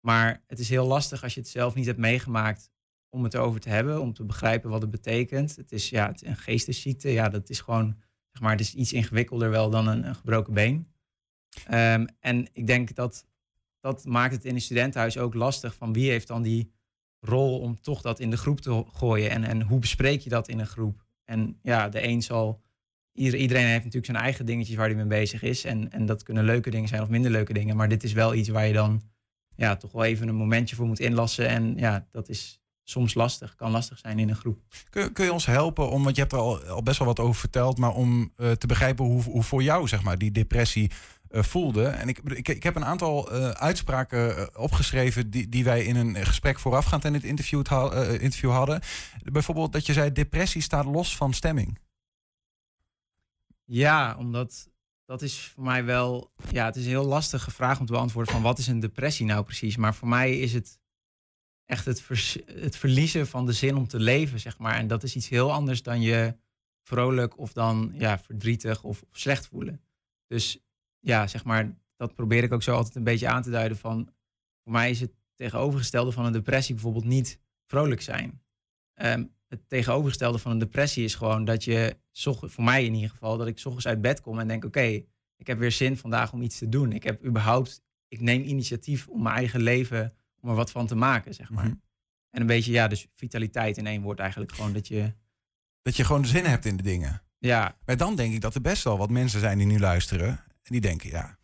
Maar 0.00 0.42
het 0.46 0.58
is 0.58 0.68
heel 0.68 0.86
lastig 0.86 1.22
als 1.22 1.34
je 1.34 1.40
het 1.40 1.48
zelf 1.48 1.74
niet 1.74 1.86
hebt 1.86 1.98
meegemaakt 1.98 2.70
om 3.08 3.24
het 3.24 3.34
erover 3.34 3.60
te 3.60 3.68
hebben, 3.68 4.00
om 4.00 4.12
te 4.12 4.24
begrijpen 4.24 4.70
wat 4.70 4.82
het 4.82 4.90
betekent. 4.90 5.56
Het 5.56 5.72
is 5.72 5.90
ja, 5.90 6.08
het, 6.08 6.24
een 6.24 6.36
geestesziekte, 6.36 7.08
ja, 7.10 7.28
dat 7.28 7.48
is 7.48 7.60
gewoon, 7.60 7.96
zeg 8.30 8.42
maar, 8.42 8.50
het 8.50 8.60
is 8.60 8.74
iets 8.74 8.92
ingewikkelder 8.92 9.50
wel 9.50 9.70
dan 9.70 9.86
een, 9.86 10.06
een 10.06 10.14
gebroken 10.14 10.54
been. 10.54 10.92
Um, 11.70 12.06
en 12.20 12.48
ik 12.52 12.66
denk 12.66 12.94
dat 12.94 13.26
dat 13.80 14.04
maakt 14.04 14.34
het 14.34 14.44
in 14.44 14.54
een 14.54 14.60
studentenhuis 14.60 15.18
ook 15.18 15.34
lastig 15.34 15.74
van 15.74 15.92
wie 15.92 16.10
heeft 16.10 16.26
dan 16.26 16.42
die 16.42 16.72
rol 17.20 17.58
om 17.58 17.80
toch 17.80 18.00
dat 18.00 18.20
in 18.20 18.30
de 18.30 18.36
groep 18.36 18.60
te 18.60 18.84
gooien 18.92 19.30
en, 19.30 19.44
en 19.44 19.62
hoe 19.62 19.78
bespreek 19.78 20.20
je 20.20 20.30
dat 20.30 20.48
in 20.48 20.58
een 20.58 20.66
groep? 20.66 21.06
En 21.24 21.58
ja, 21.62 21.88
de 21.88 22.06
een 22.06 22.22
zal, 22.22 22.62
iedereen 23.12 23.66
heeft 23.66 23.84
natuurlijk 23.84 24.06
zijn 24.06 24.16
eigen 24.16 24.46
dingetjes 24.46 24.76
waar 24.76 24.86
hij 24.86 24.96
mee 24.96 25.06
bezig 25.06 25.42
is 25.42 25.64
en, 25.64 25.92
en 25.92 26.06
dat 26.06 26.22
kunnen 26.22 26.44
leuke 26.44 26.70
dingen 26.70 26.88
zijn 26.88 27.02
of 27.02 27.08
minder 27.08 27.30
leuke 27.30 27.52
dingen, 27.52 27.76
maar 27.76 27.88
dit 27.88 28.04
is 28.04 28.12
wel 28.12 28.34
iets 28.34 28.48
waar 28.48 28.66
je 28.66 28.72
dan 28.72 29.02
ja, 29.56 29.76
toch 29.76 29.92
wel 29.92 30.04
even 30.04 30.28
een 30.28 30.34
momentje 30.34 30.76
voor 30.76 30.86
moet 30.86 31.00
inlassen 31.00 31.48
en 31.48 31.76
ja, 31.76 32.06
dat 32.10 32.28
is 32.28 32.60
soms 32.84 33.14
lastig, 33.14 33.54
kan 33.54 33.70
lastig 33.70 33.98
zijn 33.98 34.18
in 34.18 34.28
een 34.28 34.36
groep. 34.36 34.60
Kun, 34.90 35.12
kun 35.12 35.24
je 35.24 35.32
ons 35.32 35.46
helpen 35.46 35.90
om, 35.90 36.02
want 36.02 36.14
je 36.16 36.20
hebt 36.20 36.32
er 36.32 36.38
al, 36.38 36.82
best 36.82 36.98
wel 36.98 37.06
wat 37.06 37.20
over 37.20 37.40
verteld, 37.40 37.78
maar 37.78 37.94
om 37.94 38.32
uh, 38.36 38.50
te 38.50 38.66
begrijpen 38.66 39.04
hoe, 39.04 39.22
hoe 39.22 39.42
voor 39.42 39.62
jou 39.62 39.88
zeg 39.88 40.02
maar 40.02 40.18
die 40.18 40.30
depressie 40.30 40.90
uh, 41.30 41.42
voelde. 41.42 41.86
En 41.86 42.08
ik, 42.08 42.18
ik, 42.18 42.48
ik 42.48 42.62
heb 42.62 42.76
een 42.76 42.84
aantal 42.84 43.34
uh, 43.34 43.48
uitspraken 43.48 44.38
uh, 44.38 44.46
opgeschreven 44.52 45.30
die, 45.30 45.48
die 45.48 45.64
wij 45.64 45.84
in 45.84 45.96
een 45.96 46.26
gesprek 46.26 46.58
voorafgaand 46.58 47.04
aan 47.04 47.12
dit 47.12 47.24
interview, 47.24 47.58
interview 48.20 48.50
hadden. 48.50 48.80
Bijvoorbeeld 49.24 49.72
dat 49.72 49.86
je 49.86 49.92
zei, 49.92 50.12
depressie 50.12 50.62
staat 50.62 50.84
los 50.84 51.16
van 51.16 51.32
stemming. 51.32 51.78
Ja, 53.64 54.16
omdat 54.18 54.68
dat 55.04 55.22
is 55.22 55.40
voor 55.40 55.64
mij 55.64 55.84
wel, 55.84 56.32
ja, 56.50 56.64
het 56.64 56.76
is 56.76 56.84
een 56.84 56.90
heel 56.90 57.04
lastige 57.04 57.50
vraag 57.50 57.80
om 57.80 57.86
te 57.86 57.92
beantwoorden 57.92 58.32
van 58.32 58.42
wat 58.42 58.58
is 58.58 58.66
een 58.66 58.80
depressie 58.80 59.26
nou 59.26 59.44
precies. 59.44 59.76
Maar 59.76 59.94
voor 59.94 60.08
mij 60.08 60.38
is 60.38 60.52
het 60.52 60.78
echt 61.64 61.84
het, 61.84 62.04
het 62.46 62.76
verliezen 62.76 63.26
van 63.26 63.46
de 63.46 63.52
zin 63.52 63.76
om 63.76 63.88
te 63.88 64.00
leven, 64.00 64.40
zeg 64.40 64.58
maar. 64.58 64.74
En 64.74 64.86
dat 64.86 65.02
is 65.02 65.16
iets 65.16 65.28
heel 65.28 65.52
anders 65.52 65.82
dan 65.82 66.00
je 66.00 66.36
vrolijk 66.82 67.38
of 67.38 67.52
dan 67.52 67.90
ja, 67.94 68.18
verdrietig 68.18 68.82
of 68.82 69.04
slecht 69.10 69.46
voelen. 69.46 69.80
Dus 70.26 70.58
ja, 71.00 71.26
zeg 71.26 71.44
maar, 71.44 71.76
dat 71.96 72.14
probeer 72.14 72.42
ik 72.42 72.52
ook 72.52 72.62
zo 72.62 72.74
altijd 72.74 72.96
een 72.96 73.04
beetje 73.04 73.28
aan 73.28 73.42
te 73.42 73.50
duiden 73.50 73.78
van, 73.78 74.08
voor 74.62 74.72
mij 74.72 74.90
is 74.90 75.00
het 75.00 75.12
tegenovergestelde 75.34 76.12
van 76.12 76.24
een 76.24 76.32
depressie 76.32 76.74
bijvoorbeeld 76.74 77.04
niet 77.04 77.40
vrolijk 77.66 78.02
zijn. 78.02 78.42
Um, 78.94 79.36
het 79.48 79.68
tegenovergestelde 79.68 80.38
van 80.38 80.50
een 80.50 80.58
depressie 80.58 81.04
is 81.04 81.14
gewoon 81.14 81.44
dat 81.44 81.64
je, 81.64 81.96
voor 82.12 82.64
mij 82.64 82.84
in 82.84 82.94
ieder 82.94 83.10
geval, 83.10 83.36
dat 83.36 83.46
ik 83.46 83.58
s 83.58 83.64
ochtends 83.64 83.86
uit 83.86 84.00
bed 84.00 84.20
kom 84.20 84.38
en 84.38 84.48
denk, 84.48 84.64
oké, 84.64 85.04
ik 85.36 85.46
heb 85.46 85.58
weer 85.58 85.72
zin 85.72 85.96
vandaag 85.96 86.32
om 86.32 86.42
iets 86.42 86.58
te 86.58 86.68
doen. 86.68 86.92
Ik 86.92 87.02
heb 87.02 87.24
überhaupt, 87.24 87.82
ik 88.08 88.20
neem 88.20 88.42
initiatief 88.42 89.08
om 89.08 89.22
mijn 89.22 89.36
eigen 89.36 89.60
leven, 89.60 90.14
om 90.40 90.48
er 90.48 90.54
wat 90.54 90.70
van 90.70 90.86
te 90.86 90.94
maken, 90.94 91.34
zeg 91.34 91.50
maar. 91.50 91.64
Mhm. 91.64 91.74
En 92.30 92.40
een 92.40 92.46
beetje, 92.46 92.72
ja, 92.72 92.88
dus 92.88 93.06
vitaliteit 93.14 93.76
in 93.76 93.86
één 93.86 94.02
woord 94.02 94.18
eigenlijk 94.18 94.52
gewoon 94.52 94.72
dat 94.72 94.88
je... 94.88 95.12
Dat 95.82 95.96
je 95.96 96.04
gewoon 96.04 96.26
zin 96.26 96.44
hebt 96.44 96.64
in 96.64 96.76
de 96.76 96.82
dingen. 96.82 97.22
Ja. 97.38 97.76
Maar 97.84 97.96
dan 97.96 98.16
denk 98.16 98.34
ik 98.34 98.40
dat 98.40 98.54
er 98.54 98.60
best 98.60 98.84
wel 98.84 98.98
wat 98.98 99.10
mensen 99.10 99.40
zijn 99.40 99.58
die 99.58 99.66
nu 99.66 99.78
luisteren 99.78 100.44
die 100.72 100.80
denken, 100.80 101.10
ja, 101.10 101.38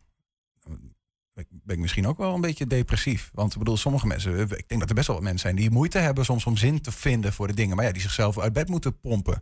ben 1.34 1.74
ik 1.74 1.78
misschien 1.78 2.06
ook 2.06 2.18
wel 2.18 2.34
een 2.34 2.40
beetje 2.40 2.66
depressief. 2.66 3.30
Want 3.32 3.52
ik 3.52 3.58
bedoel, 3.58 3.76
sommige 3.76 4.06
mensen, 4.06 4.40
ik 4.40 4.68
denk 4.68 4.80
dat 4.80 4.88
er 4.88 4.94
best 4.94 5.06
wel 5.06 5.16
wat 5.16 5.24
mensen 5.24 5.42
zijn 5.48 5.56
die 5.56 5.70
moeite 5.70 5.98
hebben 5.98 6.24
soms 6.24 6.46
om 6.46 6.56
zin 6.56 6.80
te 6.80 6.92
vinden 6.92 7.32
voor 7.32 7.46
de 7.46 7.54
dingen. 7.54 7.76
Maar 7.76 7.84
ja, 7.84 7.92
die 7.92 8.02
zichzelf 8.02 8.38
uit 8.38 8.52
bed 8.52 8.68
moeten 8.68 9.00
pompen. 9.00 9.40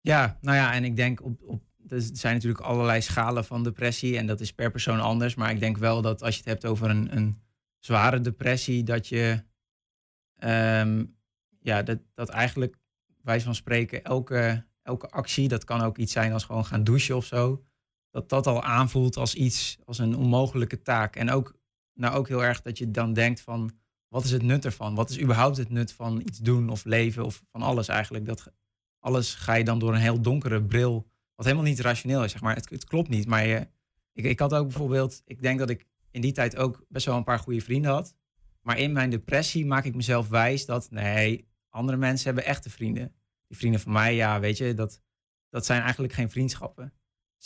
Ja, 0.00 0.38
nou 0.40 0.56
ja, 0.56 0.72
en 0.72 0.84
ik 0.84 0.96
denk 0.96 1.22
op, 1.22 1.42
op 1.42 1.62
er 1.88 2.00
zijn 2.12 2.34
natuurlijk 2.34 2.64
allerlei 2.64 3.00
schalen 3.00 3.44
van 3.44 3.62
depressie 3.62 4.18
en 4.18 4.26
dat 4.26 4.40
is 4.40 4.52
per 4.52 4.70
persoon 4.70 5.00
anders. 5.00 5.34
Maar 5.34 5.50
ik 5.50 5.60
denk 5.60 5.76
wel 5.76 6.02
dat 6.02 6.22
als 6.22 6.34
je 6.34 6.40
het 6.40 6.48
hebt 6.48 6.66
over 6.66 6.90
een, 6.90 7.16
een 7.16 7.40
zware 7.78 8.20
depressie, 8.20 8.82
dat 8.82 9.08
je 9.08 9.44
ehm, 10.36 11.04
ja, 11.60 11.82
dat, 11.82 11.98
dat 12.14 12.28
eigenlijk 12.28 12.76
wij 13.22 13.40
van 13.40 13.54
spreken, 13.54 14.04
elke, 14.04 14.66
elke 14.82 15.08
actie, 15.08 15.48
dat 15.48 15.64
kan 15.64 15.80
ook 15.80 15.98
iets 15.98 16.12
zijn 16.12 16.32
als 16.32 16.44
gewoon 16.44 16.64
gaan 16.64 16.84
douchen 16.84 17.16
of 17.16 17.24
zo, 17.24 17.64
dat 18.16 18.28
dat 18.28 18.46
al 18.46 18.62
aanvoelt 18.62 19.16
als 19.16 19.34
iets, 19.34 19.78
als 19.84 19.98
een 19.98 20.16
onmogelijke 20.16 20.82
taak. 20.82 21.16
En 21.16 21.30
ook, 21.30 21.56
nou 21.94 22.14
ook 22.14 22.28
heel 22.28 22.44
erg 22.44 22.62
dat 22.62 22.78
je 22.78 22.90
dan 22.90 23.12
denkt 23.12 23.40
van, 23.40 23.70
wat 24.08 24.24
is 24.24 24.30
het 24.30 24.42
nut 24.42 24.64
ervan? 24.64 24.94
Wat 24.94 25.10
is 25.10 25.20
überhaupt 25.20 25.56
het 25.56 25.70
nut 25.70 25.92
van 25.92 26.20
iets 26.20 26.38
doen 26.38 26.68
of 26.68 26.84
leven 26.84 27.24
of 27.24 27.42
van 27.50 27.62
alles 27.62 27.88
eigenlijk? 27.88 28.26
Dat 28.26 28.52
alles 28.98 29.34
ga 29.34 29.54
je 29.54 29.64
dan 29.64 29.78
door 29.78 29.94
een 29.94 30.00
heel 30.00 30.20
donkere 30.20 30.62
bril, 30.62 31.06
wat 31.34 31.46
helemaal 31.46 31.66
niet 31.66 31.80
rationeel 31.80 32.24
is, 32.24 32.32
zeg 32.32 32.40
maar. 32.40 32.54
Het, 32.54 32.84
klopt 32.84 33.08
niet, 33.08 33.26
maar 33.26 33.46
ik, 33.46 34.24
ik 34.24 34.38
had 34.38 34.54
ook 34.54 34.68
bijvoorbeeld, 34.68 35.22
ik 35.24 35.42
denk 35.42 35.58
dat 35.58 35.70
ik 35.70 35.86
in 36.10 36.20
die 36.20 36.32
tijd 36.32 36.56
ook 36.56 36.84
best 36.88 37.06
wel 37.06 37.16
een 37.16 37.24
paar 37.24 37.38
goede 37.38 37.60
vrienden 37.60 37.90
had. 37.90 38.14
Maar 38.60 38.78
in 38.78 38.92
mijn 38.92 39.10
depressie 39.10 39.66
maak 39.66 39.84
ik 39.84 39.94
mezelf 39.94 40.28
wijs 40.28 40.66
dat, 40.66 40.90
nee, 40.90 41.48
andere 41.68 41.96
mensen 41.96 42.26
hebben 42.26 42.44
echte 42.44 42.70
vrienden. 42.70 43.14
Die 43.46 43.58
vrienden 43.58 43.80
van 43.80 43.92
mij, 43.92 44.14
ja, 44.14 44.40
weet 44.40 44.56
je, 44.56 44.74
dat, 44.74 45.02
dat 45.48 45.66
zijn 45.66 45.82
eigenlijk 45.82 46.12
geen 46.12 46.30
vriendschappen. 46.30 46.92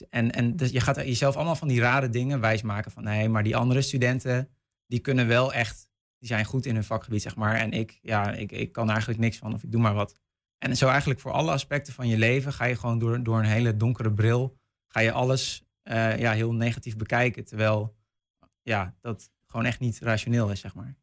En, 0.09 0.31
en 0.31 0.57
dus 0.57 0.71
je 0.71 0.81
gaat 0.81 0.97
jezelf 0.97 1.37
allemaal 1.37 1.57
van 1.57 1.69
die 1.69 1.81
rare 1.81 2.11
dingen 2.11 2.41
wijsmaken 2.41 2.91
van 2.91 3.03
nee, 3.03 3.29
maar 3.29 3.43
die 3.43 3.57
andere 3.57 3.83
studenten, 3.83 4.49
die 4.87 4.99
kunnen 4.99 5.27
wel 5.27 5.53
echt, 5.53 5.89
die 6.19 6.29
zijn 6.29 6.45
goed 6.45 6.67
in 6.67 6.75
hun 6.75 6.85
vakgebied, 6.85 7.23
zeg 7.23 7.37
maar. 7.37 7.55
En 7.55 7.73
ik, 7.73 7.99
ja, 8.03 8.33
ik, 8.33 8.53
ik 8.53 8.73
kan 8.73 8.91
eigenlijk 8.91 9.21
niks 9.21 9.39
van 9.39 9.55
of 9.55 9.63
ik 9.63 9.73
doe 9.73 9.81
maar 9.81 9.95
wat. 9.95 10.21
En 10.59 10.77
zo 10.77 10.89
eigenlijk 10.89 11.21
voor 11.21 11.33
alle 11.33 11.51
aspecten 11.51 11.93
van 11.93 12.09
je 12.09 12.19
leven 12.19 12.53
ga 12.53 12.65
je 12.65 12.77
gewoon 12.77 12.99
door, 12.99 13.23
door 13.23 13.39
een 13.39 13.45
hele 13.45 13.77
donkere 13.77 14.13
bril, 14.13 14.59
ga 14.89 15.01
je 15.01 15.13
alles 15.13 15.65
uh, 15.85 16.19
ja, 16.19 16.33
heel 16.33 16.53
negatief 16.53 16.97
bekijken. 16.97 17.45
Terwijl 17.45 17.97
ja, 18.63 18.95
dat 19.01 19.31
gewoon 19.47 19.67
echt 19.67 19.81
niet 19.81 19.99
rationeel 19.99 20.51
is, 20.51 20.61
zeg 20.61 20.75
maar. 20.75 20.97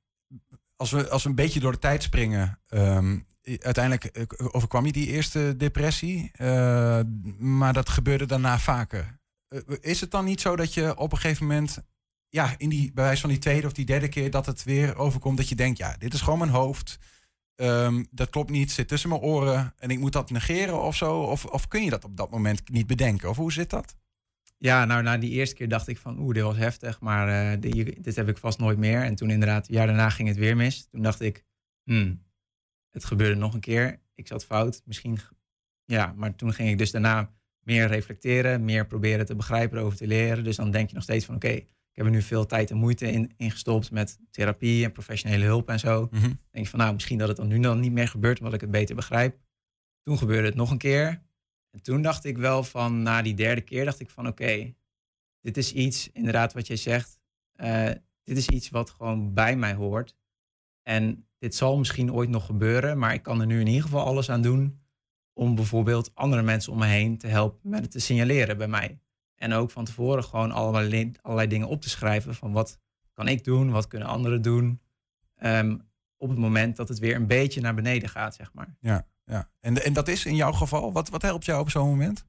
Als 0.76 0.92
we, 0.92 1.10
als 1.10 1.24
we 1.24 1.30
een 1.30 1.36
beetje 1.36 1.60
door 1.60 1.72
de 1.72 1.80
tijd 1.80 2.04
springen, 2.04 2.60
um, 2.70 3.28
uiteindelijk 3.48 4.06
eh, 4.06 4.24
overkwam 4.52 4.86
je 4.86 4.92
die 4.92 5.08
eerste 5.08 5.54
depressie, 5.58 6.32
uh, 6.42 7.00
maar 7.38 7.74
dat 7.74 7.90
gebeurde 7.90 8.26
daarna 8.26 8.60
vaker. 8.60 9.20
Uh, 9.50 9.62
is 9.82 10.02
het 10.02 10.12
dan 10.12 10.26
niet 10.26 10.42
zo 10.42 10.56
dat 10.56 10.74
je 10.74 10.98
op 10.98 11.12
een 11.12 11.18
gegeven 11.18 11.46
moment, 11.48 11.78
ja, 12.30 12.54
in 12.58 12.70
die, 12.70 12.92
bij 12.94 13.04
wijze 13.04 13.22
van 13.22 13.30
die 13.30 13.40
tweede 13.40 13.68
of 13.68 13.74
die 13.74 13.86
derde 13.86 14.10
keer 14.10 14.32
dat 14.32 14.46
het 14.46 14.64
weer 14.64 14.96
overkomt, 14.96 15.38
dat 15.38 15.50
je 15.50 15.56
denkt, 15.56 15.78
ja, 15.78 15.96
dit 15.98 16.14
is 16.14 16.22
gewoon 16.22 16.40
mijn 16.40 16.52
hoofd. 16.52 17.00
Um, 17.56 18.08
dat 18.12 18.30
klopt 18.30 18.50
niet, 18.50 18.72
zit 18.72 18.88
tussen 18.88 19.10
mijn 19.10 19.22
oren 19.22 19.74
en 19.78 19.90
ik 19.90 20.00
moet 20.00 20.14
dat 20.14 20.30
negeren 20.30 20.82
of 20.82 20.96
zo? 20.96 21.22
Of, 21.22 21.46
of 21.46 21.68
kun 21.68 21.84
je 21.84 21.90
dat 21.90 22.06
op 22.06 22.18
dat 22.18 22.32
moment 22.32 22.70
niet 22.70 22.88
bedenken? 22.88 23.30
Of 23.30 23.38
hoe 23.38 23.52
zit 23.52 23.70
dat? 23.70 23.96
Ja, 24.58 24.86
nou, 24.86 25.04
na 25.04 25.18
die 25.18 25.32
eerste 25.32 25.56
keer 25.56 25.70
dacht 25.70 25.88
ik 25.88 25.98
van, 25.98 26.20
oeh, 26.20 26.34
dit 26.34 26.44
was 26.44 26.58
heftig, 26.58 27.00
maar 27.00 27.60
dit, 27.60 28.04
dit, 28.04 28.16
heb 28.16 28.30
ik 28.30 28.38
vast 28.38 28.60
nooit 28.60 28.78
meer. 28.78 29.04
En 29.04 29.16
toen 29.16 29.30
inderdaad, 29.30 29.68
een 29.68 29.74
jaar 29.74 29.88
daarna 29.88 30.10
ging 30.10 30.28
het 30.28 30.38
weer 30.38 30.56
mis. 30.56 30.88
Toen 30.92 31.02
dacht 31.02 31.22
ik, 31.22 31.46
hmm, 31.84 32.27
het 32.98 33.06
gebeurde 33.06 33.36
nog 33.36 33.54
een 33.54 33.60
keer. 33.60 34.00
Ik 34.16 34.28
zat 34.28 34.46
fout, 34.46 34.82
misschien, 34.86 35.18
ja, 35.86 36.14
maar 36.16 36.36
toen 36.36 36.54
ging 36.54 36.70
ik 36.70 36.78
dus 36.78 36.92
daarna 36.92 37.34
meer 37.60 37.88
reflecteren, 37.88 38.66
meer 38.66 38.88
proberen 38.88 39.26
te 39.26 39.36
begrijpen, 39.36 39.82
over 39.82 39.98
te 39.98 40.08
leren. 40.08 40.44
Dus 40.44 40.56
dan 40.56 40.72
denk 40.72 40.90
je 40.90 40.96
nog 40.96 41.04
steeds 41.04 41.26
van, 41.26 41.36
oké, 41.36 41.48
ik 41.48 41.68
heb 41.92 42.06
er 42.06 42.12
nu 42.12 42.22
veel 42.22 42.46
tijd 42.46 42.72
en 42.72 42.78
moeite 42.78 43.12
in, 43.12 43.34
in 43.38 43.52
gestopt 43.52 43.92
met 43.92 44.20
therapie 44.32 44.84
en 44.84 44.92
professionele 44.92 45.46
hulp 45.46 45.70
en 45.70 45.80
zo. 45.80 46.08
Mm 46.12 46.20
-hmm. 46.20 46.40
denk 46.52 46.66
je 46.66 46.72
van, 46.72 46.80
nou, 46.80 46.94
misschien 46.94 47.18
dat 47.18 47.28
het 47.28 47.38
dan 47.38 47.48
nu 47.48 47.60
dan 47.60 47.80
niet 47.80 47.92
meer 47.92 48.08
gebeurt, 48.08 48.40
omdat 48.40 48.54
ik 48.54 48.62
het 48.62 48.72
beter 48.72 48.96
begrijp. 48.96 49.38
Toen 50.04 50.18
gebeurde 50.18 50.48
het 50.48 50.56
nog 50.56 50.72
een 50.72 50.78
keer. 50.78 51.22
En 51.72 51.82
toen 51.82 52.02
dacht 52.02 52.26
ik 52.26 52.38
wel 52.38 52.64
van, 52.64 53.02
na 53.02 53.22
die 53.22 53.34
derde 53.34 53.62
keer, 53.62 53.86
dacht 53.86 54.00
ik 54.00 54.10
van, 54.10 54.28
oké, 54.28 54.74
dit 55.42 55.58
is 55.58 55.74
iets, 55.74 56.12
inderdaad 56.12 56.54
wat 56.54 56.68
jij 56.68 56.76
zegt, 56.76 57.20
uh, 57.56 57.92
dit 58.24 58.38
is 58.38 58.48
iets 58.48 58.70
wat 58.70 58.90
gewoon 58.90 59.34
bij 59.34 59.56
mij 59.56 59.74
hoort. 59.74 60.16
En 60.88 61.28
dit 61.38 61.56
zal 61.56 61.78
misschien 61.78 62.14
ooit 62.14 62.30
nog 62.30 62.46
gebeuren, 62.46 62.98
maar 62.98 63.14
ik 63.14 63.24
kan 63.24 63.40
er 63.40 63.46
nu 63.46 63.60
in 63.60 63.68
ieder 63.68 63.82
geval 63.82 64.06
alles 64.06 64.30
aan 64.30 64.42
doen 64.42 64.80
om 65.34 65.56
bijvoorbeeld 65.56 66.12
andere 66.14 66.42
mensen 66.42 66.72
om 66.72 66.80
me 66.80 66.86
heen 66.86 67.18
te 67.18 67.28
helpen 67.28 67.70
met 67.70 67.82
het 67.82 67.92
te 67.92 68.00
signaleren 68.00 68.58
bij 68.58 68.68
mij. 68.68 69.00
En 69.36 69.54
ook 69.54 69.72
van 69.72 69.86
tevoren 69.86 70.24
gewoon 70.24 70.52
allerlei, 70.52 71.12
allerlei 71.22 71.48
dingen 71.48 71.68
op 71.68 71.82
te 71.82 71.90
schrijven 71.90 72.36
van 72.36 72.52
wat 72.52 72.80
kan 73.14 73.28
ik 73.28 73.44
doen, 73.44 73.72
wat 73.72 73.88
kunnen 73.88 74.08
anderen 74.08 74.42
doen. 74.42 74.82
Um, 75.44 75.82
op 76.18 76.30
het 76.30 76.38
moment 76.38 76.76
dat 76.76 76.88
het 76.88 77.00
weer 77.00 77.16
een 77.16 77.28
beetje 77.28 77.62
naar 77.62 77.76
beneden 77.76 78.10
gaat, 78.10 78.36
zeg 78.36 78.54
maar. 78.54 78.76
Ja, 78.80 79.08
ja. 79.26 79.50
En, 79.60 79.84
en 79.84 79.94
dat 79.94 80.08
is 80.08 80.26
in 80.26 80.36
jouw 80.36 80.52
geval, 80.52 80.92
wat, 80.92 81.10
wat 81.10 81.22
helpt 81.22 81.46
jou 81.46 81.62
op 81.62 81.70
zo'n 81.70 81.88
moment? 81.88 82.26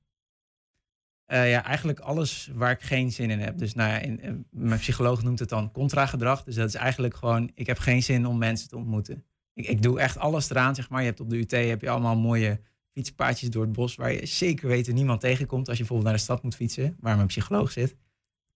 Uh, 1.32 1.50
ja, 1.50 1.64
eigenlijk 1.64 2.00
alles 2.00 2.50
waar 2.54 2.70
ik 2.70 2.80
geen 2.80 3.12
zin 3.12 3.30
in 3.30 3.40
heb. 3.40 3.58
Dus 3.58 3.74
nou 3.74 3.90
ja, 3.90 3.98
in, 3.98 4.20
in, 4.20 4.46
mijn 4.50 4.80
psycholoog 4.80 5.22
noemt 5.22 5.38
het 5.38 5.48
dan 5.48 5.72
contragedrag. 5.72 6.44
Dus 6.44 6.54
dat 6.54 6.68
is 6.68 6.74
eigenlijk 6.74 7.14
gewoon, 7.14 7.50
ik 7.54 7.66
heb 7.66 7.78
geen 7.78 8.02
zin 8.02 8.26
om 8.26 8.38
mensen 8.38 8.68
te 8.68 8.76
ontmoeten. 8.76 9.24
Ik, 9.54 9.66
ik 9.66 9.82
doe 9.82 10.00
echt 10.00 10.18
alles 10.18 10.50
eraan, 10.50 10.74
zeg 10.74 10.88
maar. 10.88 11.00
Je 11.00 11.06
hebt 11.06 11.20
op 11.20 11.30
de 11.30 11.36
UT 11.36 11.50
heb 11.50 11.80
je 11.80 11.90
allemaal 11.90 12.16
mooie 12.16 12.60
fietspaadjes 12.92 13.50
door 13.50 13.62
het 13.62 13.72
bos... 13.72 13.94
waar 13.94 14.12
je 14.12 14.26
zeker 14.26 14.68
weten 14.68 14.94
niemand 14.94 15.20
tegenkomt 15.20 15.68
als 15.68 15.76
je 15.76 15.84
bijvoorbeeld 15.84 16.08
naar 16.08 16.18
de 16.18 16.24
stad 16.24 16.42
moet 16.42 16.56
fietsen... 16.56 16.96
waar 17.00 17.16
mijn 17.16 17.28
psycholoog 17.28 17.72
zit. 17.72 17.96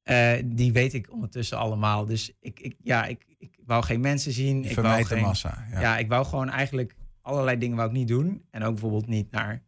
Uh, 0.05 0.33
die 0.45 0.73
weet 0.73 0.95
ik 0.95 1.13
ondertussen 1.13 1.59
allemaal. 1.59 2.07
Dus 2.07 2.33
ik, 2.41 2.61
ik, 2.61 2.75
ja, 2.83 3.05
ik, 3.05 3.25
ik 3.39 3.59
wou 3.67 3.85
geen 3.85 4.01
mensen 4.01 4.33
zien. 4.33 4.65
Ik 4.65 4.77
wou 4.77 5.05
geen, 5.05 5.23
massa. 5.23 5.67
Ja. 5.71 5.81
ja, 5.81 5.99
ik 5.99 6.09
wou 6.09 6.25
gewoon 6.25 6.51
eigenlijk 6.51 6.97
allerlei 7.21 7.59
dingen 7.59 7.77
wou 7.77 7.89
ik 7.89 7.95
niet 7.95 8.09
doen. 8.09 8.45
En 8.51 8.63
ook 8.63 8.73
bijvoorbeeld 8.73 9.07
niet 9.07 9.31
naar 9.31 9.63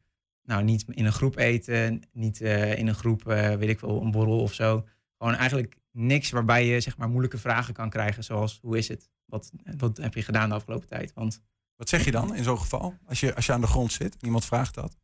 nou, 0.44 0.64
niet 0.64 0.84
in 0.88 1.04
een 1.04 1.12
groep 1.12 1.36
eten, 1.36 2.02
niet 2.12 2.40
uh, 2.40 2.78
in 2.78 2.86
een 2.86 2.94
groep, 2.94 3.28
uh, 3.28 3.54
weet 3.54 3.68
ik 3.68 3.80
wel, 3.80 4.02
een 4.02 4.10
borrel 4.10 4.40
of 4.40 4.54
zo. 4.54 4.86
Gewoon 5.18 5.34
eigenlijk 5.34 5.78
niks 5.90 6.30
waarbij 6.30 6.66
je 6.66 6.80
zeg 6.80 6.96
maar 6.96 7.08
moeilijke 7.08 7.38
vragen 7.38 7.74
kan 7.74 7.90
krijgen, 7.90 8.24
zoals 8.24 8.58
hoe 8.62 8.78
is 8.78 8.88
het? 8.88 9.10
Wat, 9.24 9.50
wat 9.78 9.96
heb 9.96 10.14
je 10.14 10.22
gedaan 10.22 10.48
de 10.48 10.54
afgelopen 10.54 10.88
tijd? 10.88 11.12
Want, 11.12 11.42
wat 11.76 11.88
zeg 11.88 12.04
je 12.04 12.10
dan 12.10 12.34
in 12.34 12.44
zo'n 12.44 12.58
geval, 12.58 12.94
als 13.06 13.20
je, 13.20 13.34
als 13.34 13.46
je 13.46 13.52
aan 13.52 13.60
de 13.60 13.66
grond 13.66 13.92
zit 13.92 14.14
en 14.14 14.24
iemand 14.24 14.44
vraagt 14.44 14.74
dat? 14.74 14.96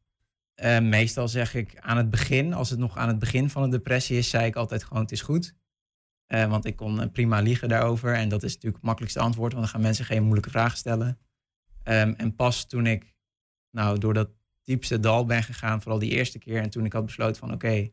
Uh, 0.62 0.78
meestal 0.78 1.28
zeg 1.28 1.54
ik 1.54 1.78
aan 1.78 1.96
het 1.96 2.10
begin, 2.10 2.52
als 2.52 2.70
het 2.70 2.78
nog 2.78 2.96
aan 2.96 3.08
het 3.08 3.18
begin 3.18 3.50
van 3.50 3.62
een 3.62 3.70
depressie 3.70 4.18
is, 4.18 4.30
zei 4.30 4.46
ik 4.46 4.56
altijd 4.56 4.84
gewoon 4.84 5.02
het 5.02 5.12
is 5.12 5.22
goed. 5.22 5.54
want 6.26 6.64
ik 6.64 6.76
kon 6.76 7.10
prima 7.10 7.40
liegen 7.40 7.68
daarover 7.68 8.14
en 8.14 8.28
dat 8.28 8.42
is 8.42 8.48
natuurlijk 8.48 8.76
het 8.76 8.84
makkelijkste 8.84 9.20
antwoord, 9.20 9.52
want 9.52 9.64
dan 9.64 9.72
gaan 9.72 9.82
mensen 9.82 10.04
geen 10.04 10.22
moeilijke 10.22 10.50
vragen 10.50 10.78
stellen. 10.78 11.18
Um, 11.84 12.14
en 12.14 12.34
pas 12.34 12.66
toen 12.66 12.86
ik, 12.86 13.14
nou, 13.70 13.98
door 13.98 14.14
dat 14.14 14.30
diepste 14.70 15.00
dal 15.00 15.24
ben 15.24 15.42
gegaan, 15.42 15.82
vooral 15.82 15.98
die 15.98 16.10
eerste 16.10 16.38
keer. 16.38 16.62
En 16.62 16.70
toen 16.70 16.84
ik 16.84 16.92
had 16.92 17.04
besloten 17.04 17.36
van 17.36 17.52
oké, 17.52 17.66
okay, 17.66 17.92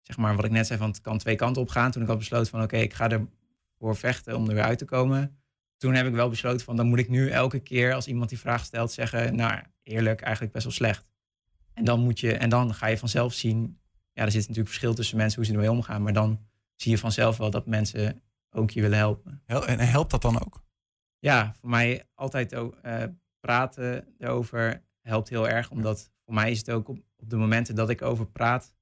zeg 0.00 0.16
maar 0.16 0.36
wat 0.36 0.44
ik 0.44 0.50
net 0.50 0.66
zei 0.66 0.78
van 0.78 0.88
het 0.88 1.00
kan 1.00 1.18
twee 1.18 1.36
kanten 1.36 1.62
op 1.62 1.68
gaan. 1.68 1.90
Toen 1.90 2.02
ik 2.02 2.08
had 2.08 2.18
besloten 2.18 2.50
van 2.50 2.62
oké, 2.62 2.74
okay, 2.74 2.84
ik 2.86 2.94
ga 2.94 3.10
ervoor 3.10 3.96
vechten 3.96 4.36
om 4.36 4.48
er 4.48 4.54
weer 4.54 4.62
uit 4.62 4.78
te 4.78 4.84
komen. 4.84 5.38
Toen 5.76 5.94
heb 5.94 6.06
ik 6.06 6.12
wel 6.12 6.28
besloten 6.28 6.64
van 6.64 6.76
dan 6.76 6.86
moet 6.86 6.98
ik 6.98 7.08
nu 7.08 7.30
elke 7.30 7.58
keer 7.58 7.94
als 7.94 8.06
iemand 8.06 8.28
die 8.28 8.38
vraag 8.38 8.64
stelt 8.64 8.92
zeggen, 8.92 9.36
nou 9.36 9.62
eerlijk, 9.82 10.20
eigenlijk 10.20 10.52
best 10.52 10.64
wel 10.64 10.74
slecht. 10.74 11.06
En 11.72 11.84
dan 11.84 12.00
moet 12.00 12.20
je, 12.20 12.32
en 12.32 12.48
dan 12.48 12.74
ga 12.74 12.86
je 12.86 12.98
vanzelf 12.98 13.32
zien, 13.32 13.78
ja, 14.12 14.22
er 14.24 14.30
zit 14.30 14.40
natuurlijk 14.40 14.68
verschil 14.68 14.94
tussen 14.94 15.16
mensen 15.16 15.36
hoe 15.36 15.46
ze 15.46 15.52
ermee 15.52 15.70
omgaan, 15.70 16.02
maar 16.02 16.12
dan 16.12 16.40
zie 16.74 16.90
je 16.90 16.98
vanzelf 16.98 17.36
wel 17.36 17.50
dat 17.50 17.66
mensen 17.66 18.22
ook 18.50 18.70
je 18.70 18.80
willen 18.80 18.98
helpen. 18.98 19.42
En 19.46 19.78
helpt 19.78 20.10
dat 20.10 20.22
dan 20.22 20.44
ook? 20.44 20.62
Ja, 21.18 21.54
voor 21.60 21.70
mij 21.70 22.08
altijd 22.14 22.54
ook 22.54 22.78
uh, 22.82 23.02
praten 23.40 24.14
erover 24.18 24.84
helpt 25.00 25.28
heel 25.28 25.48
erg, 25.48 25.70
omdat 25.70 26.12
voor 26.24 26.34
mij 26.34 26.50
is 26.50 26.58
het 26.58 26.70
ook 26.70 26.88
op, 26.88 26.98
de 27.16 27.36
momenten 27.36 27.74
dat 27.74 27.90
ik 27.90 28.02
over 28.02 28.26
praat, 28.26 28.74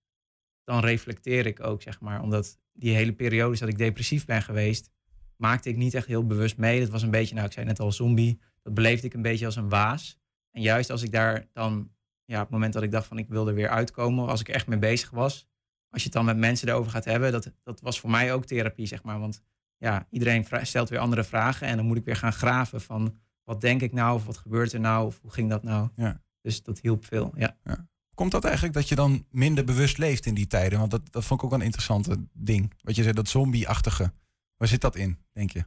dan 0.64 0.80
reflecteer 0.80 1.46
ik 1.46 1.62
ook, 1.62 1.82
zeg 1.82 2.00
maar. 2.00 2.22
Omdat 2.22 2.58
die 2.72 2.94
hele 2.94 3.12
periode 3.12 3.58
dat 3.58 3.68
ik 3.68 3.78
depressief 3.78 4.24
ben 4.24 4.42
geweest, 4.42 4.90
maakte 5.36 5.68
ik 5.68 5.76
niet 5.76 5.94
echt 5.94 6.06
heel 6.06 6.26
bewust 6.26 6.56
mee. 6.56 6.80
Dat 6.80 6.88
was 6.88 7.02
een 7.02 7.10
beetje, 7.10 7.34
nou, 7.34 7.46
ik 7.46 7.52
zei 7.52 7.66
net 7.66 7.80
al, 7.80 7.92
zombie. 7.92 8.40
Dat 8.62 8.74
beleefde 8.74 9.06
ik 9.06 9.14
een 9.14 9.22
beetje 9.22 9.46
als 9.46 9.56
een 9.56 9.68
waas. 9.68 10.20
En 10.50 10.62
juist 10.62 10.90
als 10.90 11.02
ik 11.02 11.12
daar 11.12 11.48
dan, 11.52 11.90
ja, 12.24 12.36
op 12.36 12.42
het 12.42 12.50
moment 12.50 12.72
dat 12.72 12.82
ik 12.82 12.90
dacht 12.90 13.06
van 13.06 13.18
ik 13.18 13.28
wilde 13.28 13.52
weer 13.52 13.68
uitkomen, 13.68 14.28
als 14.28 14.40
ik 14.40 14.48
er 14.48 14.54
echt 14.54 14.66
mee 14.66 14.78
bezig 14.78 15.10
was, 15.10 15.48
als 15.88 16.02
je 16.02 16.08
het 16.08 16.12
dan 16.12 16.24
met 16.24 16.36
mensen 16.36 16.68
erover 16.68 16.90
gaat 16.90 17.04
hebben, 17.04 17.32
dat, 17.32 17.52
dat 17.62 17.80
was 17.80 18.00
voor 18.00 18.10
mij 18.10 18.32
ook 18.32 18.44
therapie, 18.44 18.86
zeg 18.86 19.02
maar. 19.02 19.20
Want 19.20 19.42
ja, 19.76 20.06
iedereen 20.10 20.46
stelt 20.62 20.88
weer 20.88 20.98
andere 20.98 21.24
vragen 21.24 21.66
en 21.66 21.76
dan 21.76 21.86
moet 21.86 21.96
ik 21.96 22.04
weer 22.04 22.16
gaan 22.16 22.32
graven 22.32 22.80
van 22.80 23.18
wat 23.44 23.60
denk 23.60 23.82
ik 23.82 23.92
nou, 23.92 24.14
of 24.14 24.26
wat 24.26 24.36
gebeurt 24.36 24.72
er 24.72 24.80
nou, 24.80 25.06
of 25.06 25.18
hoe 25.22 25.32
ging 25.32 25.50
dat 25.50 25.62
nou? 25.62 25.88
Ja. 25.94 26.22
Dus 26.42 26.62
dat 26.62 26.80
hielp 26.80 27.04
veel, 27.04 27.32
ja. 27.36 27.56
ja. 27.64 27.86
Komt 28.14 28.30
dat 28.30 28.44
eigenlijk 28.44 28.74
dat 28.74 28.88
je 28.88 28.94
dan 28.94 29.26
minder 29.30 29.64
bewust 29.64 29.98
leeft 29.98 30.26
in 30.26 30.34
die 30.34 30.46
tijden? 30.46 30.78
Want 30.78 30.90
dat, 30.90 31.12
dat 31.12 31.24
vond 31.24 31.40
ik 31.40 31.46
ook 31.46 31.52
een 31.52 31.64
interessante 31.64 32.26
ding. 32.32 32.72
Wat 32.80 32.96
je 32.96 33.02
zei, 33.02 33.14
dat 33.14 33.28
zombie-achtige. 33.28 34.12
Waar 34.56 34.68
zit 34.68 34.80
dat 34.80 34.96
in, 34.96 35.18
denk 35.32 35.50
je? 35.50 35.64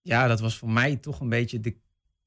Ja, 0.00 0.26
dat 0.26 0.40
was 0.40 0.58
voor 0.58 0.70
mij 0.70 0.96
toch 0.96 1.20
een 1.20 1.28
beetje 1.28 1.60
de 1.60 1.76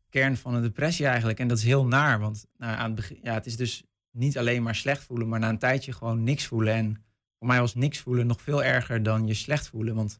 kern 0.09 0.37
van 0.37 0.53
een 0.53 0.61
depressie 0.61 1.05
eigenlijk. 1.05 1.39
En 1.39 1.47
dat 1.47 1.57
is 1.57 1.63
heel 1.63 1.85
naar, 1.85 2.19
want 2.19 2.47
nou, 2.57 2.77
aan 2.77 2.85
het, 2.85 2.95
begin, 2.95 3.19
ja, 3.23 3.33
het 3.33 3.45
is 3.45 3.55
dus 3.55 3.83
niet 4.11 4.37
alleen 4.37 4.63
maar 4.63 4.75
slecht 4.75 5.03
voelen, 5.03 5.27
maar 5.27 5.39
na 5.39 5.49
een 5.49 5.59
tijdje 5.59 5.93
gewoon 5.93 6.23
niks 6.23 6.45
voelen. 6.45 6.73
En 6.73 7.03
voor 7.37 7.47
mij 7.47 7.59
was 7.59 7.75
niks 7.75 7.99
voelen 7.99 8.27
nog 8.27 8.41
veel 8.41 8.63
erger 8.63 9.03
dan 9.03 9.27
je 9.27 9.33
slecht 9.33 9.67
voelen. 9.67 9.95
Want 9.95 10.19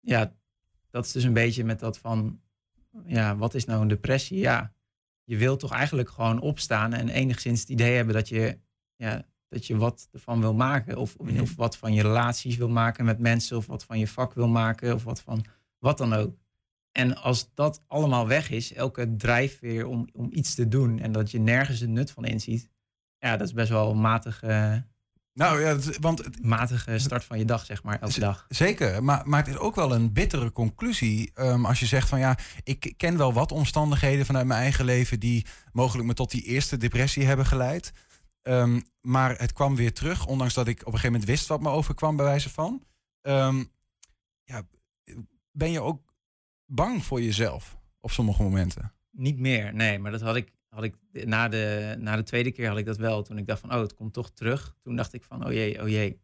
ja, 0.00 0.34
dat 0.90 1.04
is 1.04 1.12
dus 1.12 1.24
een 1.24 1.32
beetje 1.32 1.64
met 1.64 1.80
dat 1.80 1.98
van, 1.98 2.40
ja, 3.04 3.36
wat 3.36 3.54
is 3.54 3.64
nou 3.64 3.82
een 3.82 3.88
depressie? 3.88 4.38
Ja, 4.38 4.74
je 5.24 5.36
wilt 5.36 5.60
toch 5.60 5.72
eigenlijk 5.72 6.10
gewoon 6.10 6.40
opstaan 6.40 6.92
en 6.92 7.08
enigszins 7.08 7.60
het 7.60 7.68
idee 7.68 7.94
hebben 7.96 8.14
dat 8.14 8.28
je, 8.28 8.58
ja, 8.96 9.26
dat 9.48 9.66
je 9.66 9.76
wat 9.76 10.08
ervan 10.12 10.40
wil 10.40 10.54
maken. 10.54 10.96
Of, 10.96 11.18
Mhm. 11.18 11.40
of 11.40 11.56
wat 11.56 11.76
van 11.76 11.92
je 11.94 12.02
relaties 12.02 12.56
wil 12.56 12.68
maken 12.68 13.04
met 13.04 13.18
mensen, 13.18 13.56
of 13.56 13.66
wat 13.66 13.84
van 13.84 13.98
je 13.98 14.08
vak 14.08 14.34
wil 14.34 14.48
maken, 14.48 14.94
of 14.94 15.04
wat 15.04 15.20
van 15.20 15.44
wat 15.78 15.98
dan 15.98 16.12
ook. 16.12 16.36
En 16.92 17.16
als 17.16 17.50
dat 17.54 17.82
allemaal 17.86 18.26
weg 18.28 18.50
is, 18.50 18.72
elke 18.72 19.16
drijfveer 19.16 19.86
om, 19.86 20.08
om 20.12 20.28
iets 20.32 20.54
te 20.54 20.68
doen 20.68 20.98
en 20.98 21.12
dat 21.12 21.30
je 21.30 21.38
nergens 21.38 21.80
het 21.80 21.90
nut 21.90 22.10
van 22.10 22.24
inziet, 22.24 22.70
ja, 23.18 23.36
dat 23.36 23.46
is 23.46 23.52
best 23.52 23.68
wel 23.70 23.90
een 23.90 24.00
matige, 24.00 24.84
Nou 25.32 25.60
ja, 25.60 25.78
want 26.00 26.24
het- 26.24 26.44
matige 26.44 26.98
start 26.98 27.24
van 27.24 27.38
je 27.38 27.44
dag, 27.44 27.64
zeg 27.64 27.82
maar, 27.82 28.00
elke 28.00 28.20
dag. 28.20 28.46
Zeker, 28.48 29.04
maar, 29.04 29.28
maar 29.28 29.38
het 29.44 29.48
is 29.54 29.58
ook 29.58 29.74
wel 29.74 29.94
een 29.94 30.12
bittere 30.12 30.52
conclusie 30.52 31.30
ehm, 31.34 31.64
als 31.64 31.80
je 31.80 31.86
zegt 31.86 32.08
van 32.08 32.18
ja, 32.18 32.38
ik 32.64 32.94
ken 32.96 33.16
wel 33.16 33.32
wat 33.32 33.52
omstandigheden 33.52 34.26
vanuit 34.26 34.46
mijn 34.46 34.60
eigen 34.60 34.84
leven 34.84 35.20
die 35.20 35.46
mogelijk 35.72 36.06
me 36.08 36.14
tot 36.14 36.30
die 36.30 36.42
eerste 36.42 36.76
depressie 36.76 37.24
hebben 37.24 37.46
geleid. 37.46 37.92
Ehm, 38.42 38.80
maar 39.00 39.38
het 39.38 39.52
kwam 39.52 39.76
weer 39.76 39.92
terug, 39.92 40.26
ondanks 40.26 40.54
dat 40.54 40.66
ik 40.68 40.80
op 40.80 40.86
een 40.86 40.92
gegeven 40.92 41.12
moment 41.12 41.30
wist 41.30 41.46
wat 41.46 41.60
me 41.60 41.68
overkwam 41.68 42.16
bij 42.16 42.24
wijze 42.24 42.50
van. 42.50 42.82
Ehm, 43.20 43.64
ja, 44.44 44.62
ben 45.50 45.70
je 45.70 45.80
ook 45.80 46.14
bang 46.66 47.04
voor 47.04 47.22
jezelf 47.22 47.76
op 48.00 48.10
sommige 48.10 48.42
momenten? 48.42 48.92
Niet 49.10 49.38
meer, 49.38 49.74
nee. 49.74 49.98
Maar 49.98 50.10
dat 50.10 50.20
had 50.20 50.36
ik, 50.36 50.52
had 50.70 50.84
ik 50.84 50.96
na, 51.12 51.48
de, 51.48 51.94
na 51.98 52.16
de 52.16 52.22
tweede 52.22 52.52
keer 52.52 52.68
had 52.68 52.78
ik 52.78 52.86
dat 52.86 52.96
wel. 52.96 53.22
Toen 53.22 53.38
ik 53.38 53.46
dacht 53.46 53.60
van, 53.60 53.72
oh, 53.74 53.80
het 53.80 53.94
komt 53.94 54.12
toch 54.12 54.30
terug. 54.30 54.76
Toen 54.82 54.96
dacht 54.96 55.12
ik 55.12 55.24
van, 55.24 55.46
oh 55.46 55.52
jee, 55.52 55.82
oh 55.82 55.88
jee. 55.88 56.20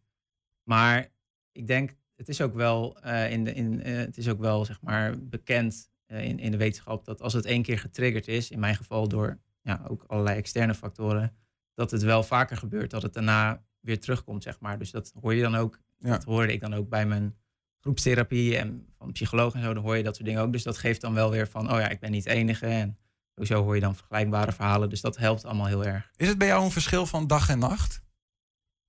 Maar 0.63 1.09
ik 1.53 1.67
denk, 1.67 1.95
het 2.17 2.29
is 2.29 2.41
ook 2.41 2.55
wel, 2.55 3.01
eh, 3.01 3.31
in 3.33 3.45
de, 3.45 3.53
in, 3.53 3.83
eh, 3.83 3.97
het 3.97 4.17
is 4.17 4.29
ook 4.29 4.41
wel 4.41 4.65
zeg 4.65 4.81
maar, 4.81 5.19
bekend 5.29 5.91
eh, 6.07 6.25
in, 6.25 6.39
in 6.39 6.51
de 6.51 6.57
wetenschap 6.57 7.05
dat 7.05 7.23
als 7.23 7.33
het 7.33 7.45
één 7.45 7.63
keer 7.63 7.79
getriggerd 7.79 8.29
is, 8.29 8.51
in 8.51 8.59
mijn 8.59 8.77
geval 8.77 9.09
door 9.09 9.39
ja, 9.63 9.85
ook 9.89 10.05
allerlei 10.07 10.37
externe 10.37 10.75
factoren, 10.75 11.37
dat 11.75 11.91
het 11.91 12.03
wel 12.03 12.23
vaker 12.23 12.57
gebeurt 12.57 12.91
dat 12.91 13.03
het 13.03 13.13
daarna 13.13 13.65
weer 13.81 14.01
terugkomt, 14.01 14.43
zeg 14.43 14.61
maar. 14.61 14.79
Dus 14.79 14.91
dat 14.91 15.13
hoor 15.21 15.35
je 15.35 15.43
dan 15.43 15.55
ook, 15.55 15.81
Ja. 15.99 16.11
dat 16.11 16.25
hoorde 16.25 16.53
ik 16.53 16.61
dan 16.61 16.75
ook 16.75 16.89
bij 16.89 17.07
mijn 17.07 17.37
groepstherapie 17.81 18.57
en 18.57 18.87
van 18.99 19.13
psycholoog 19.13 19.55
en 19.55 19.63
zo, 19.63 19.75
dan 19.75 19.83
hoor 19.83 19.97
je 19.97 20.03
dat 20.03 20.15
soort 20.15 20.27
dingen 20.29 20.43
ook. 20.43 20.53
Dus 20.53 20.63
dat 20.63 20.79
geeft 20.79 21.01
dan 21.01 21.15
wel 21.15 21.31
weer 21.31 21.49
van, 21.49 21.73
oh 21.73 21.79
ja, 21.79 21.89
ik 21.89 22.01
ben 22.01 22.11
niet 22.11 22.27
enige. 22.27 22.67
En 22.67 22.99
sowieso 23.37 23.63
hoor 23.63 23.75
je 23.75 23.81
dan 23.81 23.97
vergelijkbare 23.97 24.53
verhalen. 24.53 24.89
Dus 24.89 25.01
dat 25.01 25.17
helpt 25.17 25.45
allemaal 25.45 25.67
heel 25.67 25.85
erg. 25.85 26.13
Is 26.17 26.29
het 26.29 26.39
bij 26.39 26.47
jou 26.47 26.65
een 26.65 26.71
verschil 26.71 27.07
van 27.07 27.27
dag 27.27 27.49
en 27.49 27.59
nacht? 27.59 28.01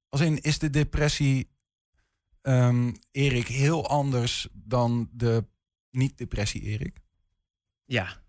Als 0.10 0.22
in, 0.22 0.42
is 0.42 0.60
de 0.60 0.70
depressie, 0.70 1.50
ehm, 2.42 2.94
Erik, 3.12 3.48
heel 3.48 3.88
anders 3.88 4.48
dan 4.54 5.10
de 5.12 5.46
niet-depressie 5.92 6.62
Erik? 6.62 7.00
Ja. 7.86 8.24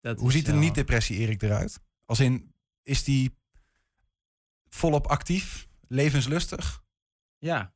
Dat 0.00 0.18
Hoe 0.20 0.32
ziet 0.32 0.46
de 0.46 0.52
wel- 0.52 0.60
niet-depressie 0.60 1.16
Erik 1.16 1.42
eruit? 1.42 1.80
Als 2.04 2.20
in, 2.20 2.54
is 2.82 3.04
die 3.04 3.38
volop 4.68 5.06
actief, 5.06 5.68
levenslustig? 5.88 6.84
Ja. 7.38 7.74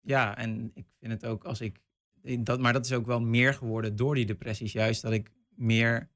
Ja, 0.00 0.36
en 0.36 0.70
ik 0.74 0.86
vind 0.98 1.12
het 1.12 1.24
ook 1.26 1.44
als 1.44 1.60
ik... 1.60 1.80
Dat, 2.38 2.60
maar 2.60 2.72
dat 2.72 2.84
is 2.84 2.92
ook 2.92 3.06
wel 3.06 3.20
meer 3.20 3.54
geworden 3.54 3.96
door 3.96 4.14
die 4.14 4.26
depressies. 4.26 4.72
Juist 4.72 5.02
dat 5.02 5.12
ik 5.12 5.32
meer 5.54 6.10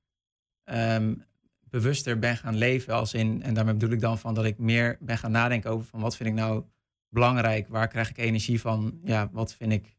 ehm, 0.64 1.14
bewuster 1.60 2.18
ben 2.18 2.36
gaan 2.36 2.56
leven. 2.56 2.94
Als 2.94 3.14
in, 3.14 3.42
en 3.42 3.54
daarmee 3.54 3.74
bedoel 3.74 3.94
ik 3.94 4.00
dan 4.00 4.18
van 4.18 4.34
dat 4.34 4.44
ik 4.44 4.58
meer 4.58 4.96
ben 5.00 5.18
gaan 5.18 5.30
nadenken 5.30 5.70
over 5.70 5.86
van 5.86 6.00
wat 6.00 6.16
vind 6.16 6.28
ik 6.28 6.34
nou 6.34 6.64
belangrijk? 7.08 7.68
Waar 7.68 7.88
krijg 7.88 8.10
ik 8.10 8.18
energie 8.18 8.60
van? 8.60 9.00
Ja, 9.02 9.28
wat 9.32 9.54
vind 9.54 9.72
ik 9.72 9.96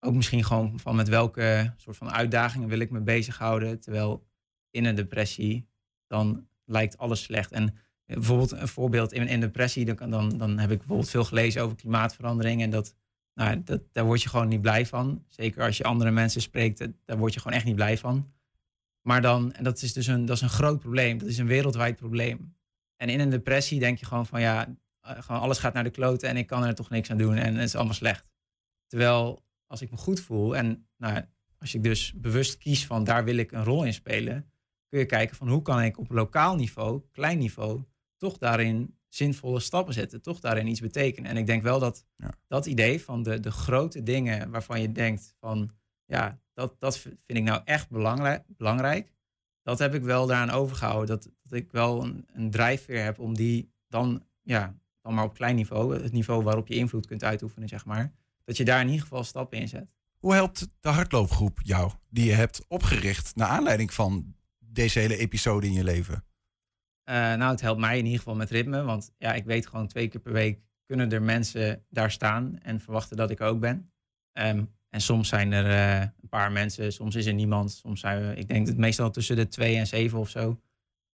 ook 0.00 0.14
misschien 0.14 0.44
gewoon 0.44 0.80
van 0.80 0.96
met 0.96 1.08
welke 1.08 1.72
soort 1.76 1.96
van 1.96 2.10
uitdagingen 2.10 2.68
wil 2.68 2.78
ik 2.78 2.90
me 2.90 3.00
bezighouden? 3.00 3.80
Terwijl 3.80 4.26
in 4.70 4.84
een 4.84 4.94
depressie 4.94 5.68
dan 6.06 6.48
lijkt 6.64 6.98
alles 6.98 7.22
slecht. 7.22 7.52
En 7.52 7.74
bijvoorbeeld 8.06 8.52
een 8.52 8.68
voorbeeld 8.68 9.12
in 9.12 9.28
een 9.28 9.40
depressie, 9.40 9.94
dan, 9.94 10.10
dan, 10.10 10.38
dan 10.38 10.58
heb 10.58 10.70
ik 10.70 10.78
bijvoorbeeld 10.78 11.10
veel 11.10 11.24
gelezen 11.24 11.62
over 11.62 11.76
klimaatverandering. 11.76 12.62
En 12.62 12.70
dat, 12.70 12.94
nou, 13.34 13.62
dat, 13.62 13.82
daar 13.92 14.04
word 14.04 14.22
je 14.22 14.28
gewoon 14.28 14.48
niet 14.48 14.60
blij 14.60 14.86
van. 14.86 15.24
Zeker 15.28 15.62
als 15.62 15.76
je 15.76 15.84
andere 15.84 16.10
mensen 16.10 16.40
spreekt, 16.40 16.88
daar 17.04 17.18
word 17.18 17.34
je 17.34 17.40
gewoon 17.40 17.56
echt 17.56 17.66
niet 17.66 17.74
blij 17.74 17.98
van. 17.98 18.32
Maar 19.06 19.22
dan, 19.22 19.52
en 19.52 19.64
dat 19.64 19.82
is 19.82 19.92
dus 19.92 20.06
een, 20.06 20.24
dat 20.24 20.36
is 20.36 20.42
een 20.42 20.48
groot 20.48 20.78
probleem, 20.78 21.18
dat 21.18 21.28
is 21.28 21.38
een 21.38 21.46
wereldwijd 21.46 21.96
probleem. 21.96 22.56
En 22.96 23.08
in 23.08 23.20
een 23.20 23.30
depressie 23.30 23.80
denk 23.80 23.98
je 23.98 24.06
gewoon 24.06 24.26
van 24.26 24.40
ja, 24.40 24.76
eh, 25.00 25.22
gewoon 25.22 25.40
alles 25.40 25.58
gaat 25.58 25.74
naar 25.74 25.84
de 25.84 25.90
kloten 25.90 26.28
en 26.28 26.36
ik 26.36 26.46
kan 26.46 26.64
er 26.64 26.74
toch 26.74 26.90
niks 26.90 27.10
aan 27.10 27.18
doen 27.18 27.34
en 27.34 27.54
het 27.54 27.64
is 27.64 27.74
allemaal 27.74 27.94
slecht. 27.94 28.26
Terwijl 28.86 29.44
als 29.66 29.82
ik 29.82 29.90
me 29.90 29.96
goed 29.96 30.20
voel 30.20 30.56
en 30.56 30.88
nou, 30.96 31.24
als 31.58 31.74
ik 31.74 31.82
dus 31.82 32.12
bewust 32.16 32.58
kies 32.58 32.86
van 32.86 33.04
daar 33.04 33.24
wil 33.24 33.36
ik 33.36 33.52
een 33.52 33.64
rol 33.64 33.84
in 33.84 33.94
spelen, 33.94 34.50
kun 34.88 34.98
je 34.98 35.06
kijken 35.06 35.36
van 35.36 35.48
hoe 35.48 35.62
kan 35.62 35.82
ik 35.82 35.98
op 35.98 36.10
lokaal 36.10 36.56
niveau, 36.56 37.02
klein 37.12 37.38
niveau, 37.38 37.82
toch 38.16 38.38
daarin 38.38 38.98
zinvolle 39.08 39.60
stappen 39.60 39.94
zetten, 39.94 40.22
toch 40.22 40.40
daarin 40.40 40.66
iets 40.66 40.80
betekenen. 40.80 41.30
En 41.30 41.36
ik 41.36 41.46
denk 41.46 41.62
wel 41.62 41.78
dat 41.78 42.06
Ja. 42.14 42.30
dat 42.46 42.66
idee 42.66 43.02
van 43.02 43.22
de, 43.22 43.40
de 43.40 43.50
grote 43.50 44.02
dingen 44.02 44.50
waarvan 44.50 44.80
je 44.80 44.92
denkt 44.92 45.34
van 45.40 45.70
ja, 46.04 46.40
dat, 46.56 46.76
dat 46.78 46.98
vind 46.98 47.18
ik 47.26 47.42
nou 47.42 47.60
echt 47.64 47.90
belangrijk, 47.90 48.44
belangrijk. 48.46 49.12
Dat 49.62 49.78
heb 49.78 49.94
ik 49.94 50.02
wel 50.02 50.26
daaraan 50.26 50.50
overgehouden. 50.50 51.06
Dat, 51.06 51.30
dat 51.42 51.58
ik 51.58 51.72
wel 51.72 52.02
een, 52.02 52.26
een 52.32 52.50
drijfveer 52.50 53.04
heb 53.04 53.18
om 53.18 53.34
die 53.34 53.72
dan, 53.88 54.24
ja, 54.42 54.74
dan 55.00 55.14
maar 55.14 55.24
op 55.24 55.34
klein 55.34 55.56
niveau, 55.56 56.02
het 56.02 56.12
niveau 56.12 56.42
waarop 56.42 56.68
je 56.68 56.74
invloed 56.74 57.06
kunt 57.06 57.24
uitoefenen, 57.24 57.68
zeg 57.68 57.84
maar. 57.84 58.12
Dat 58.44 58.56
je 58.56 58.64
daar 58.64 58.80
in 58.80 58.86
ieder 58.86 59.02
geval 59.02 59.24
stappen 59.24 59.58
in 59.58 59.68
zet. 59.68 59.94
Hoe 60.18 60.34
helpt 60.34 60.68
de 60.80 60.88
hardloopgroep 60.88 61.60
jou, 61.62 61.92
die 62.08 62.24
je 62.24 62.32
hebt 62.32 62.64
opgericht 62.68 63.34
naar 63.34 63.48
aanleiding 63.48 63.94
van 63.94 64.34
deze 64.58 64.98
hele 64.98 65.16
episode 65.16 65.66
in 65.66 65.72
je 65.72 65.84
leven? 65.84 66.24
Eh, 67.02 67.14
nou, 67.14 67.50
het 67.50 67.60
helpt 67.60 67.80
mij 67.80 67.98
in 67.98 68.04
ieder 68.04 68.18
geval 68.18 68.34
met 68.34 68.50
ritme. 68.50 68.82
Want 68.82 69.12
ja, 69.18 69.32
ik 69.32 69.44
weet 69.44 69.66
gewoon 69.66 69.86
twee 69.86 70.08
keer 70.08 70.20
per 70.20 70.32
week 70.32 70.60
kunnen 70.86 71.12
er 71.12 71.22
mensen 71.22 71.84
daar 71.88 72.10
staan 72.10 72.58
en 72.58 72.80
verwachten 72.80 73.16
dat 73.16 73.30
ik 73.30 73.40
er 73.40 73.46
ook 73.46 73.60
ben. 73.60 73.92
Ehm, 74.32 74.64
en 74.90 75.00
soms 75.00 75.28
zijn 75.28 75.52
er 75.52 75.66
eh, 75.66 76.00
een 76.00 76.28
paar 76.28 76.52
mensen, 76.52 76.92
soms 76.92 77.14
is 77.14 77.26
er 77.26 77.34
niemand. 77.34 77.72
Soms 77.72 78.00
zijn 78.00 78.28
we, 78.28 78.34
ik 78.34 78.48
denk 78.48 78.66
het 78.66 78.76
meestal 78.76 79.10
tussen 79.10 79.36
de 79.36 79.48
twee 79.48 79.76
en 79.76 79.86
zeven 79.86 80.18
of 80.18 80.28
zo. 80.28 80.60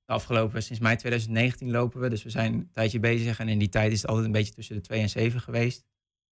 De 0.06 0.14
afgelopen, 0.14 0.64
sinds 0.64 0.82
mei 0.82 0.96
2019 0.96 1.72
lopen 1.72 2.02
we. 2.02 2.10
Dus 2.10 2.24
we 2.24 2.30
zijn 2.30 2.54
een 2.54 2.72
tijdje 2.72 3.00
bezig. 3.00 3.40
En 3.40 3.50
in 3.50 3.60
die 3.60 3.70
tijd 3.70 3.92
is 3.92 4.02
het 4.02 4.08
altijd 4.08 4.26
een 4.26 4.32
beetje 4.34 4.54
tussen 4.54 4.76
de 4.76 4.82
twee 4.82 5.02
en 5.02 5.10
zeven 5.10 5.42
geweest. 5.42 5.86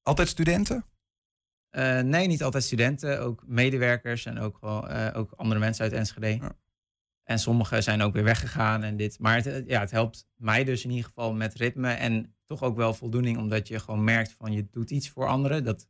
Altijd 0.03 0.29
studenten? 0.29 0.85
Eh, 1.71 2.01
nee, 2.01 2.27
niet 2.27 2.43
altijd 2.43 2.65
studenten. 2.65 3.21
Ook 3.21 3.45
medewerkers 3.47 4.27
en 4.27 4.39
ook, 4.39 4.61
wel, 4.61 4.89
eh, 4.89 5.19
ook 5.19 5.33
andere 5.33 5.61
mensen 5.61 5.85
uit 5.85 5.93
Enschede. 5.93 6.27
Ja. 6.27 6.57
En 7.25 7.39
sommigen 7.39 7.83
zijn 7.83 8.03
ook 8.03 8.13
weer 8.13 8.25
weggegaan 8.25 8.83
en 8.83 8.97
dit. 8.97 9.19
Maar 9.19 9.45
het, 9.45 9.65
ja, 9.67 9.81
het 9.81 9.91
helpt 9.91 10.29
mij 10.37 10.65
dus 10.65 10.85
in 10.85 10.91
ieder 10.91 11.05
geval 11.05 11.35
met 11.35 11.55
ritme. 11.55 11.91
En 11.91 12.35
toch 12.45 12.63
ook 12.63 12.77
wel 12.77 12.95
voldoening, 12.95 13.39
omdat 13.39 13.69
je 13.69 13.79
gewoon 13.79 14.05
merkt 14.05 14.33
van 14.33 14.53
je 14.53 14.67
doet 14.71 14.91
iets 14.91 15.09
voor 15.09 15.27
anderen. 15.27 15.65
Dat, 15.65 15.89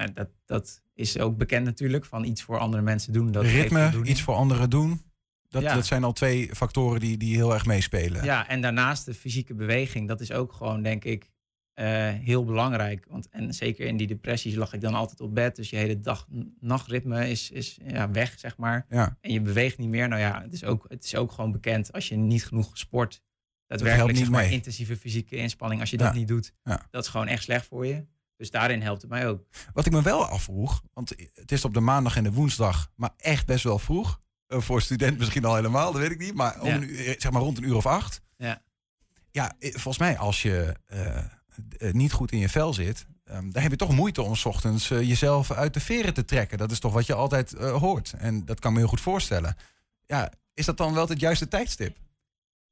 nou, 0.00 0.12
dat, 0.12 0.28
dat 0.46 0.82
is 0.94 1.18
ook 1.18 1.36
bekend 1.36 1.64
natuurlijk, 1.64 2.04
van 2.04 2.24
iets 2.24 2.42
voor 2.42 2.58
andere 2.58 2.82
mensen 2.82 3.12
doen. 3.12 3.32
Dat 3.32 3.44
Ritme, 3.44 4.00
iets 4.04 4.22
voor 4.22 4.34
anderen 4.34 4.70
doen. 4.70 5.02
Dat, 5.48 5.62
Ja. 5.62 5.74
dat 5.74 5.86
zijn 5.86 6.04
al 6.04 6.12
twee 6.12 6.50
factoren 6.54 7.00
die, 7.00 7.16
die 7.16 7.34
heel 7.36 7.52
erg 7.54 7.66
meespelen. 7.66 8.24
Ja, 8.24 8.48
en 8.48 8.60
daarnaast 8.60 9.04
de 9.04 9.14
fysieke 9.14 9.54
beweging. 9.54 10.08
Dat 10.08 10.20
is 10.20 10.32
ook 10.32 10.52
gewoon, 10.52 10.82
denk 10.82 11.04
ik, 11.04 11.30
eh, 11.74 11.86
heel 12.08 12.44
belangrijk. 12.44 13.06
Want, 13.08 13.28
en 13.28 13.54
zeker 13.54 13.86
in 13.86 13.96
die 13.96 14.06
depressies 14.06 14.54
lag 14.54 14.72
ik 14.72 14.80
dan 14.80 14.94
altijd 14.94 15.20
op 15.20 15.34
bed. 15.34 15.56
Dus 15.56 15.70
je 15.70 15.76
hele 15.76 16.00
dag-nachtritme 16.00 17.30
is, 17.30 17.50
is 17.50 17.78
ja, 17.86 18.10
weg, 18.10 18.38
zeg 18.38 18.56
maar. 18.56 18.86
Ja. 18.88 19.16
En 19.20 19.32
je 19.32 19.40
beweegt 19.40 19.78
niet 19.78 19.88
meer. 19.88 20.08
Nou 20.08 20.20
ja, 20.20 20.42
het 20.42 20.52
is 20.52 20.64
ook, 20.64 20.84
het 20.88 21.04
is 21.04 21.14
ook 21.16 21.32
gewoon 21.32 21.52
bekend 21.52 21.92
als 21.92 22.08
je 22.08 22.16
niet 22.16 22.44
genoeg 22.44 22.78
sport. 22.78 23.22
Daadwerkelijk, 23.66 24.08
niet 24.12 24.18
zeg 24.22 24.30
maar, 24.30 24.42
mee. 24.44 24.52
intensieve 24.52 24.96
fysieke 24.96 25.36
inspanning. 25.36 25.80
Als 25.80 25.90
je 25.90 25.96
dat 25.96 26.12
Ja. 26.12 26.18
niet 26.18 26.28
doet, 26.28 26.52
dat 26.90 27.04
is 27.04 27.10
gewoon 27.10 27.26
echt 27.26 27.42
slecht 27.42 27.66
voor 27.66 27.86
je. 27.86 28.04
Dus 28.40 28.50
daarin 28.50 28.82
helpt 28.82 29.00
het 29.02 29.10
mij 29.10 29.28
ook. 29.28 29.42
Wat 29.72 29.86
ik 29.86 29.92
me 29.92 30.02
wel 30.02 30.24
afvroeg, 30.26 30.82
want 30.92 31.14
het 31.34 31.52
is 31.52 31.64
op 31.64 31.74
de 31.74 31.80
maandag 31.80 32.16
en 32.16 32.24
de 32.24 32.32
woensdag, 32.32 32.90
maar 32.96 33.10
echt 33.16 33.46
best 33.46 33.64
wel 33.64 33.78
vroeg. 33.78 34.20
Eh, 34.46 34.60
voor 34.60 34.82
student 34.82 35.18
misschien 35.18 35.44
al 35.44 35.54
helemaal, 35.54 35.92
dat 35.92 36.00
weet 36.00 36.10
ik 36.10 36.18
niet. 36.18 36.34
Maar, 36.34 36.60
om 36.60 36.66
Ja. 36.66 36.74
een 36.74 36.82
uur, 36.82 36.98
eh, 37.06 37.14
zeg 37.18 37.32
maar 37.32 37.42
rond 37.42 37.56
een 37.58 37.64
uur 37.64 37.76
of 37.76 37.86
acht. 37.86 38.20
Ja. 38.36 38.62
Ja, 39.30 39.52
eh, 39.58 39.70
volgens 39.70 39.98
mij 39.98 40.18
als 40.18 40.42
je 40.42 40.74
niet 41.92 42.12
goed 42.12 42.32
in 42.32 42.38
je 42.38 42.48
vel 42.48 42.74
zit, 42.74 43.06
ehm, 43.24 43.50
dan 43.50 43.62
heb 43.62 43.70
je 43.70 43.76
toch 43.76 43.94
moeite 43.94 44.22
om 44.22 44.34
's 44.36 44.44
ochtends 44.44 44.88
jezelf 44.88 45.50
uit 45.50 45.74
de 45.74 45.80
veren 45.80 46.14
te 46.14 46.24
trekken. 46.24 46.58
Dat 46.58 46.70
is 46.70 46.78
toch 46.80 46.92
wat 46.92 47.06
je 47.06 47.14
altijd 47.14 47.50
hoort. 47.52 48.12
En 48.18 48.44
dat 48.44 48.60
kan 48.60 48.72
me 48.72 48.78
heel 48.78 48.88
goed 48.88 49.00
voorstellen. 49.00 49.56
Ja, 50.06 50.32
is 50.54 50.66
dat 50.66 50.76
dan 50.76 50.94
wel 50.94 51.08
het 51.08 51.20
juiste 51.20 51.48
tijdstip? 51.48 51.96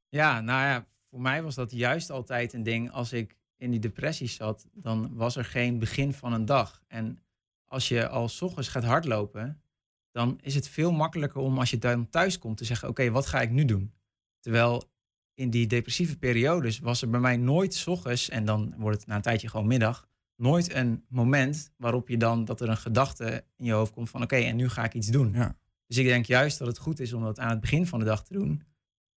Ja, 0.08 0.40
nou 0.40 0.60
ja, 0.66 0.86
voor 1.10 1.20
mij 1.20 1.42
was 1.42 1.54
dat 1.54 1.70
juist 1.70 2.10
altijd 2.10 2.52
een 2.52 2.62
ding. 2.62 2.90
Als 2.90 3.12
ik 3.12 3.36
in 3.58 3.70
die 3.70 3.80
depressie 3.80 4.28
zat, 4.28 4.66
dan 4.72 5.14
was 5.14 5.36
er 5.36 5.44
geen 5.44 5.78
begin 5.78 6.12
van 6.12 6.32
een 6.32 6.44
dag. 6.44 6.82
En 6.86 7.22
als 7.64 7.88
je 7.88 8.08
al 8.08 8.28
's 8.28 8.42
ochtends 8.42 8.68
gaat 8.68 8.84
hardlopen, 8.84 9.62
dan 10.10 10.38
is 10.42 10.54
het 10.54 10.68
veel 10.68 10.92
makkelijker 10.92 11.40
om 11.40 11.58
als 11.58 11.70
je 11.70 11.78
dan 11.78 12.08
thuis 12.08 12.38
komt 12.38 12.56
te 12.56 12.64
zeggen: 12.64 12.88
Oké, 12.88 13.10
wat 13.10 13.26
ga 13.26 13.40
ik 13.40 13.50
nu 13.50 13.64
doen? 13.64 13.92
Terwijl 14.40 14.90
in 15.34 15.50
die 15.50 15.66
depressieve 15.66 16.18
periodes 16.18 16.78
was 16.78 17.02
er 17.02 17.10
bij 17.10 17.20
mij 17.20 17.36
nooit 17.36 17.74
's 17.74 17.86
ochtends, 17.86 18.28
en 18.28 18.44
dan 18.44 18.74
wordt 18.76 18.98
het 18.98 19.06
na 19.06 19.16
een 19.16 19.22
tijdje 19.22 19.48
gewoon 19.48 19.66
middag, 19.66 20.08
nooit 20.36 20.74
een 20.74 21.04
moment 21.08 21.72
waarop 21.76 22.08
je 22.08 22.16
dan 22.16 22.44
dat 22.44 22.60
er 22.60 22.68
een 22.68 22.76
gedachte 22.76 23.44
in 23.56 23.64
je 23.64 23.72
hoofd 23.72 23.92
komt 23.92 24.10
van 24.10 24.22
oké, 24.22 24.36
en 24.36 24.56
nu 24.56 24.68
ga 24.68 24.84
ik 24.84 24.94
iets 24.94 25.08
doen. 25.08 25.32
Ja. 25.32 25.56
Dus 25.86 25.96
ik 25.96 26.06
denk 26.06 26.26
juist 26.26 26.58
dat 26.58 26.68
het 26.68 26.78
goed 26.78 27.00
is 27.00 27.12
om 27.12 27.22
dat 27.22 27.38
aan 27.38 27.50
het 27.50 27.60
begin 27.60 27.86
van 27.86 27.98
de 27.98 28.04
dag 28.04 28.24
te 28.24 28.32
doen. 28.32 28.62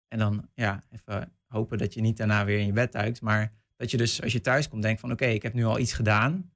En 0.08 0.20
dan 0.20 0.50
ja, 0.54 0.84
even 0.90 1.34
hopen 1.48 1.78
dat 1.78 1.94
je 1.94 2.02
niet 2.02 2.18
daarna 2.18 2.46
weer 2.46 2.60
in 2.60 2.66
je 2.66 2.72
bed 2.72 2.92
duikt. 2.92 3.22
Maar 3.22 3.54
dat 3.82 3.92
je 3.92 3.98
dus 3.98 4.22
als 4.22 4.32
je 4.32 4.42
thuis 4.42 4.70
komt 4.70 4.82
denkt 4.82 5.00
van 5.00 5.12
oké, 5.12 5.26
ik 5.26 5.42
heb 5.42 5.54
nu 5.54 5.66
al 5.66 5.80
iets 5.80 5.94
gedaan. 5.94 6.52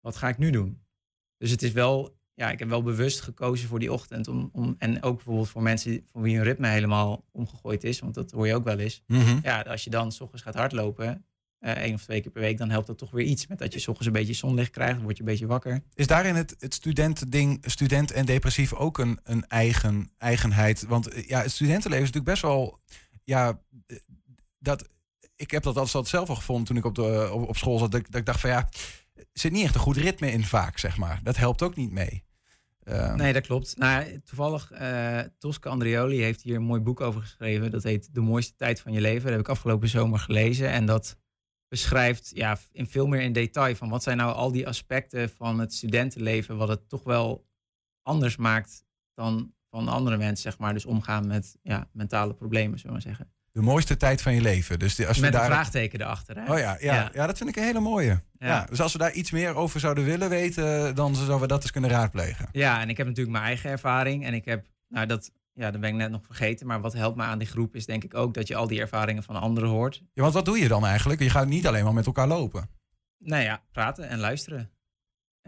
Wat 0.00 0.16
ga 0.16 0.28
ik 0.28 0.38
nu 0.38 0.50
doen? 0.50 0.82
Dus 1.36 1.50
het 1.50 1.62
is 1.62 1.72
wel, 1.72 2.18
ja, 2.34 2.50
ik 2.50 2.58
heb 2.58 2.68
wel 2.68 2.82
bewust 2.82 3.20
gekozen 3.20 3.68
voor 3.68 3.78
die 3.78 3.92
ochtend. 3.92 4.28
Om, 4.28 4.50
om, 4.52 4.74
en 4.78 5.02
ook 5.02 5.14
bijvoorbeeld 5.14 5.48
voor 5.48 5.62
mensen 5.62 6.06
voor 6.12 6.22
wie 6.22 6.36
hun 6.36 6.44
ritme 6.44 6.68
helemaal 6.68 7.24
omgegooid 7.32 7.84
is. 7.84 7.98
Want 7.98 8.14
dat 8.14 8.30
hoor 8.30 8.46
je 8.46 8.54
ook 8.54 8.64
wel 8.64 8.78
eens. 8.78 9.02
Mhm. 9.06 9.38
Ja, 9.42 9.60
als 9.60 9.84
je 9.84 9.90
dan 9.90 10.12
s 10.12 10.20
ochtends 10.20 10.42
gaat 10.42 10.54
hardlopen, 10.54 11.24
eh 11.58 11.72
één 11.72 11.94
of 11.94 12.02
twee 12.02 12.20
keer 12.20 12.30
per 12.30 12.40
week, 12.40 12.58
dan 12.58 12.70
helpt 12.70 12.86
dat 12.86 12.98
toch 12.98 13.10
weer 13.10 13.26
iets. 13.26 13.46
Met 13.46 13.58
dat 13.58 13.72
je 13.72 13.78
s 13.78 13.88
ochtends 13.88 14.06
een 14.06 14.12
beetje 14.12 14.34
zonlicht 14.34 14.70
krijgt, 14.70 14.94
dan 14.94 15.02
word 15.02 15.16
je 15.16 15.22
een 15.22 15.28
beetje 15.28 15.46
wakker. 15.46 15.82
Is 15.94 16.06
daarin 16.06 16.34
het, 16.34 16.56
het 16.58 16.74
studentending, 16.74 17.64
student 17.66 18.10
en 18.10 18.26
depressief 18.26 18.74
ook 18.74 18.98
een, 18.98 19.18
een 19.22 19.46
eigen, 19.46 20.10
eigenheid? 20.18 20.82
Want 20.82 21.08
eh, 21.08 21.28
ja, 21.28 21.42
het 21.42 21.50
studentenleven 21.50 22.04
is 22.06 22.12
natuurlijk 22.12 22.40
best 22.40 22.54
wel, 22.54 22.80
ja, 23.24 23.60
eh, 23.86 23.96
dat, 24.58 24.88
ik 25.40 25.50
heb 25.50 25.62
dat 25.62 25.76
altijd 25.76 26.06
zelf 26.06 26.28
al 26.28 26.34
gevonden 26.34 26.64
toen 26.64 26.76
ik 26.76 26.84
op, 26.84 26.94
de, 26.94 27.28
op, 27.32 27.56
school 27.56 27.78
zat. 27.78 27.90
Dat, 27.90 28.00
ik- 28.16 28.26
dacht 28.26 28.40
van 28.40 28.50
ja, 28.50 28.68
er 29.14 29.24
zit 29.32 29.52
niet 29.52 29.64
echt 29.64 29.74
een 29.74 29.80
goed 29.80 29.96
ritme 29.96 30.30
in 30.32 30.44
vaak, 30.44 30.78
zeg 30.78 30.96
maar. 30.96 31.20
Dat 31.22 31.36
helpt 31.36 31.62
ook 31.62 31.76
niet 31.76 31.90
mee. 31.90 32.24
Eh, 32.80 33.14
Nee, 33.14 33.32
dat 33.32 33.46
klopt. 33.46 33.76
Nou, 33.76 34.20
toevallig, 34.24 34.70
eh 34.70 35.20
Tosca 35.38 35.70
Andreoli 35.70 36.22
heeft 36.22 36.42
hier 36.42 36.56
een 36.56 36.62
mooi 36.62 36.80
boek 36.80 37.00
over 37.00 37.20
geschreven. 37.20 37.70
Dat 37.70 37.82
heet 37.82 38.14
De 38.14 38.20
mooiste 38.20 38.54
tijd 38.56 38.80
van 38.80 38.92
je 38.92 39.00
leven. 39.00 39.22
Dat 39.22 39.30
heb 39.30 39.40
ik 39.40 39.48
afgelopen 39.48 39.88
zomer 39.88 40.18
gelezen. 40.18 40.70
En 40.70 40.86
dat 40.86 41.16
beschrijft 41.68 42.30
ja, 42.34 42.58
in 42.72 42.86
veel 42.86 43.06
meer 43.06 43.20
in 43.20 43.32
detail 43.32 43.74
van 43.76 43.88
wat 43.88 44.02
zijn 44.02 44.16
nou 44.16 44.32
al 44.34 44.52
die 44.52 44.66
aspecten 44.68 45.30
van 45.30 45.58
het 45.58 45.74
studentenleven, 45.74 46.56
wat 46.56 46.68
het 46.68 46.88
toch 46.88 47.02
wel 47.02 47.46
anders 48.02 48.36
maakt 48.36 48.84
dan 49.14 49.52
van 49.70 49.88
andere 49.88 50.16
mensen, 50.16 50.42
zeg 50.50 50.58
maar. 50.58 50.72
Dus 50.72 50.84
omgaan 50.84 51.26
met 51.26 51.56
ja, 51.62 51.88
mentale 51.92 52.34
problemen, 52.34 52.78
zullen 52.78 52.96
we 52.96 53.02
maar 53.04 53.16
zeggen. 53.16 53.32
De 53.52 53.62
mooiste 53.62 53.96
tijd 53.96 54.22
van 54.22 54.34
je 54.34 54.40
leven. 54.40 54.78
Dus 54.78 54.94
die, 54.94 55.06
als 55.06 55.16
we 55.16 55.22
Met 55.22 55.34
een 55.34 55.40
daar... 55.40 55.48
vraagteken 55.48 56.00
erachter. 56.00 56.36
Hè? 56.36 56.52
Oh 56.52 56.58
ja, 56.58 56.76
ja, 56.80 56.94
ja. 56.94 57.10
Ja. 57.12 57.26
dat 57.26 57.38
vind 57.38 57.48
ik 57.50 57.56
een 57.56 57.62
hele 57.62 57.80
mooie. 57.80 58.20
Ja. 58.38 58.46
Ja. 58.46 58.64
dus 58.68 58.80
als 58.80 58.92
we 58.92 58.98
daar 58.98 59.12
iets 59.12 59.30
meer 59.30 59.54
over 59.54 59.80
zouden 59.80 60.04
willen 60.04 60.28
weten, 60.28 60.94
dan 60.94 61.14
zouden 61.14 61.40
we 61.40 61.46
dat 61.46 61.62
eens 61.62 61.70
kunnen 61.70 61.90
raadplegen. 61.90 62.48
Ja, 62.52 62.80
en 62.80 62.88
ik 62.88 62.96
heb 62.96 63.06
natuurlijk 63.06 63.36
mijn 63.36 63.48
eigen 63.48 63.70
ervaring. 63.70 64.24
En 64.24 64.34
ik 64.34 64.44
heb, 64.44 64.66
nou 64.88 65.06
dat, 65.06 65.30
ja, 65.52 65.70
dat 65.70 65.80
ben 65.80 65.90
ik 65.90 65.96
net 65.96 66.10
nog 66.10 66.22
vergeten. 66.24 66.66
Maar 66.66 66.80
wat 66.80 66.92
helpt 66.92 67.16
me 67.16 67.22
aan 67.22 67.38
die 67.38 67.48
groep 67.48 67.74
is 67.74 67.86
denk 67.86 68.04
ik 68.04 68.14
ook 68.14 68.34
dat 68.34 68.48
je 68.48 68.56
al 68.56 68.66
die 68.66 68.80
ervaringen 68.80 69.22
van 69.22 69.36
anderen 69.36 69.68
hoort. 69.68 70.02
Ja, 70.12 70.22
want 70.22 70.34
wat 70.34 70.44
doe 70.44 70.58
je 70.58 70.68
dan 70.68 70.86
eigenlijk? 70.86 71.20
Je 71.20 71.30
gaat 71.30 71.46
niet 71.48 71.66
alleen 71.66 71.84
maar 71.84 71.94
met 71.94 72.06
elkaar 72.06 72.28
lopen. 72.28 72.68
Nou 73.18 73.42
ja, 73.42 73.62
praten 73.72 74.08
en 74.08 74.18
luisteren. 74.18 74.70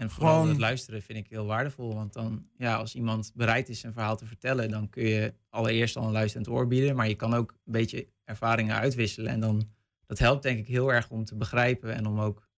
En 0.03 0.11
vooral 0.11 0.35
Gewoon- 0.35 0.49
het 0.49 0.59
luisteren 0.59 1.03
vind 1.03 1.19
ik 1.19 1.27
heel 1.29 1.47
waardevol. 1.47 1.95
Want 1.95 2.13
dan, 2.13 2.47
ja, 2.57 2.75
als 2.75 2.95
iemand 2.95 3.33
bereid 3.35 3.69
is 3.69 3.83
een 3.83 3.93
verhaal 3.93 4.17
te 4.17 4.27
vertellen, 4.27 4.71
dan 4.71 4.89
kun 4.91 5.05
je 5.05 5.35
allereerst 5.51 5.97
al 5.97 6.05
een 6.07 6.13
luisterend 6.13 6.49
oor 6.49 6.67
bieden. 6.67 6.97
Maar 6.97 7.09
je 7.09 7.15
kan 7.15 7.35
ook 7.35 7.51
een 7.51 7.73
beetje 7.73 8.09
ervaringen 8.25 8.77
uitwisselen. 8.77 9.31
En 9.31 9.41
dan, 9.41 9.69
dat 10.07 10.19
helpt 10.19 10.43
denk 10.43 10.59
ik 10.59 10.67
heel 10.67 10.93
erg 10.93 11.11
om 11.11 11.25
te 11.25 11.37
begrijpen 11.37 11.95
en 11.95 12.07
om 12.07 12.21
ook 12.21 12.49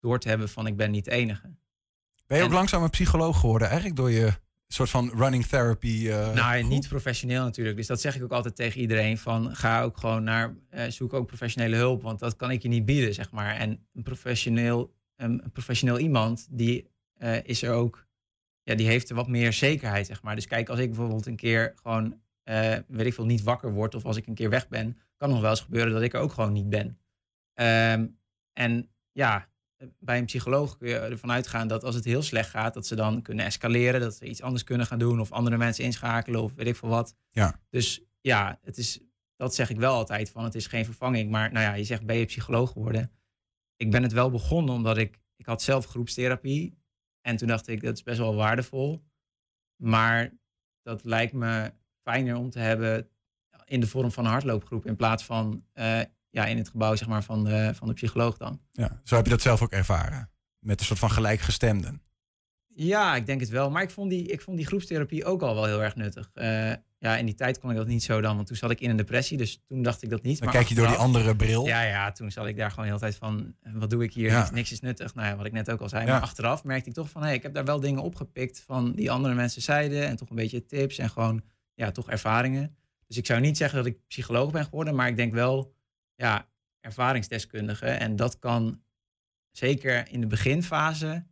door 0.00 0.18
te 0.18 0.28
hebben 0.28 0.48
van 0.48 0.66
ik 0.66 0.76
ben 0.76 0.90
niet 0.90 1.04
de 1.04 1.10
enige. 1.10 1.54
Ben 2.26 2.38
je 2.38 2.44
ook 2.44 2.52
langzaam 2.52 2.82
een 2.82 2.90
psycholoog 2.90 3.40
geworden, 3.40 3.68
eigenlijk 3.68 3.96
door 3.96 4.10
je 4.10 4.32
soort 4.66 4.90
van 4.90 5.10
running 5.14 5.46
therapy? 5.46 6.08
eh, 6.08 6.32
nou, 6.34 6.58
groep? 6.58 6.70
niet 6.70 6.88
professioneel 6.88 7.44
natuurlijk. 7.44 7.76
Dus 7.76 7.86
dat 7.86 8.00
zeg 8.00 8.16
ik 8.16 8.22
ook 8.22 8.32
altijd 8.32 8.56
tegen 8.56 8.80
iedereen. 8.80 9.18
Van 9.18 9.56
ga 9.56 9.82
ook 9.82 9.96
gewoon 9.96 10.24
naar, 10.24 10.54
eh, 10.70 10.90
zoek 10.90 11.12
ook 11.12 11.26
professionele 11.26 11.76
hulp. 11.76 12.02
Want 12.02 12.18
dat 12.18 12.36
kan 12.36 12.50
ik 12.50 12.62
je 12.62 12.68
niet 12.68 12.84
bieden, 12.84 13.14
zeg 13.14 13.30
maar. 13.30 13.54
En 13.54 13.86
een 13.94 14.02
professioneel, 14.02 14.94
een, 15.16 15.44
een 15.44 15.52
professioneel 15.52 15.98
iemand, 15.98 16.46
die 16.50 16.90
eh, 17.14 17.44
is 17.44 17.62
er 17.62 17.72
ook, 17.72 18.06
ja, 18.62 18.74
die 18.74 18.86
heeft 18.86 19.08
er 19.08 19.14
wat 19.14 19.28
meer 19.28 19.52
zekerheid, 19.52 20.06
zeg 20.06 20.22
maar. 20.22 20.34
Dus 20.34 20.46
kijk, 20.46 20.68
als 20.68 20.78
ik 20.78 20.88
bijvoorbeeld 20.88 21.26
een 21.26 21.36
keer 21.36 21.72
gewoon, 21.82 22.20
eh, 22.42 22.76
weet 22.88 23.06
ik 23.06 23.14
veel, 23.14 23.26
niet 23.26 23.42
wakker 23.42 23.72
word. 23.72 23.94
Of 23.94 24.04
als 24.04 24.16
ik 24.16 24.26
een 24.26 24.34
keer 24.34 24.50
weg 24.50 24.68
ben, 24.68 24.98
kan 25.16 25.30
nog 25.30 25.40
wel 25.40 25.50
eens 25.50 25.60
gebeuren 25.60 25.92
dat 25.92 26.02
ik 26.02 26.14
er 26.14 26.20
ook 26.20 26.32
gewoon 26.32 26.52
niet 26.52 26.68
ben. 26.68 26.98
Ehm, 27.54 28.06
en 28.52 28.90
ja, 29.12 29.48
bij 29.98 30.18
een 30.18 30.24
psycholoog 30.24 30.76
kun 30.76 30.88
je 30.88 30.98
ervan 30.98 31.30
uitgaan 31.30 31.68
dat 31.68 31.84
als 31.84 31.94
het 31.94 32.04
heel 32.04 32.22
slecht 32.22 32.50
gaat, 32.50 32.74
dat 32.74 32.86
ze 32.86 32.94
dan 32.94 33.22
kunnen 33.22 33.44
escaleren, 33.44 34.00
dat 34.00 34.14
ze 34.14 34.24
iets 34.24 34.42
anders 34.42 34.64
kunnen 34.64 34.86
gaan 34.86 34.98
doen 34.98 35.20
of 35.20 35.32
andere 35.32 35.56
mensen 35.56 35.84
inschakelen 35.84 36.42
of 36.42 36.54
weet 36.54 36.66
ik 36.66 36.76
veel 36.76 36.88
wat. 36.88 37.16
Ja. 37.30 37.60
Dus 37.70 38.02
ja, 38.20 38.58
het 38.62 38.76
is, 38.76 39.00
dat 39.36 39.54
zeg 39.54 39.70
ik 39.70 39.76
wel 39.76 39.94
altijd 39.94 40.30
van 40.30 40.44
het 40.44 40.54
is 40.54 40.66
geen 40.66 40.84
vervanging. 40.84 41.30
Maar 41.30 41.52
nou 41.52 41.64
ja, 41.64 41.74
je 41.74 41.84
zegt 41.84 42.06
ben 42.06 42.16
je 42.16 42.24
psycholoog 42.24 42.70
geworden? 42.70 43.10
Ik 43.76 43.90
ben 43.90 44.02
het 44.02 44.12
wel 44.12 44.30
begonnen 44.30 44.74
omdat 44.74 44.98
ik, 44.98 45.20
ik 45.36 45.46
had 45.46 45.62
zelf 45.62 45.86
groepstherapie 45.86 46.78
en 47.20 47.36
toen 47.36 47.48
dacht 47.48 47.68
ik 47.68 47.82
dat 47.82 47.96
is 47.96 48.02
best 48.02 48.18
wel 48.18 48.34
waardevol. 48.34 49.04
Maar 49.76 50.32
dat 50.82 51.04
lijkt 51.04 51.32
me 51.32 51.72
fijner 52.02 52.36
om 52.36 52.50
te 52.50 52.58
hebben 52.58 53.08
in 53.64 53.80
de 53.80 53.86
vorm 53.86 54.10
van 54.10 54.24
een 54.24 54.30
hardloopgroep 54.30 54.86
in 54.86 54.96
plaats 54.96 55.24
van 55.24 55.64
eh, 55.72 56.00
ja, 56.30 56.46
in 56.46 56.56
het 56.56 56.68
gebouw 56.68 56.94
zeg 56.94 57.08
maar, 57.08 57.22
van, 57.22 57.44
de, 57.44 57.72
van 57.74 57.88
de 57.88 57.94
psycholoog 57.94 58.36
dan. 58.36 58.60
Ja, 58.72 59.00
zo 59.04 59.16
heb 59.16 59.24
je 59.24 59.30
dat 59.30 59.40
zelf 59.40 59.62
ook 59.62 59.72
ervaren. 59.72 60.30
Met 60.58 60.80
een 60.80 60.86
soort 60.86 60.98
van 60.98 61.10
gelijkgestemden. 61.10 62.02
Ja, 62.66 63.16
ik 63.16 63.26
denk 63.26 63.40
het 63.40 63.48
wel. 63.48 63.70
Maar 63.70 63.82
ik 63.82 63.90
vond 63.90 64.10
die, 64.10 64.26
ik 64.26 64.40
vond 64.40 64.56
die 64.56 64.66
groepstherapie 64.66 65.24
ook 65.24 65.42
al 65.42 65.54
wel 65.54 65.64
heel 65.64 65.82
erg 65.82 65.96
nuttig. 65.96 66.30
Eh, 66.32 66.72
ja, 67.04 67.16
in 67.16 67.26
die 67.26 67.34
tijd 67.34 67.58
kon 67.58 67.70
ik 67.70 67.76
dat 67.76 67.86
niet 67.86 68.02
zo 68.02 68.20
dan, 68.20 68.34
want 68.36 68.46
toen 68.46 68.56
zat 68.56 68.70
ik 68.70 68.80
in 68.80 68.90
een 68.90 68.96
depressie, 68.96 69.36
dus 69.36 69.62
toen 69.66 69.82
dacht 69.82 70.02
ik 70.02 70.10
dat 70.10 70.22
niet. 70.22 70.38
Dan 70.38 70.44
maar 70.44 70.56
kijk 70.56 70.68
je 70.68 70.74
door 70.74 70.86
die 70.86 70.96
andere 70.96 71.36
bril. 71.36 71.66
Ja, 71.66 71.82
ja, 71.82 72.12
toen 72.12 72.30
zat 72.30 72.46
ik 72.46 72.56
daar 72.56 72.70
gewoon 72.70 72.84
de 72.84 72.90
hele 72.90 73.02
tijd 73.02 73.16
van, 73.16 73.54
eh, 73.60 73.72
wat 73.74 73.90
doe 73.90 74.02
ik 74.02 74.14
hier? 74.14 74.30
Ja. 74.30 74.50
Niks, 74.52 74.72
is 74.72 74.80
nuttig. 74.80 75.14
Nou 75.14 75.28
ja, 75.28 75.36
wat 75.36 75.46
ik 75.46 75.52
net 75.52 75.70
ook 75.70 75.80
al 75.80 75.88
zei. 75.88 76.06
Ja. 76.06 76.12
Maar 76.12 76.20
achteraf 76.20 76.64
merkte 76.64 76.88
ik 76.88 76.94
toch 76.94 77.10
van, 77.10 77.22
hé, 77.22 77.32
ik 77.32 77.42
heb 77.42 77.54
daar 77.54 77.64
wel 77.64 77.80
dingen 77.80 78.02
opgepikt 78.02 78.60
van 78.66 78.92
die 78.92 79.10
andere 79.10 79.34
mensen 79.34 79.62
zeiden. 79.62 80.06
En 80.06 80.16
toch 80.16 80.30
een 80.30 80.36
beetje 80.36 80.66
tips 80.66 80.98
en 80.98 81.10
gewoon, 81.10 81.42
ja, 81.74 81.90
toch 81.90 82.10
ervaringen. 82.10 82.76
Dus 83.06 83.16
ik 83.16 83.26
zou 83.26 83.40
niet 83.40 83.56
zeggen 83.56 83.78
dat 83.78 83.86
ik 83.86 84.06
psycholoog 84.06 84.50
ben 84.50 84.64
geworden, 84.64 84.94
maar 84.94 85.08
ik 85.08 85.16
denk 85.16 85.32
wel, 85.32 85.74
ja, 86.14 86.48
ervaringsdeskundige. 86.80 87.86
En 87.86 88.16
dat 88.16 88.38
kan 88.38 88.82
zeker 89.50 90.08
in 90.10 90.20
de 90.20 90.26
beginfase 90.26 91.26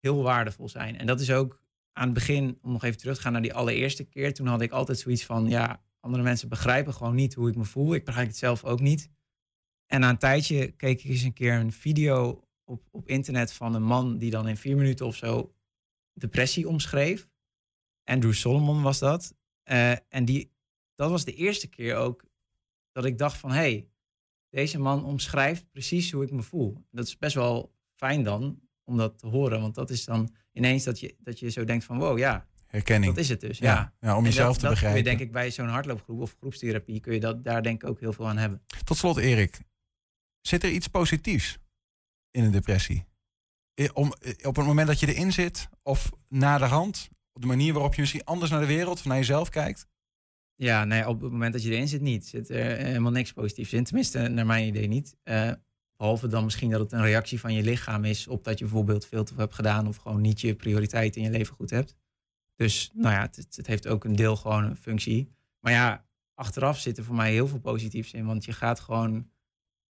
heel 0.00 0.22
waardevol 0.22 0.68
zijn. 0.68 0.98
En 0.98 1.06
dat 1.06 1.20
is 1.20 1.30
ook 1.30 1.61
aan 1.92 2.04
het 2.04 2.14
begin, 2.14 2.58
om 2.62 2.72
nog 2.72 2.84
even 2.84 2.98
terug 2.98 3.16
te 3.16 3.22
gaan 3.22 3.32
naar 3.32 3.42
die 3.42 3.54
allereerste 3.54 4.04
keer. 4.04 4.34
Toen 4.34 4.46
had 4.46 4.60
ik 4.60 4.70
altijd 4.70 4.98
zoiets 4.98 5.24
van, 5.24 5.48
ja, 5.48 5.84
andere 6.00 6.22
mensen 6.22 6.48
begrijpen 6.48 6.94
gewoon 6.94 7.14
niet 7.14 7.34
hoe 7.34 7.48
ik 7.48 7.56
me 7.56 7.64
voel. 7.64 7.94
Ik 7.94 8.04
begrijp 8.04 8.26
het 8.26 8.36
zelf 8.36 8.64
ook 8.64 8.80
niet. 8.80 9.10
En 9.86 10.00
na 10.00 10.08
een 10.08 10.18
tijdje 10.18 10.70
keek 10.70 11.02
ik 11.02 11.10
eens 11.10 11.22
een 11.22 11.32
keer 11.32 11.54
een 11.54 11.72
video 11.72 12.48
op, 12.64 12.88
op 12.90 13.08
internet 13.08 13.52
van 13.52 13.74
een 13.74 13.82
man 13.82 14.18
die 14.18 14.30
dan 14.30 14.48
in 14.48 14.56
vier 14.56 14.76
minuten 14.76 15.06
of 15.06 15.16
zo 15.16 15.54
depressie 16.12 16.68
omschreef. 16.68 17.28
Andrew 18.04 18.32
Solomon 18.32 18.82
was 18.82 18.98
dat. 18.98 19.34
Eh, 19.62 19.90
en 20.08 20.24
die, 20.24 20.52
dat 20.94 21.10
was 21.10 21.24
de 21.24 21.34
eerste 21.34 21.68
keer 21.68 21.96
ook 21.96 22.24
dat 22.92 23.04
ik 23.04 23.18
dacht 23.18 23.36
van, 23.36 23.50
hé, 23.50 23.56
hey, 23.56 23.88
deze 24.48 24.78
man 24.78 25.04
omschrijft 25.04 25.70
precies 25.70 26.12
hoe 26.12 26.24
ik 26.24 26.30
me 26.30 26.42
voel. 26.42 26.86
Dat 26.90 27.06
is 27.06 27.18
best 27.18 27.34
wel 27.34 27.74
fijn 27.94 28.22
dan 28.22 28.60
om 28.92 28.98
dat 28.98 29.18
te 29.18 29.26
horen, 29.26 29.60
want 29.60 29.74
dat 29.74 29.90
is 29.90 30.04
dan 30.04 30.34
ineens 30.52 30.84
dat 30.84 31.00
je, 31.00 31.14
dat 31.18 31.38
je 31.38 31.50
zo 31.50 31.64
denkt 31.64 31.84
van, 31.84 31.98
wow, 31.98 32.18
ja, 32.18 32.46
Herkenning. 32.66 33.14
dat 33.14 33.22
is 33.24 33.28
het 33.28 33.40
dus. 33.40 33.58
ja. 33.58 33.74
Ja. 33.74 33.92
Ja, 34.08 34.16
om 34.16 34.24
jezelf 34.24 34.46
dat, 34.46 34.54
te 34.58 34.60
dat 34.60 34.70
begrijpen. 34.70 35.02
Kun 35.02 35.10
je 35.10 35.16
denk 35.16 35.28
ik 35.28 35.34
bij 35.34 35.50
zo'n 35.50 35.68
hardloopgroep 35.68 36.20
of 36.20 36.36
groepstherapie 36.38 37.00
kun 37.00 37.12
je 37.14 37.20
dat 37.20 37.44
daar 37.44 37.62
denk 37.62 37.82
ik 37.82 37.88
ook 37.88 38.00
heel 38.00 38.12
veel 38.12 38.28
aan 38.28 38.36
hebben. 38.36 38.62
Tot 38.84 38.96
slot, 38.96 39.16
Erik. 39.16 39.60
Zit 40.40 40.62
er 40.62 40.70
iets 40.70 40.88
positiefs 40.88 41.58
in 42.30 42.44
een 42.44 42.52
depressie? 42.52 43.04
Om, 43.92 44.12
op 44.42 44.56
het 44.56 44.66
moment 44.66 44.86
dat 44.86 45.00
je 45.00 45.14
erin 45.14 45.32
zit, 45.32 45.68
of 45.82 46.10
na 46.28 46.58
de 46.58 46.64
hand, 46.64 47.08
op 47.32 47.40
de 47.40 47.46
manier 47.46 47.72
waarop 47.72 47.94
je 47.94 48.00
misschien 48.00 48.24
anders 48.24 48.50
naar 48.50 48.60
de 48.60 48.66
wereld 48.66 48.98
of 48.98 49.04
naar 49.04 49.16
jezelf 49.16 49.48
kijkt? 49.48 49.86
Ja, 50.54 50.84
nee, 50.84 51.08
op 51.08 51.20
het 51.20 51.30
moment 51.32 51.52
dat 51.52 51.62
je 51.62 51.70
erin 51.70 51.88
zit 51.88 52.00
niet. 52.00 52.26
Zit 52.26 52.48
er 52.48 52.76
helemaal 52.76 53.10
niks 53.10 53.32
positiefs 53.32 53.72
in. 53.72 53.84
Tenminste, 53.84 54.28
naar 54.28 54.46
mijn 54.46 54.66
idee 54.66 54.86
niet. 54.86 55.16
Eh, 55.22 55.52
behalve 56.02 56.28
dan 56.28 56.44
misschien 56.44 56.70
dat 56.70 56.80
het 56.80 56.92
een 56.92 57.02
reactie 57.02 57.40
van 57.40 57.52
je 57.52 57.62
lichaam 57.62 58.04
is 58.04 58.28
op 58.28 58.44
dat 58.44 58.58
je 58.58 58.64
bijvoorbeeld 58.64 59.06
veel 59.06 59.24
te 59.24 59.32
veel 59.32 59.42
hebt 59.42 59.54
gedaan 59.54 59.86
of 59.86 59.96
gewoon 59.96 60.20
niet 60.20 60.40
je 60.40 60.54
prioriteit 60.54 61.16
in 61.16 61.22
je 61.22 61.30
leven 61.30 61.54
goed 61.54 61.70
hebt. 61.70 61.96
Dus 62.56 62.90
nou 62.94 63.14
ja, 63.14 63.20
het, 63.20 63.36
het- 63.56 63.66
heeft 63.66 63.86
ook 63.86 64.04
een 64.04 64.16
deel 64.16 64.36
gewoon 64.36 64.64
een 64.64 64.76
functie. 64.76 65.32
Maar 65.60 65.72
ja, 65.72 66.06
achteraf 66.34 66.78
zit 66.78 66.98
er 66.98 67.04
voor 67.04 67.14
mij 67.14 67.32
heel 67.32 67.46
veel 67.48 67.58
positiefs 67.60 68.12
in. 68.12 68.26
Want 68.26 68.44
je 68.44 68.52
gaat 68.52 68.80
gewoon 68.80 69.30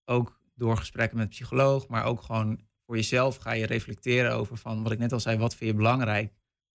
ook 0.05 0.41
door 0.55 0.77
gesprekken 0.77 1.19
met 1.19 1.29
psycholoog, 1.29 1.89
maar 1.89 2.05
ook 2.05 2.23
gewoon 2.23 2.61
voor 2.87 2.97
jezelf 2.97 3.37
ga 3.37 3.53
je 3.53 3.67
reflecteren 3.67 4.33
over 4.33 4.57
van 4.57 4.83
wat 4.83 4.93
ik 4.93 4.99
net 4.99 5.13
al 5.13 5.21
zei, 5.21 5.39
wat 5.39 5.55
vind 5.55 5.71
je 5.71 5.77
belangrijk 5.77 6.35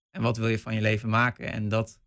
en 0.09 0.21
wat 0.21 0.37
wil 0.37 0.47
je 0.47 0.59
van 0.59 0.73
je 0.75 0.81
leven 0.81 1.09
maken. 1.09 1.51
En 1.51 1.69
dat 1.69 1.99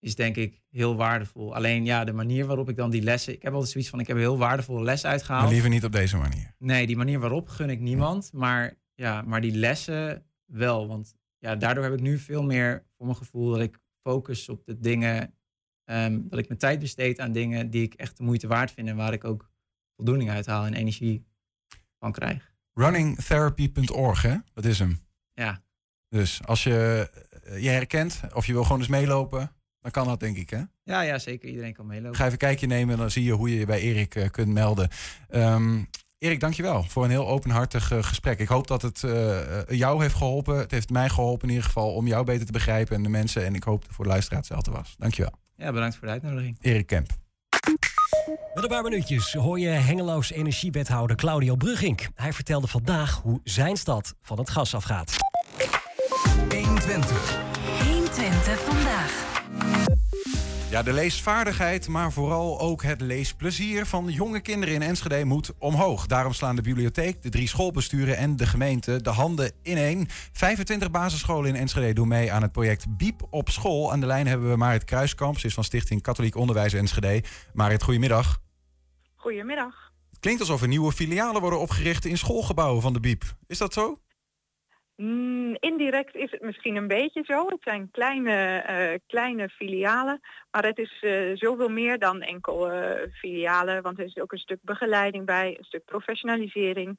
is 0.00 0.14
denk 0.14 0.36
ik 0.36 0.62
heel 0.70 0.96
waardevol. 0.96 1.54
Alleen 1.54 1.84
ja, 1.84 2.04
de 2.04 2.12
manier 2.12 2.46
waarop 2.46 2.68
ik 2.68 2.76
dan 2.76 2.90
die 2.90 3.02
lessen, 3.02 3.32
ik 3.32 3.42
heb 3.42 3.52
altijd 3.52 3.70
zoiets 3.70 3.90
van 3.90 4.00
ik 4.00 4.06
heb 4.06 4.16
een 4.16 4.22
heel 4.22 4.38
waardevolle 4.38 4.84
les 4.84 5.02
Maar 5.02 5.12
uitgehaald. 5.12 5.50
liever 5.50 5.70
niet 5.70 5.84
op 5.84 5.92
deze 5.92 6.16
manier. 6.16 6.54
Nee, 6.58 6.86
die 6.86 6.96
manier 6.96 7.18
waarop 7.18 7.48
gun 7.48 7.70
ik 7.70 7.80
niemand. 7.80 8.32
Maar, 8.32 8.74
ja, 8.94 9.22
maar 9.22 9.40
die 9.40 9.52
lessen 9.54 10.24
wel. 10.44 10.88
Want 10.88 11.14
ja, 11.38 11.56
daardoor 11.56 11.84
heb 11.84 11.92
ik 11.92 12.00
nu 12.00 12.18
veel 12.18 12.42
meer 12.42 12.86
voor 12.96 13.06
mijn 13.06 13.18
gevoel 13.18 13.50
dat 13.50 13.60
ik 13.60 13.78
focus 14.02 14.48
op 14.48 14.64
de 14.64 14.78
dingen. 14.78 15.34
ehm, 15.84 16.20
dat 16.28 16.38
ik 16.38 16.48
mijn 16.48 16.60
tijd 16.60 16.78
besteed 16.78 17.20
aan 17.20 17.32
dingen 17.32 17.70
die 17.70 17.82
ik 17.82 17.94
echt 17.94 18.16
de 18.16 18.22
moeite 18.22 18.46
waard 18.46 18.70
vind. 18.70 18.88
En 18.88 18.96
waar 18.96 19.12
ik 19.12 19.24
ook 19.24 19.50
voldoening 19.96 20.30
uit 20.30 20.46
haal 20.46 20.64
en 20.66 20.74
energie 20.74 21.26
van 21.98 22.12
krijg. 22.12 22.52
Runningtherapy.org, 22.72 24.22
hè? 24.22 24.36
Dat 24.54 24.64
is 24.64 24.78
hem. 24.78 25.00
Ja, 25.32 25.62
Dus 26.08 26.44
als 26.44 26.62
je 26.64 27.10
eh, 27.44 27.62
je 27.62 27.68
herkent 27.68 28.20
of 28.34 28.46
je 28.46 28.52
wil 28.52 28.62
gewoon 28.62 28.78
eens 28.78 28.88
meelopen, 28.88 29.52
dan 29.80 29.90
kan 29.90 30.06
dat 30.06 30.20
denk 30.20 30.36
ik, 30.36 30.50
hè? 30.50 30.62
ja, 30.82 31.00
ja 31.00 31.18
zeker. 31.18 31.48
Iedereen 31.48 31.72
kan 31.72 31.86
meelopen. 31.86 32.16
Ga 32.16 32.20
even 32.20 32.32
een 32.32 32.38
kijkje 32.38 32.66
nemen 32.66 32.94
en 32.94 33.00
dan 33.00 33.10
zie 33.10 33.24
je 33.24 33.32
hoe 33.32 33.50
je 33.50 33.58
je 33.58 33.66
bij 33.66 33.80
Erik 33.80 34.14
eh, 34.14 34.30
kunt 34.30 34.52
melden. 34.52 34.88
Ehm, 35.28 35.82
Erik, 36.18 36.40
dankjewel 36.40 36.82
voor 36.82 37.04
een 37.04 37.10
heel 37.10 37.28
openhartig 37.28 37.92
eh, 37.92 38.02
gesprek. 38.02 38.38
Ik 38.38 38.48
hoop 38.48 38.66
dat 38.66 38.82
het 38.82 39.04
eh, 39.04 39.64
jou 39.68 40.02
heeft 40.02 40.14
geholpen. 40.14 40.58
Het 40.58 40.70
heeft 40.70 40.90
mij 40.90 41.08
geholpen 41.08 41.42
in 41.42 41.54
ieder 41.54 41.66
geval 41.66 41.92
om 41.92 42.06
jou 42.06 42.24
beter 42.24 42.46
te 42.46 42.52
begrijpen 42.52 42.96
en 42.96 43.02
de 43.02 43.08
mensen. 43.08 43.44
En 43.44 43.54
ik 43.54 43.62
hoop 43.62 43.78
dat 43.78 43.86
het 43.86 43.94
voor 43.94 44.04
de 44.04 44.10
luisteraar 44.10 44.38
hetzelfde 44.38 44.70
was. 44.70 44.94
Dankjewel. 44.98 45.32
Ja, 45.56 45.72
bedankt 45.72 45.96
voor 45.96 46.06
de 46.06 46.12
uitnodiging. 46.12 46.56
Erik 46.60 46.86
Kemp. 46.86 47.08
Met 48.54 48.62
een 48.62 48.68
paar 48.68 48.82
minuutjes 48.82 49.32
hoor 49.32 49.60
je 49.60 49.68
Hengeloos 49.68 50.30
energiewethouder 50.30 51.16
Claudio 51.16 51.56
Brugink. 51.56 52.08
Hij 52.14 52.32
vertelde 52.32 52.66
vandaag 52.66 53.20
hoe 53.22 53.40
zijn 53.44 53.76
stad 53.76 54.14
van 54.20 54.38
het 54.38 54.50
gas 54.50 54.74
afgaat. 54.74 55.16
120. 56.48 57.38
120 57.84 58.60
vandaag. 58.60 59.37
Ja, 60.70 60.82
de 60.82 60.92
leesvaardigheid, 60.92 61.88
maar 61.88 62.12
vooral 62.12 62.60
ook 62.60 62.82
het 62.82 63.00
leesplezier 63.00 63.86
van 63.86 64.04
jonge 64.08 64.40
kinderen 64.40 64.74
in 64.74 64.82
Enschede 64.82 65.24
moet 65.24 65.52
omhoog. 65.58 66.06
Daarom 66.06 66.32
slaan 66.32 66.56
de 66.56 66.62
bibliotheek, 66.62 67.22
de 67.22 67.28
drie 67.28 67.48
schoolbesturen 67.48 68.16
en 68.16 68.36
de 68.36 68.46
gemeente 68.46 69.02
de 69.02 69.10
handen 69.10 69.52
ineen. 69.62 70.08
25 70.32 70.90
basisscholen 70.90 71.48
in 71.48 71.60
Enschede 71.60 71.92
doen 71.92 72.08
mee 72.08 72.32
aan 72.32 72.42
het 72.42 72.52
project 72.52 72.96
Biep 72.96 73.26
op 73.30 73.48
school. 73.48 73.92
Aan 73.92 74.00
de 74.00 74.06
lijn 74.06 74.26
hebben 74.26 74.50
we 74.50 74.56
Marit 74.56 74.84
Kruiskamp, 74.84 75.38
ze 75.38 75.46
is 75.46 75.54
van 75.54 75.64
Stichting 75.64 76.02
Katholiek 76.02 76.36
Onderwijs 76.36 76.72
Enschede. 76.72 77.22
Marit, 77.52 77.82
goedemiddag. 77.82 78.40
Goedemiddag. 79.16 79.92
Het 80.10 80.20
klinkt 80.20 80.40
alsof 80.40 80.62
er 80.62 80.68
nieuwe 80.68 80.92
filialen 80.92 81.40
worden 81.40 81.60
opgericht 81.60 82.04
in 82.04 82.18
schoolgebouwen 82.18 82.82
van 82.82 82.92
de 82.92 83.00
Biep. 83.00 83.36
Is 83.46 83.58
dat 83.58 83.72
zo? 83.72 83.98
Mm, 85.02 85.56
indirect 85.60 86.14
is 86.14 86.30
het 86.30 86.42
misschien 86.42 86.76
een 86.76 86.86
beetje 86.86 87.22
zo. 87.24 87.48
Het 87.48 87.62
zijn 87.62 87.90
kleine, 87.90 88.58
eh, 88.58 88.98
kleine 89.06 89.48
filialen, 89.48 90.20
maar 90.50 90.64
het 90.64 90.78
is 90.78 90.98
eh, 91.00 91.30
zoveel 91.34 91.68
meer 91.68 91.98
dan 91.98 92.22
enkel 92.22 92.70
eh, 92.70 93.10
filialen, 93.12 93.82
want 93.82 93.98
er 93.98 94.04
is 94.04 94.16
ook 94.16 94.32
een 94.32 94.38
stuk 94.38 94.58
begeleiding 94.62 95.26
bij, 95.26 95.56
een 95.58 95.64
stuk 95.64 95.84
professionalisering, 95.84 96.98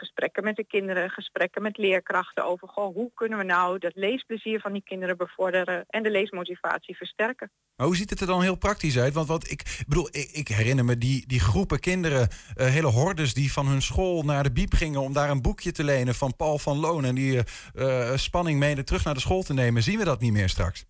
gesprekken 0.00 0.44
met 0.44 0.56
de 0.56 0.64
kinderen, 0.64 1.10
gesprekken 1.10 1.62
met 1.62 1.76
leerkrachten 1.76 2.44
over 2.44 2.68
goh, 2.68 2.94
hoe 2.94 3.10
kunnen 3.14 3.38
we 3.38 3.44
nou 3.44 3.78
dat 3.78 3.92
leesplezier 3.94 4.60
van 4.60 4.72
die 4.72 4.82
kinderen 4.82 5.16
bevorderen 5.16 5.84
en 5.88 6.02
de 6.02 6.10
leesmotivatie 6.10 6.96
versterken. 6.96 7.50
Maar 7.76 7.86
hoe 7.86 7.96
ziet 7.96 8.10
het 8.10 8.20
er 8.20 8.26
dan 8.26 8.42
heel 8.42 8.56
praktisch 8.56 8.98
uit? 8.98 9.14
Want 9.14 9.28
wat 9.28 9.50
ik 9.50 9.84
bedoel, 9.88 10.08
ik, 10.10 10.30
ik 10.32 10.48
herinner 10.48 10.84
me 10.84 10.98
die, 10.98 11.26
die 11.26 11.40
groepen 11.40 11.80
kinderen, 11.80 12.28
eh, 12.54 12.66
hele 12.66 12.86
hordes 12.86 13.34
die 13.34 13.52
van 13.52 13.66
hun 13.66 13.82
school 13.82 14.22
naar 14.22 14.42
de 14.42 14.52
biep 14.52 14.72
gingen 14.72 15.00
om 15.00 15.12
daar 15.12 15.30
een 15.30 15.42
boekje 15.42 15.72
te 15.72 15.84
lenen 15.84 16.14
van 16.14 16.36
Paul 16.36 16.58
van 16.58 16.78
Loon 16.78 17.04
en 17.04 17.14
die 17.14 17.42
eh, 17.74 18.16
spanning 18.16 18.58
mede 18.58 18.84
terug 18.84 19.04
naar 19.04 19.14
de 19.14 19.20
school 19.20 19.42
te 19.42 19.54
nemen. 19.54 19.82
Zien 19.82 19.98
we 19.98 20.04
dat 20.04 20.20
niet 20.20 20.32
meer 20.32 20.48
straks? 20.48 20.84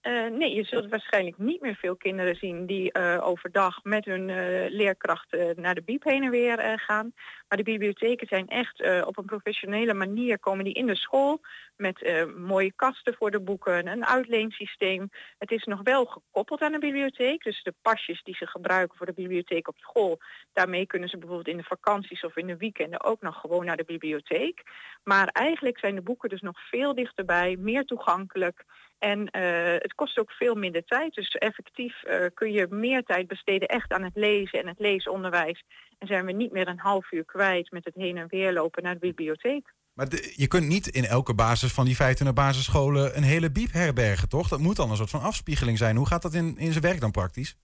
Eh, 0.00 0.26
nee, 0.26 0.54
je 0.54 0.64
zult 0.64 0.88
waarschijnlijk 0.88 1.38
niet 1.38 1.60
meer 1.60 1.74
veel 1.74 1.96
kinderen 1.96 2.36
zien 2.36 2.66
die 2.66 2.92
eh, 2.92 3.26
overdag 3.26 3.82
met 3.82 4.04
hun 4.04 4.30
eh, 4.30 4.70
leerkrachten 4.70 5.60
naar 5.60 5.74
de 5.74 5.82
biep 5.82 6.04
heen 6.04 6.22
en 6.22 6.30
weer 6.30 6.78
gaan. 6.78 7.12
Maar 7.48 7.58
de 7.58 7.64
bibliotheken 7.64 8.26
zijn 8.26 8.48
echt 8.48 9.04
op 9.04 9.18
een 9.18 9.24
professionele 9.24 9.94
manier 9.94 10.38
komen 10.38 10.64
die 10.64 10.74
in 10.74 10.86
de 10.86 10.96
school 10.96 11.40
met 11.76 12.26
mooie 12.36 12.72
kasten 12.76 13.14
voor 13.14 13.30
de 13.30 13.40
boeken, 13.40 13.86
een 13.86 14.06
uitleensysteem. 14.06 15.10
Het 15.38 15.50
is 15.50 15.64
nog 15.64 15.80
wel 15.82 16.04
gekoppeld 16.04 16.60
aan 16.60 16.72
de 16.72 16.78
bibliotheek, 16.78 17.42
dus 17.42 17.62
de 17.62 17.74
pasjes 17.82 18.22
die 18.22 18.36
ze 18.36 18.46
gebruiken 18.46 18.96
voor 18.96 19.06
de 19.06 19.12
bibliotheek 19.12 19.68
op 19.68 19.78
school, 19.78 20.18
daarmee 20.52 20.86
kunnen 20.86 21.08
ze 21.08 21.18
bijvoorbeeld 21.18 21.48
in 21.48 21.56
de 21.56 21.62
vakanties 21.62 22.24
of 22.24 22.36
in 22.36 22.46
de 22.46 22.56
weekenden 22.56 23.04
ook 23.04 23.20
nog 23.20 23.40
gewoon 23.40 23.64
naar 23.64 23.76
de 23.76 23.84
bibliotheek. 23.84 24.62
Maar 25.04 25.28
eigenlijk 25.28 25.78
zijn 25.78 25.94
de 25.94 26.02
boeken 26.02 26.28
dus 26.28 26.40
nog 26.40 26.68
veel 26.68 26.94
dichterbij, 26.94 27.56
meer 27.58 27.84
toegankelijk. 27.84 28.64
En 29.00 29.30
eh, 29.30 29.42
het 29.78 29.94
kost 29.94 30.18
ook 30.18 30.30
veel 30.30 30.54
minder 30.54 30.84
tijd. 30.84 31.14
Dus 31.14 31.28
effectief 31.28 32.02
eh, 32.02 32.26
kun 32.34 32.52
je 32.52 32.66
meer 32.70 33.02
tijd 33.02 33.26
besteden 33.26 33.68
echt 33.68 33.92
aan 33.92 34.02
het 34.02 34.16
lezen 34.16 34.60
en 34.60 34.66
het 34.66 34.78
leesonderwijs. 34.78 35.64
En 35.98 36.06
zijn 36.06 36.26
we 36.26 36.32
niet 36.32 36.52
meer 36.52 36.68
een 36.68 36.78
half 36.78 37.12
uur 37.12 37.24
kwijt 37.24 37.70
met 37.70 37.84
het 37.84 37.94
heen 37.94 38.16
en 38.16 38.28
weer 38.28 38.52
lopen 38.52 38.82
naar 38.82 38.94
de 38.94 39.00
bibliotheek. 39.00 39.74
Maar 39.94 40.08
je 40.34 40.46
kunt 40.46 40.66
niet 40.66 40.86
in 40.86 41.04
elke 41.04 41.34
basis 41.34 41.72
van 41.72 41.84
die 41.84 41.96
25 41.96 42.44
basisscholen 42.44 43.16
een 43.16 43.22
hele 43.22 43.50
biep 43.50 43.72
herbergen, 43.72 44.28
toch? 44.28 44.48
Dat 44.48 44.58
moet 44.58 44.76
dan 44.76 44.90
een 44.90 44.96
soort 44.96 45.10
van 45.10 45.22
afspiegeling 45.22 45.78
zijn. 45.78 45.96
Hoe 45.96 46.06
gaat 46.06 46.22
dat 46.22 46.34
in, 46.34 46.56
in 46.58 46.72
zijn 46.72 46.84
werk 46.84 47.00
dan 47.00 47.10
praktisch? 47.10 47.56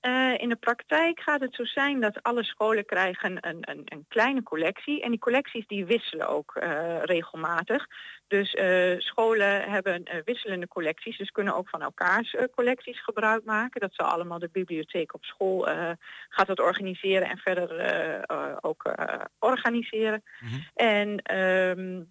Eh, 0.00 0.34
in 0.36 0.48
de 0.48 0.56
praktijk 0.56 1.20
gaat 1.20 1.40
het 1.40 1.54
zo 1.54 1.64
zijn 1.64 2.00
dat 2.00 2.22
alle 2.22 2.44
scholen 2.44 2.84
krijgen 2.84 3.48
een, 3.48 3.58
een, 3.70 3.82
een 3.84 4.04
kleine 4.08 4.42
collectie. 4.42 5.02
En 5.02 5.10
die 5.10 5.18
collecties 5.18 5.66
die 5.66 5.86
wisselen 5.86 6.28
ook 6.28 6.54
eh, 6.54 7.02
regelmatig. 7.02 7.86
Dus 8.26 8.54
eh, 8.54 8.98
scholen 8.98 9.70
hebben 9.70 10.22
wisselende 10.24 10.68
collecties, 10.68 11.18
dus 11.18 11.30
kunnen 11.30 11.54
ook 11.54 11.68
van 11.68 11.82
elkaars 11.82 12.36
collecties 12.54 13.02
gebruik 13.02 13.44
maken. 13.44 13.80
Dat 13.80 13.94
zal 13.94 14.06
allemaal 14.06 14.38
de 14.38 14.48
bibliotheek 14.52 15.14
op 15.14 15.24
school 15.24 15.68
gaat 16.28 16.46
dat 16.46 16.60
organiseren 16.60 17.28
en 17.28 17.38
verder 17.38 17.70
ook 18.60 18.92
organiseren. 19.38 20.22
Mhm. 20.40 20.60
En 20.74 21.22
ehm, 21.22 22.02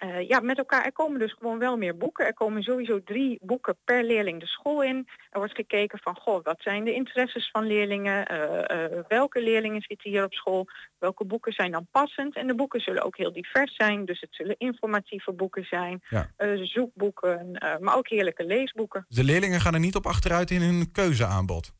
eh, 0.00 0.28
ja, 0.28 0.40
met 0.40 0.58
elkaar, 0.58 0.84
er 0.84 0.92
komen 0.92 1.18
dus 1.18 1.32
gewoon 1.38 1.58
wel 1.58 1.76
meer 1.76 1.96
boeken. 1.96 2.26
Er 2.26 2.34
komen 2.34 2.62
sowieso 2.62 3.02
drie 3.02 3.38
boeken 3.42 3.76
per 3.84 4.04
leerling 4.04 4.40
de 4.40 4.46
school 4.46 4.82
in. 4.82 5.08
Er 5.30 5.38
wordt 5.38 5.54
gekeken 5.54 5.98
van, 6.02 6.16
goh, 6.16 6.44
wat 6.44 6.60
zijn 6.60 6.84
de 6.84 6.94
interesses 6.94 7.50
van 7.50 7.66
leerlingen? 7.66 8.26
Eh, 8.26 8.84
eh, 8.84 9.04
welke 9.08 9.42
leerlingen 9.42 9.82
zitten 9.82 10.10
hier 10.10 10.24
op 10.24 10.32
school? 10.32 10.66
Welke 10.98 11.24
boeken 11.24 11.52
zijn 11.52 11.70
dan 11.70 11.86
passend? 11.90 12.36
En 12.36 12.46
de 12.46 12.54
boeken 12.54 12.80
zullen 12.80 13.02
ook 13.02 13.16
heel 13.16 13.32
divers 13.32 13.74
zijn. 13.76 14.04
Dus 14.04 14.20
het 14.20 14.34
zullen 14.34 14.54
informatieve 14.58 15.32
boeken 15.32 15.64
zijn, 15.64 16.02
Ja. 16.08 16.30
zoekboeken, 16.62 17.50
maar 17.80 17.96
ook 17.96 18.08
heerlijke 18.08 18.44
leesboeken. 18.44 19.04
De 19.08 19.24
leerlingen 19.24 19.60
gaan 19.60 19.74
er 19.74 19.80
niet 19.80 19.96
op 19.96 20.06
achteruit 20.06 20.50
in 20.50 20.60
hun 20.60 20.92
keuzeaanbod. 20.92 21.72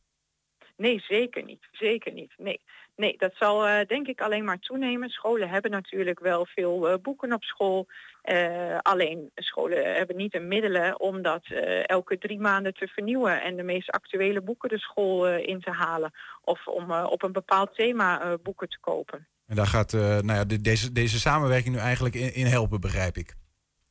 Nee, 0.80 1.00
zeker 1.08 1.44
niet. 1.44 1.68
Zeker 1.72 2.12
niet. 2.12 2.32
Nee, 2.36 2.60
nee 2.96 3.14
dat 3.18 3.32
zal 3.34 3.66
eh, 3.66 3.86
denk 3.86 4.06
ik 4.06 4.20
alleen 4.20 4.44
maar 4.44 4.58
toenemen. 4.58 5.08
Scholen 5.08 5.48
hebben 5.48 5.70
natuurlijk 5.70 6.20
wel 6.20 6.46
veel 6.46 6.88
eh, 6.88 6.98
boeken 7.02 7.32
op 7.32 7.42
school. 7.42 7.86
Eh, 8.22 8.78
alleen 8.82 9.30
scholen 9.34 9.94
hebben 9.94 10.16
niet 10.16 10.32
de 10.32 10.40
middelen 10.40 11.00
om 11.00 11.22
dat 11.22 11.44
elke 11.86 12.18
drie 12.18 12.38
maanden 12.38 12.74
te 12.74 12.86
vernieuwen 12.86 13.42
en 13.42 13.56
de 13.56 13.62
meest 13.62 13.90
actuele 13.90 14.40
boeken 14.40 14.68
de 14.68 14.78
school 14.78 15.28
in 15.28 15.60
te 15.60 15.70
halen. 15.70 16.10
Of 16.44 16.66
om 16.66 16.92
op 16.92 17.22
een 17.22 17.32
bepaald 17.32 17.74
thema 17.74 18.36
boeken 18.42 18.68
te 18.68 18.78
kopen. 18.80 19.26
En 19.46 19.56
daar 19.56 19.66
gaat 19.66 19.92
nou 19.92 20.32
ja, 20.32 20.44
de- 20.44 20.60
deze, 20.60 20.92
deze 20.92 21.18
samenwerking 21.18 21.74
nu 21.74 21.80
eigenlijk 21.80 22.14
in, 22.14 22.34
in 22.34 22.46
helpen, 22.46 22.80
begrijp 22.80 23.16
ik. 23.16 23.34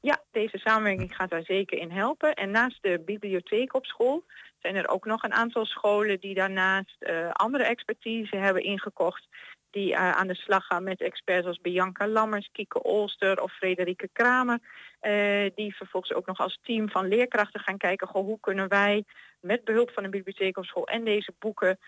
Ja, 0.01 0.21
deze 0.31 0.57
samenwerking 0.57 1.15
gaat 1.15 1.29
daar 1.29 1.43
zeker 1.43 1.77
in 1.77 1.91
helpen. 1.91 2.33
En 2.33 2.51
naast 2.51 2.77
de 2.81 3.01
bibliotheek 3.05 3.73
op 3.73 3.85
school 3.85 4.23
zijn 4.61 4.75
er 4.75 4.87
ook 4.87 5.05
nog 5.05 5.23
een 5.23 5.33
aantal 5.33 5.65
scholen 5.65 6.19
die 6.19 6.33
daarnaast 6.33 6.95
eh, 6.99 7.29
andere 7.31 7.63
expertise 7.63 8.35
hebben 8.35 8.63
ingekocht. 8.63 9.27
Die 9.71 9.93
eh, 9.93 10.11
aan 10.11 10.27
de 10.27 10.35
slag 10.35 10.65
gaan 10.65 10.83
met 10.83 11.01
experts 11.01 11.47
als 11.47 11.61
Bianca 11.61 12.07
Lammers, 12.07 12.49
Kieke 12.51 12.83
Olster 12.83 13.41
of 13.41 13.51
Frederike 13.51 14.09
Kramer. 14.13 14.59
eh, 14.99 15.49
die 15.55 15.75
vervolgens 15.75 16.13
ook 16.13 16.25
nog 16.25 16.39
als 16.39 16.59
team 16.61 16.89
van 16.89 17.07
leerkrachten 17.07 17.59
gaan 17.59 17.77
kijken, 17.77 18.07
goh, 18.07 18.25
hoe 18.25 18.39
kunnen 18.39 18.67
wij 18.67 19.03
met 19.39 19.63
behulp 19.63 19.91
van 19.91 20.03
de 20.03 20.09
bibliotheek 20.09 20.57
op 20.57 20.65
school 20.65 20.87
en 20.87 21.03
deze 21.03 21.33
boeken 21.39 21.79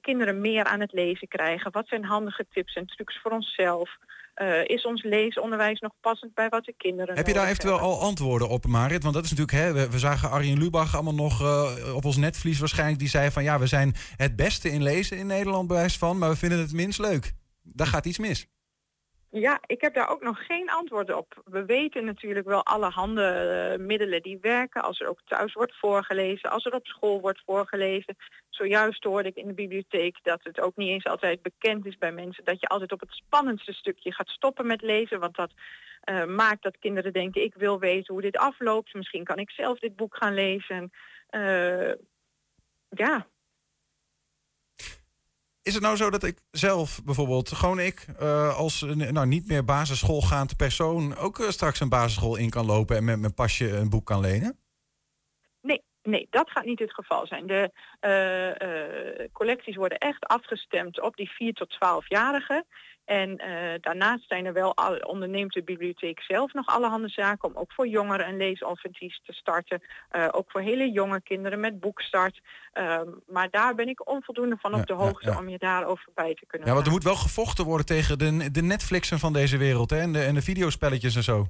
kinderen 0.00 0.40
meer 0.40 0.64
aan 0.64 0.80
het 0.80 0.92
lezen 0.92 1.28
krijgen. 1.28 1.72
Wat 1.72 1.88
zijn 1.88 2.04
handige 2.04 2.46
tips 2.50 2.74
en 2.74 2.86
trucs 2.86 3.20
voor 3.20 3.30
onszelf? 3.30 3.96
Eh, 4.38 4.64
is 4.64 4.86
ons 4.86 5.02
leesonderwijs 5.02 5.80
nog 5.80 5.92
passend 6.00 6.34
bij 6.34 6.48
wat 6.48 6.64
de 6.64 6.74
kinderen 6.76 7.16
Heb 7.16 7.26
je 7.26 7.32
daar 7.32 7.46
eventueel 7.46 7.72
hebben? 7.78 7.92
al 7.92 8.00
antwoorden 8.00 8.48
op, 8.48 8.66
Marit? 8.66 9.02
Want 9.02 9.14
dat 9.14 9.24
is 9.24 9.30
natuurlijk, 9.30 9.58
hè, 9.58 9.72
we, 9.72 9.90
we 9.90 9.98
zagen 9.98 10.30
Arjen 10.30 10.58
Lubach 10.58 10.94
allemaal 10.94 11.14
nog 11.14 11.42
eh, 11.42 11.94
op 11.94 12.04
ons 12.04 12.16
netvlies 12.16 12.58
waarschijnlijk. 12.58 12.98
Die 12.98 13.08
zei 13.08 13.30
van 13.30 13.42
ja, 13.42 13.58
we 13.58 13.66
zijn 13.66 13.94
het 14.16 14.36
beste 14.36 14.70
in 14.70 14.82
lezen 14.82 15.16
in 15.16 15.26
Nederland, 15.26 15.68
bewijs 15.68 15.98
van, 15.98 16.18
maar 16.18 16.30
we 16.30 16.36
vinden 16.36 16.58
het 16.58 16.72
minst 16.72 16.98
leuk. 16.98 17.32
Daar 17.62 17.86
gaat 17.86 18.06
iets 18.06 18.18
mis. 18.18 18.46
Ja, 19.30 19.60
ik 19.66 19.80
heb 19.80 19.94
daar 19.94 20.08
ook 20.08 20.22
nog 20.22 20.46
geen 20.46 20.70
antwoord 20.70 21.12
op. 21.12 21.42
We 21.44 21.64
weten 21.64 22.04
natuurlijk 22.04 22.46
wel 22.46 22.64
allerhande 22.64 23.22
eh, 23.22 23.78
middelen 23.86 24.22
die 24.22 24.38
werken. 24.40 24.82
Als 24.82 25.00
er 25.00 25.08
ook 25.08 25.20
thuis 25.24 25.52
wordt 25.52 25.78
voorgelezen, 25.78 26.50
als 26.50 26.64
er 26.64 26.74
op 26.74 26.86
school 26.86 27.20
wordt 27.20 27.42
voorgelezen. 27.44 28.16
Zojuist 28.48 29.04
hoorde 29.04 29.28
ik 29.28 29.36
in 29.36 29.46
de 29.46 29.54
bibliotheek 29.54 30.16
dat 30.22 30.40
het 30.42 30.60
ook 30.60 30.76
niet 30.76 30.88
eens 30.88 31.04
altijd 31.04 31.42
bekend 31.42 31.86
is 31.86 31.98
bij 31.98 32.12
mensen 32.12 32.44
dat 32.44 32.60
je 32.60 32.68
altijd 32.68 32.92
op 32.92 33.00
het 33.00 33.12
spannendste 33.12 33.72
stukje 33.72 34.12
gaat 34.12 34.28
stoppen 34.28 34.66
met 34.66 34.82
lezen. 34.82 35.20
Want 35.20 35.36
dat 35.36 35.52
eh, 36.00 36.24
maakt 36.24 36.62
dat 36.62 36.78
kinderen 36.78 37.12
denken, 37.12 37.42
ik 37.42 37.54
wil 37.54 37.78
weten 37.78 38.14
hoe 38.14 38.22
dit 38.22 38.36
afloopt. 38.36 38.94
Misschien 38.94 39.24
kan 39.24 39.38
ik 39.38 39.50
zelf 39.50 39.78
dit 39.78 39.96
boek 39.96 40.16
gaan 40.16 40.34
lezen. 40.34 40.90
Eh, 41.28 41.92
ja, 42.88 43.26
Is 45.68 45.74
het 45.74 45.82
nou 45.82 45.96
zo 45.96 46.10
dat 46.10 46.24
ik 46.24 46.38
zelf 46.50 47.00
bijvoorbeeld, 47.04 47.52
gewoon 47.52 47.80
ik, 47.80 48.06
eh, 48.18 48.56
als 48.56 48.80
nou, 48.94 49.26
niet 49.26 49.48
meer 49.48 49.64
basisschoolgaand 49.64 50.56
persoon, 50.56 51.16
ook 51.16 51.40
eh, 51.40 51.48
straks 51.48 51.80
een 51.80 51.88
basisschool 51.88 52.36
in 52.36 52.50
kan 52.50 52.66
lopen 52.66 52.96
en 52.96 53.04
met 53.04 53.18
mijn 53.18 53.34
pasje 53.34 53.76
een 53.76 53.88
boek 53.88 54.06
kan 54.06 54.20
lenen? 54.20 54.58
Nee, 56.08 56.26
dat 56.30 56.50
gaat 56.50 56.64
niet 56.64 56.78
het 56.78 56.94
geval 56.94 57.26
zijn. 57.26 57.46
De 57.46 57.70
eh, 58.00 58.60
eh, 58.60 59.28
collecties 59.32 59.76
worden 59.76 59.98
echt 59.98 60.26
afgestemd 60.26 61.00
op 61.00 61.16
die 61.16 61.30
4 61.30 61.52
tot 61.52 61.74
12-jarigen. 61.74 62.64
En 63.04 63.36
eh, 63.36 63.80
daarnaast 63.80 64.28
zijn 64.28 64.46
er 64.46 64.52
wel, 64.52 64.76
al, 64.76 64.96
onderneemt 64.96 65.52
de 65.52 65.62
bibliotheek 65.62 66.20
zelf 66.20 66.52
nog 66.52 66.66
allerhande 66.66 67.08
zaken 67.08 67.48
om 67.48 67.56
ook 67.56 67.72
voor 67.72 67.88
jongeren 67.88 68.28
een 68.28 68.36
leesoffensief 68.36 69.18
te 69.22 69.32
starten. 69.32 69.82
Ook 70.30 70.50
voor 70.50 70.60
hele 70.60 70.90
jonge 70.90 71.22
kinderen 71.22 71.60
met 71.60 71.80
boekstart. 71.80 72.40
Uh, 72.74 73.00
maar 73.26 73.50
daar 73.50 73.74
ben 73.74 73.88
ik 73.88 74.08
onvoldoende 74.08 74.56
van 74.60 74.74
op 74.74 74.86
de 74.86 74.92
hoogte 74.92 75.36
om 75.38 75.48
je 75.48 75.58
daarover 75.58 76.08
bij 76.14 76.34
te 76.34 76.46
kunnen 76.46 76.68
Ja, 76.68 76.74
want 76.74 76.86
er 76.86 76.92
moet 76.92 77.04
wel 77.04 77.14
gevochten 77.14 77.64
worden 77.64 77.86
tegen 77.86 78.18
de, 78.18 78.50
de 78.50 78.62
Netflixen 78.62 79.18
van 79.18 79.32
deze 79.32 79.56
wereld 79.56 79.90
hè? 79.90 79.98
En, 79.98 80.12
de, 80.12 80.22
en 80.22 80.34
de 80.34 80.42
videospelletjes 80.42 81.16
en 81.16 81.22
zo. 81.22 81.46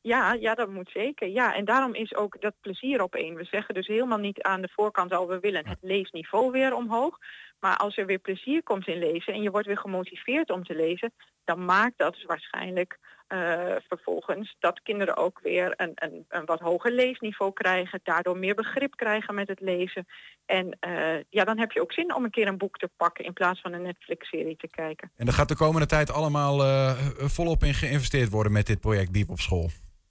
Ja, 0.00 0.32
ja, 0.32 0.54
dat 0.54 0.68
moet 0.68 0.90
zeker. 0.90 1.28
Ja, 1.28 1.54
en 1.54 1.64
daarom 1.64 1.94
is 1.94 2.14
ook 2.14 2.40
dat 2.40 2.54
plezier 2.60 3.02
op 3.02 3.14
één. 3.14 3.34
We 3.34 3.44
zeggen 3.44 3.74
dus 3.74 3.86
helemaal 3.86 4.18
niet 4.18 4.42
aan 4.42 4.60
de 4.60 4.68
voorkant 4.72 5.12
al, 5.12 5.28
we 5.28 5.38
willen 5.38 5.68
het 5.68 5.78
leesniveau 5.80 6.50
weer 6.50 6.74
omhoog. 6.74 7.18
Maar 7.60 7.76
als 7.76 7.96
er 7.96 8.06
weer 8.06 8.18
plezier 8.18 8.62
komt 8.62 8.86
in 8.86 8.98
lezen 8.98 9.32
en 9.32 9.42
je 9.42 9.50
wordt 9.50 9.66
weer 9.66 9.78
gemotiveerd 9.78 10.50
om 10.50 10.64
te 10.64 10.74
lezen, 10.74 11.12
dan 11.44 11.64
maakt 11.64 11.98
dat 11.98 12.14
dus 12.14 12.24
waarschijnlijk 12.24 12.98
uh, 13.28 13.74
vervolgens 13.88 14.56
dat 14.58 14.82
kinderen 14.82 15.16
ook 15.16 15.40
weer 15.42 15.74
een, 15.76 15.92
een, 15.94 16.24
een, 16.28 16.44
wat 16.44 16.60
hoger 16.60 16.92
leesniveau 16.92 17.52
krijgen, 17.52 18.00
daardoor 18.02 18.38
meer 18.38 18.54
begrip 18.54 18.96
krijgen 18.96 19.34
met 19.34 19.48
het 19.48 19.60
lezen. 19.60 20.06
En 20.46 20.76
uh, 20.86 21.22
ja, 21.28 21.44
dan 21.44 21.58
heb 21.58 21.72
je 21.72 21.80
ook 21.80 21.92
zin 21.92 22.14
om 22.14 22.24
een 22.24 22.30
keer 22.30 22.46
een 22.46 22.58
boek 22.58 22.78
te 22.78 22.90
pakken 22.96 23.24
in 23.24 23.32
plaats 23.32 23.60
van 23.60 23.72
een 23.72 23.82
Netflix-serie 23.82 24.56
te 24.56 24.68
kijken. 24.68 25.10
En 25.16 25.26
er 25.26 25.32
gaat 25.32 25.48
de 25.48 25.56
komende 25.56 25.86
tijd 25.86 26.10
allemaal 26.10 26.64
uh, 26.64 26.90
volop 27.16 27.62
in 27.62 27.74
geïnvesteerd 27.74 28.30
worden 28.30 28.52
met 28.52 28.66
dit 28.66 28.80
project 28.80 29.12
Biep 29.12 29.30
op 29.30 29.40
school. 29.40 29.70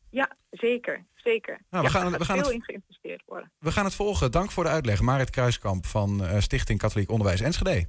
Ja, 0.10 0.36
zeker. 0.50 1.06
Zeker. 1.16 1.60
Nou, 1.70 1.86
we 1.86 1.92
ja, 1.92 2.00
gaan, 2.00 2.12
we 2.12 2.26
gaan 2.26 2.38
veel 2.38 2.46
het, 2.46 2.54
in 2.54 2.64
geïnvesteerd 2.64 3.24
worden. 3.26 3.52
we 3.60 3.72
gaan 3.72 3.86
het 3.86 3.96
volgen. 3.96 4.32
Dank 4.32 4.52
voor 4.52 4.64
de 4.64 4.70
uitleg. 4.70 5.02
Marit 5.02 5.30
Kruiskamp 5.30 5.86
van 5.86 6.24
Stichting 6.40 6.80
Katholiek 6.80 7.10
Onderwijs 7.10 7.42
Enschede. 7.42 7.88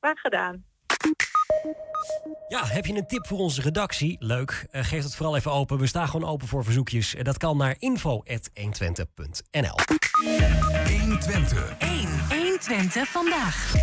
Graag 0.00 0.20
gedaan. 0.20 0.64
Ja, 2.48 2.66
heb 2.66 2.86
je 2.86 2.94
een 2.94 3.06
tip 3.06 3.26
voor 3.26 3.38
onze 3.38 3.62
redactie? 3.62 4.16
Leuk. 4.18 4.66
Uh, 4.72 4.84
geef 4.84 5.02
het 5.02 5.14
vooral 5.14 5.36
even 5.36 5.52
open. 5.52 5.78
We 5.78 5.86
staan 5.86 6.08
gewoon 6.08 6.28
open 6.28 6.48
voor 6.48 6.64
verzoekjes. 6.64 7.14
Uh, 7.14 7.22
dat 7.22 7.38
kan 7.38 7.56
naar 7.56 7.76
info.120.nl 7.78 9.78
120. 11.00 11.74
1. 11.78 12.08
120 12.28 13.08
vandaag. 13.08 13.74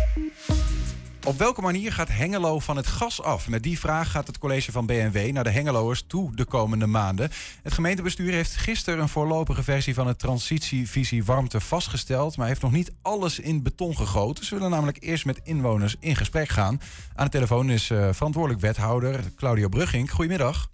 Op 1.26 1.38
welke 1.38 1.60
manier 1.60 1.92
gaat 1.92 2.08
Hengelo 2.08 2.58
van 2.58 2.76
het 2.76 2.86
gas 2.86 3.22
af? 3.22 3.48
Met 3.48 3.62
die 3.62 3.78
vraag 3.78 4.10
gaat 4.10 4.26
het 4.26 4.38
college 4.38 4.72
van 4.72 4.86
BNW 4.86 5.32
naar 5.32 5.44
de 5.44 5.50
Hengeloers 5.50 6.04
toe 6.06 6.36
de 6.36 6.44
komende 6.44 6.86
maanden. 6.86 7.30
Het 7.62 7.72
gemeentebestuur 7.72 8.32
heeft 8.32 8.56
gisteren 8.56 9.00
een 9.00 9.08
voorlopige 9.08 9.62
versie 9.62 9.94
van 9.94 10.06
het 10.06 10.18
transitievisie 10.18 11.24
warmte 11.24 11.60
vastgesteld, 11.60 12.36
maar 12.36 12.46
heeft 12.46 12.62
nog 12.62 12.72
niet 12.72 12.92
alles 13.02 13.38
in 13.38 13.62
beton 13.62 13.96
gegoten. 13.96 14.44
Ze 14.44 14.54
willen 14.54 14.70
namelijk 14.70 15.02
eerst 15.02 15.24
met 15.24 15.40
inwoners 15.44 15.96
in 16.00 16.16
gesprek 16.16 16.48
gaan. 16.48 16.80
Aan 17.14 17.24
de 17.24 17.30
telefoon 17.30 17.70
is 17.70 17.90
uh, 17.90 18.12
verantwoordelijk 18.12 18.62
wethouder 18.62 19.20
Claudio 19.36 19.68
Brugging. 19.68 20.10
Goedemiddag. 20.10 20.70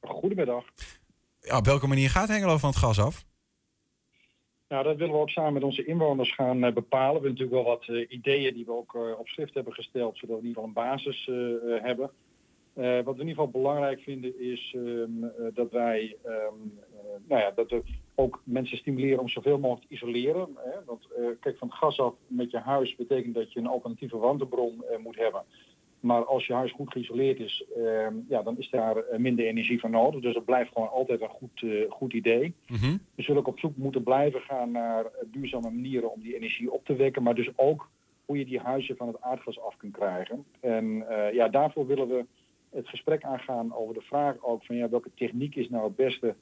Goedemiddag. 0.00 0.64
Ja, 1.40 1.56
op 1.56 1.64
welke 1.64 1.86
manier 1.86 2.10
gaat 2.10 2.28
Hengelo 2.28 2.58
van 2.58 2.70
het 2.70 2.78
gas 2.78 2.98
af? 3.00 3.24
Nou, 4.70 4.84
dat 4.84 4.96
willen 4.96 5.14
we 5.14 5.20
ook 5.20 5.30
samen 5.30 5.52
met 5.52 5.62
onze 5.62 5.84
inwoners 5.84 6.34
gaan 6.34 6.64
uh, 6.64 6.72
bepalen. 6.72 7.06
We 7.06 7.12
hebben 7.12 7.30
natuurlijk 7.30 7.62
wel 7.64 7.74
wat 7.74 7.86
uh, 7.88 8.06
ideeën 8.08 8.54
die 8.54 8.64
we 8.64 8.72
ook 8.72 8.94
uh, 8.94 9.18
op 9.18 9.28
schrift 9.28 9.54
hebben 9.54 9.72
gesteld, 9.72 10.18
zodat 10.18 10.36
we 10.36 10.42
in 10.42 10.48
ieder 10.48 10.62
geval 10.62 10.82
een 10.84 10.90
basis 10.90 11.30
hebben. 11.82 12.10
wat 13.04 13.16
we 13.16 13.22
in 13.22 13.28
ieder 13.28 13.44
geval 13.44 13.48
belangrijk 13.48 14.00
vinden 14.00 14.40
is 14.40 14.74
um, 14.76 15.32
dat 15.54 15.70
wij 15.70 16.16
um, 16.24 16.78
nou 17.28 17.40
ja, 17.40 17.50
dat 17.50 17.70
we 17.70 17.82
ook 18.14 18.42
mensen 18.44 18.76
stimuleren 18.76 19.18
om 19.18 19.28
zoveel 19.28 19.58
mogelijk 19.58 19.88
te 19.88 19.94
isoleren. 19.94 20.48
Hè? 20.56 20.84
Want 20.86 21.08
kijk, 21.40 21.58
van 21.58 21.68
het 21.68 21.76
gas 21.76 22.00
af 22.00 22.14
met 22.26 22.50
je 22.50 22.58
huis 22.58 22.96
betekent 22.96 23.34
dat 23.34 23.52
je 23.52 23.58
een 23.58 23.66
alternatieve 23.66 24.16
warmtebron 24.16 24.84
moet 25.02 25.16
hebben. 25.16 25.42
Maar 26.00 26.24
als 26.24 26.46
je 26.46 26.52
huis 26.52 26.72
goed 26.72 26.92
geïsoleerd 26.92 27.40
is, 27.40 27.64
uh, 27.76 28.06
ja, 28.28 28.42
dan 28.42 28.58
is 28.58 28.70
daar 28.70 29.04
minder 29.16 29.46
energie 29.46 29.80
van 29.80 29.90
nodig. 29.90 30.20
Dus 30.20 30.34
dat 30.34 30.44
blijft 30.44 30.72
gewoon 30.72 30.90
altijd 30.90 31.20
een 31.20 31.28
goed, 31.28 31.62
uh, 31.62 31.90
goed 31.90 32.12
idee. 32.12 32.54
Mm-hmm. 32.66 33.00
We 33.14 33.22
zullen 33.22 33.40
ook 33.40 33.48
op 33.48 33.58
zoek 33.58 33.76
moeten 33.76 34.02
blijven 34.02 34.40
gaan 34.40 34.70
naar 34.70 35.06
duurzame 35.26 35.70
manieren 35.70 36.12
om 36.12 36.20
die 36.20 36.34
energie 36.34 36.72
op 36.72 36.84
te 36.84 36.96
wekken. 36.96 37.22
Maar 37.22 37.34
dus 37.34 37.50
ook 37.56 37.90
hoe 38.24 38.38
je 38.38 38.44
die 38.44 38.58
huizen 38.58 38.96
van 38.96 39.06
het 39.06 39.20
aardgas 39.20 39.60
af 39.60 39.76
kunt 39.76 39.96
krijgen. 39.96 40.44
En 40.60 40.84
uh, 40.84 41.32
ja, 41.32 41.48
daarvoor 41.48 41.86
willen 41.86 42.08
we 42.08 42.24
het 42.70 42.88
gesprek 42.88 43.24
aangaan 43.24 43.74
over 43.74 43.94
de 43.94 44.02
vraag 44.02 44.44
ook 44.44 44.64
van 44.64 44.76
ja, 44.76 44.88
welke 44.88 45.10
techniek 45.14 45.54
is 45.54 45.68
nou 45.68 45.84
het 45.84 45.96
beste 45.96 46.34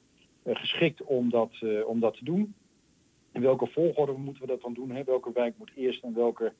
geschikt 0.45 1.03
om 1.03 1.29
dat, 1.29 1.51
om 1.85 1.99
dat 1.99 2.17
te 2.17 2.23
doen. 2.23 2.53
In 3.31 3.41
welke 3.41 3.67
volgorde 3.67 4.11
moeten 4.11 4.41
we 4.41 4.47
dat 4.47 4.61
dan 4.61 4.73
doen? 4.73 4.91
Hè? 4.91 5.03
Welke 5.03 5.31
wijk 5.33 5.53
moet 5.57 5.71
eerst 5.75 6.03
en 6.03 6.13
welke 6.13 6.53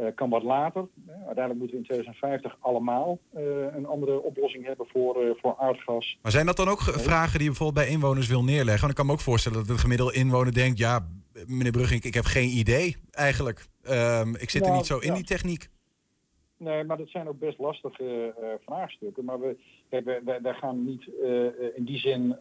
uh, 0.00 0.06
kan 0.14 0.30
wat 0.30 0.42
later. 0.42 0.88
Uh, 1.08 1.14
uiteindelijk 1.14 1.58
moeten 1.58 1.76
we 1.76 1.82
in 1.82 1.88
2050 1.88 2.56
allemaal 2.60 3.18
uh, 3.36 3.42
een 3.74 3.86
andere 3.86 4.22
oplossing 4.22 4.64
hebben 4.64 4.86
voor, 4.86 5.36
voor 5.40 5.56
aardgas. 5.58 6.18
Maar 6.22 6.32
zijn 6.32 6.46
dat 6.46 6.56
dan 6.56 6.68
ook 6.68 6.80
vragen 6.80 7.32
die 7.32 7.42
je 7.42 7.48
bijvoorbeeld 7.48 7.86
bij 7.86 7.94
inwoners 7.94 8.28
wil 8.28 8.44
neerleggen? 8.44 8.80
Want 8.80 8.90
ik 8.90 8.96
kan 8.96 9.06
me 9.06 9.12
ook 9.12 9.20
voorstellen 9.20 9.58
dat 9.58 9.66
de 9.66 9.78
gemiddelde 9.78 10.14
inwoner 10.14 10.54
denkt... 10.54 10.78
ja, 10.78 11.06
meneer 11.46 11.72
Brugging, 11.72 12.02
ik 12.02 12.14
heb 12.14 12.24
geen 12.24 12.48
idee 12.48 12.96
eigenlijk. 13.10 13.66
Um, 13.90 14.36
ik 14.36 14.50
zit 14.50 14.60
nou, 14.60 14.72
er 14.72 14.78
niet 14.78 14.86
zo 14.86 14.98
in 14.98 15.08
ja. 15.08 15.14
die 15.14 15.24
techniek. 15.24 15.68
Nee, 16.56 16.84
maar 16.84 16.96
dat 16.96 17.08
zijn 17.08 17.28
ook 17.28 17.38
best 17.38 17.58
lastige 17.58 18.34
vraagstukken. 18.64 19.24
Maar 19.24 19.40
we, 19.40 19.56
kijk, 19.90 20.04
wij, 20.04 20.20
wij, 20.24 20.40
wij 20.42 20.54
gaan 20.54 20.84
niet 20.84 21.10
in 21.74 21.84
die 21.84 21.98
zin 21.98 22.36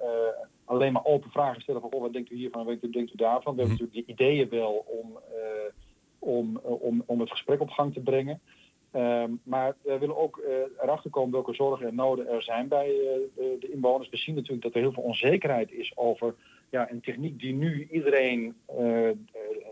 alleen 0.65 0.93
maar 0.93 1.05
open 1.05 1.29
vragen 1.29 1.61
stellen 1.61 1.81
van... 1.81 1.91
Oh, 1.91 2.01
wat 2.01 2.13
denkt 2.13 2.31
u 2.31 2.35
hiervan, 2.35 2.65
wat 2.65 2.81
denkt 2.81 3.13
u 3.13 3.15
daarvan? 3.15 3.55
We 3.55 3.61
hebben 3.61 3.77
natuurlijk 3.79 4.07
die 4.07 4.15
ideeën 4.15 4.49
wel 4.49 4.85
om 4.87 5.19
om, 6.25 6.57
om, 6.57 7.03
om 7.05 7.19
het 7.19 7.31
gesprek 7.31 7.61
op 7.61 7.69
gang 7.69 7.93
te 7.93 7.99
brengen. 7.99 8.39
Um, 8.95 9.39
maar 9.43 9.75
we 9.81 9.97
willen 9.97 10.17
ook 10.17 10.37
uh, 10.37 10.55
erachter 10.83 11.09
komen 11.09 11.31
welke 11.31 11.53
zorgen 11.53 11.87
en 11.87 11.95
noden 11.95 12.27
er 12.27 12.43
zijn 12.43 12.67
bij 12.67 12.87
uh, 12.89 13.03
de, 13.35 13.69
inwoners. 13.71 14.09
We 14.09 14.17
zien 14.17 14.35
natuurlijk 14.35 14.63
dat 14.63 14.73
er 14.73 14.79
heel 14.79 14.91
veel 14.91 15.03
onzekerheid 15.03 15.71
is 15.71 15.97
over 15.97 16.35
ja, 16.69 16.91
een 16.91 17.01
techniek 17.01 17.39
die 17.39 17.53
nu 17.53 17.87
iedereen 17.91 18.55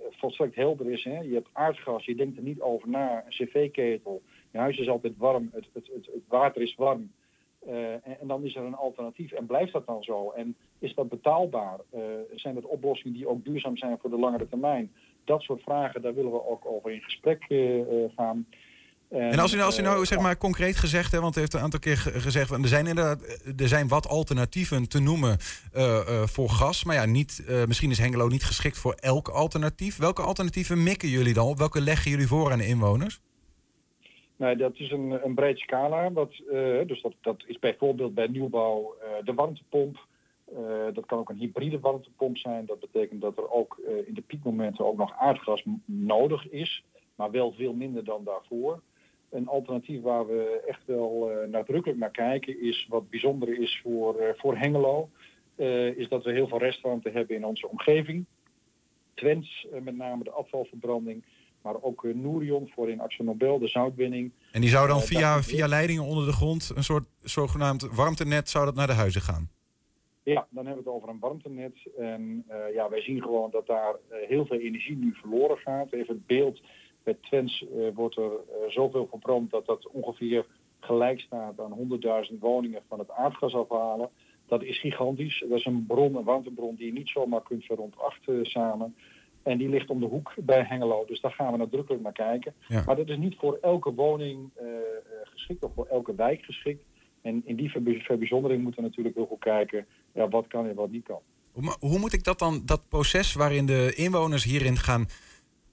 volstrekt 0.09 0.55
helder 0.55 0.91
is. 0.91 1.03
Hè? 1.03 1.19
Je 1.19 1.33
hebt 1.33 1.49
aardgas, 1.51 2.05
je 2.05 2.15
denkt 2.15 2.37
er 2.37 2.43
niet 2.43 2.61
over 2.61 2.89
na, 2.89 3.23
een 3.25 3.31
cv-ketel. 3.47 4.21
Je 4.51 4.57
huis 4.57 4.77
is 4.77 4.89
altijd 4.89 5.13
warm, 5.17 5.49
het, 5.53 5.65
het, 5.73 5.89
het, 5.93 6.05
het 6.05 6.23
water 6.27 6.61
is 6.61 6.75
warm. 6.75 7.11
En, 7.65 8.01
en, 8.19 8.27
dan 8.27 8.43
is 8.43 8.55
er 8.55 8.63
een 8.63 8.75
alternatief. 8.75 9.31
En 9.31 9.45
blijft 9.45 9.73
dat 9.73 9.85
dan 9.85 10.03
zo? 10.03 10.31
En 10.31 10.55
is 10.79 10.95
dat 10.95 11.09
betaalbaar? 11.09 11.79
zijn 12.35 12.55
dat 12.55 12.65
oplossingen 12.65 13.17
die 13.17 13.27
ook 13.27 13.45
duurzaam 13.45 13.77
zijn 13.77 13.97
voor 13.97 14.09
de 14.09 14.19
langere 14.19 14.49
termijn? 14.49 14.91
Dat 15.25 15.41
soort 15.41 15.61
vragen, 15.61 16.01
daar 16.01 16.13
willen 16.13 16.31
we 16.31 16.47
ook 16.47 16.65
over 16.65 16.91
in 16.91 17.01
gesprek 17.01 17.45
uh, 17.49 17.85
gaan. 18.15 18.47
En, 19.09 19.31
en 19.31 19.39
als 19.39 19.53
u 19.53 19.55
nou, 19.55 19.67
als 19.67 19.79
u 19.79 19.81
nou 19.81 20.05
zeg 20.05 20.19
maar 20.19 20.37
concreet 20.37 20.75
gezegd, 20.75 21.11
hè, 21.11 21.19
want 21.19 21.35
u 21.35 21.39
heeft 21.39 21.53
een 21.53 21.59
aantal 21.59 21.79
keer 21.79 21.97
gezegd, 21.97 22.51
er 22.51 22.67
zijn 22.67 22.87
inderdaad, 22.87 23.41
er 23.57 23.67
zijn 23.67 23.87
wat 23.87 24.07
alternatieven 24.07 24.89
te 24.89 24.99
noemen 24.99 25.37
uh, 25.75 25.83
uh, 25.83 26.23
voor 26.23 26.49
gas, 26.49 26.83
maar 26.83 26.95
ja, 26.95 27.05
niet, 27.05 27.45
misschien 27.67 27.91
is 27.91 27.97
Hengelo 27.97 28.27
niet 28.27 28.43
geschikt 28.43 28.77
voor 28.77 28.93
elk 28.93 29.27
alternatief. 29.27 29.97
Welke 29.97 30.21
alternatieven 30.21 30.83
mikken 30.83 31.09
jullie 31.09 31.33
dan 31.33 31.47
op? 31.47 31.57
Welke 31.57 31.81
leggen 31.81 32.11
jullie 32.11 32.27
voor 32.27 32.51
aan 32.51 32.57
de 32.57 32.67
inwoners? 32.67 33.19
Nee, 34.35 34.55
dat 34.55 34.71
is 34.75 34.91
een, 34.91 35.19
een 35.23 35.35
breed 35.35 35.57
scala. 35.57 36.09
Dat, 36.09 36.31
dus 36.87 37.01
dat, 37.01 37.13
dat 37.21 37.43
is 37.47 37.59
bijvoorbeeld 37.59 38.13
bij 38.13 38.27
nieuwbouw 38.27 38.95
de 39.23 39.33
warmtepomp. 39.33 40.05
Uh, 40.57 40.93
dat 40.93 41.05
kan 41.05 41.19
ook 41.19 41.29
een 41.29 41.37
hybride 41.37 41.79
warmtepomp 41.79 42.37
zijn. 42.37 42.65
Dat 42.65 42.79
betekent 42.79 43.21
dat 43.21 43.37
er 43.37 43.51
ook 43.51 43.79
uh, 43.87 44.07
in 44.07 44.13
de 44.13 44.21
piekmomenten 44.21 44.85
ook 44.85 44.97
nog 44.97 45.13
aardgas 45.17 45.63
nodig 45.85 46.49
is, 46.49 46.83
maar 47.15 47.31
wel 47.31 47.51
veel 47.51 47.73
minder 47.73 48.03
dan 48.03 48.23
daarvoor. 48.23 48.81
Een 49.29 49.47
alternatief 49.47 50.01
waar 50.01 50.27
we 50.27 50.63
echt 50.67 50.81
wel 50.85 51.31
uh, 51.31 51.49
nadrukkelijk 51.49 51.99
naar 51.99 52.11
kijken 52.11 52.61
is 52.61 52.85
wat 52.89 53.09
bijzonder 53.09 53.61
is 53.61 53.79
voor, 53.83 54.35
voor 54.37 54.57
Hengelo. 54.57 55.09
is 55.95 56.09
dat 56.09 56.23
we 56.23 56.31
heel 56.31 56.47
veel 56.47 56.59
restwarmte 56.59 57.09
hebben 57.09 57.35
in 57.35 57.45
onze 57.45 57.69
omgeving. 57.69 58.25
Twents, 59.13 59.67
met 59.83 59.95
name 59.95 60.23
de 60.23 60.31
afvalverbranding, 60.31 61.23
maar 61.61 61.81
ook 61.81 62.03
Nourion 62.13 62.71
voor 62.75 62.89
in 62.89 63.01
Axonobel, 63.01 63.59
de 63.59 63.67
zoutwinning. 63.67 64.31
En 64.51 64.61
die 64.61 64.69
zou 64.69 64.87
dan 64.87 65.01
via, 65.01 65.43
via 65.43 65.67
leidingen 65.67 66.03
onder 66.03 66.25
de 66.25 66.31
grond, 66.31 66.71
een 66.75 66.83
soort 66.83 67.05
zogenaamd 67.21 67.81
warmtenet, 67.81 68.49
zou 68.49 68.65
dat 68.65 68.75
naar 68.75 68.87
de 68.87 68.93
huizen 68.93 69.21
gaan? 69.21 69.49
Ja, 70.23 70.47
dan 70.49 70.65
hebben 70.65 70.83
we 70.83 70.89
het 70.89 70.97
over 70.97 71.09
een 71.09 71.19
warmtenet. 71.19 71.75
En 71.97 72.45
uh, 72.49 72.73
ja, 72.73 72.89
wij 72.89 73.01
zien 73.01 73.21
gewoon 73.21 73.51
dat 73.51 73.67
daar 73.67 73.93
uh, 73.93 74.17
heel 74.27 74.45
veel 74.45 74.59
energie 74.59 74.95
nu 74.95 75.13
verloren 75.13 75.57
gaat. 75.57 75.91
Even 75.91 76.15
het 76.15 76.25
beeld, 76.25 76.61
bij 77.03 77.17
Twents 77.21 77.61
uh, 77.61 77.87
wordt 77.93 78.17
er 78.17 78.31
zoveel 78.67 79.07
verbrand 79.07 79.51
dat 79.51 79.65
dat 79.65 79.87
ongeveer 79.87 80.45
gelijk 80.79 81.19
staat 81.19 81.59
aan 81.59 81.77
100.000 82.31 82.39
woningen 82.39 82.81
van 82.87 82.99
het 82.99 83.11
aardgas 83.11 83.55
afhalen. 83.55 84.09
Dat 84.47 84.63
is 84.63 84.79
gigantisch. 84.79 85.45
Dat 85.49 85.57
is 85.57 85.65
een 85.65 85.85
bron, 85.87 86.15
een 86.15 86.23
warmtebron 86.23 86.75
die 86.75 86.85
je 86.85 86.93
niet 86.93 87.09
zomaar 87.09 87.41
kunt 87.41 87.65
verontachten 87.65 88.45
samen. 88.45 88.95
En 89.43 89.57
die 89.57 89.69
ligt 89.69 89.89
om 89.89 89.99
de 89.99 90.05
hoek 90.05 90.33
bij 90.37 90.63
Hengelo. 90.63 91.05
Dus 91.05 91.21
daar 91.21 91.31
gaan 91.31 91.51
we 91.51 91.57
nadrukkelijk 91.57 92.03
naar 92.03 92.13
kijken. 92.13 92.53
Ja. 92.67 92.83
Maar 92.85 92.95
dat 92.95 93.09
is 93.09 93.17
niet 93.17 93.35
voor 93.35 93.57
elke 93.61 93.93
woning 93.93 94.49
geschikt 95.23 95.63
of 95.63 95.73
voor 95.73 95.85
elke 95.85 96.15
wijk 96.15 96.41
geschikt. 96.41 96.83
En 97.23 97.41
in 97.45 97.55
die 97.55 97.71
verbijzondering 98.01 98.63
moeten 98.63 98.81
we 98.81 98.87
natuurlijk 98.87 99.15
heel 99.15 99.25
goed 99.25 99.39
kijken 99.39 99.85
ja, 100.13 100.29
wat 100.29 100.47
kan 100.47 100.67
en 100.67 100.75
wat 100.75 100.91
niet 100.91 101.03
kan. 101.03 101.19
Maar 101.53 101.75
hoe 101.79 101.99
moet 101.99 102.13
ik 102.13 102.23
dat 102.23 102.39
dan, 102.39 102.61
dat 102.65 102.89
proces 102.89 103.33
waarin 103.33 103.65
de 103.65 103.93
inwoners 103.95 104.43
hierin 104.43 104.77
gaan 104.77 105.05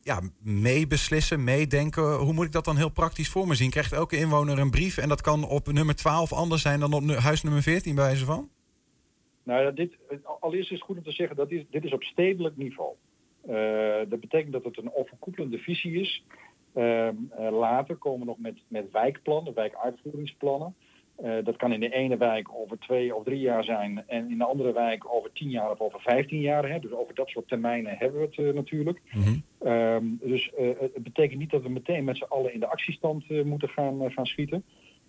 ja, 0.02 0.20
meebeslissen, 0.42 1.44
meedenken, 1.44 2.16
hoe 2.16 2.32
moet 2.32 2.46
ik 2.46 2.52
dat 2.52 2.64
dan 2.64 2.76
heel 2.76 2.92
praktisch 2.92 3.28
voor 3.28 3.46
me 3.46 3.54
zien? 3.54 3.70
Krijgt 3.70 3.92
elke 3.92 4.16
inwoner 4.16 4.58
een 4.58 4.70
brief 4.70 4.96
en 4.96 5.08
dat 5.08 5.20
kan 5.20 5.48
op 5.48 5.72
nummer 5.72 5.96
12 5.96 6.32
anders 6.32 6.62
zijn 6.62 6.80
dan 6.80 6.92
op 6.92 7.08
huis 7.10 7.42
nummer 7.42 7.62
14 7.62 7.94
bij 7.94 8.04
wijze 8.04 8.24
van? 8.24 8.48
Nou 9.42 9.62
ja, 9.62 9.70
dit, 9.70 9.96
allereerst 10.40 10.70
is 10.70 10.76
het 10.76 10.86
goed 10.86 10.96
om 10.96 11.02
te 11.02 11.12
zeggen 11.12 11.36
dat 11.36 11.48
dit, 11.48 11.66
dit 11.70 11.84
is 11.84 11.92
op 11.92 12.02
stedelijk 12.02 12.56
niveau. 12.56 12.94
Eh, 13.46 14.08
dat 14.08 14.20
betekent 14.20 14.52
dat 14.52 14.64
het 14.64 14.78
een 14.78 14.94
overkoepelende 14.94 15.58
visie 15.58 16.00
is. 16.00 16.24
Ehm, 16.74 17.14
eh, 17.30 17.50
later 17.50 17.96
komen 17.96 18.20
we 18.20 18.26
nog 18.26 18.38
met, 18.38 18.58
met 18.68 18.90
wijkplannen, 18.90 19.54
wijkuitvoeringsplannen. 19.54 20.74
Eh, 21.22 21.44
dat 21.44 21.56
kan 21.56 21.72
in 21.72 21.80
de 21.80 21.92
ene 21.92 22.16
wijk 22.16 22.48
over 22.52 22.78
twee 22.78 23.14
of 23.14 23.24
drie 23.24 23.40
jaar 23.40 23.64
zijn 23.64 24.04
en 24.06 24.30
in 24.30 24.38
de 24.38 24.44
andere 24.44 24.72
wijk 24.72 25.14
over 25.14 25.32
tien 25.32 25.50
jaar 25.50 25.70
of 25.70 25.80
over 25.80 26.00
vijftien 26.00 26.40
jaar. 26.40 26.68
Hè. 26.68 26.78
Dus 26.78 26.92
over 26.92 27.14
dat 27.14 27.28
soort 27.28 27.48
termijnen 27.48 27.96
hebben 27.98 28.20
we 28.20 28.26
het 28.26 28.38
eh, 28.38 28.54
natuurlijk. 28.54 29.00
Ehm, 29.58 30.04
dus 30.20 30.50
eh, 30.54 30.68
het 30.80 31.02
betekent 31.02 31.38
niet 31.38 31.50
dat 31.50 31.62
we 31.62 31.68
meteen 31.68 32.04
met 32.04 32.16
z'n 32.16 32.24
allen 32.28 32.54
in 32.54 32.60
de 32.60 32.66
actiestand 32.66 33.44
moeten 33.44 33.68
gaan, 33.68 34.12
gaan 34.12 34.26
schieten. 34.26 34.64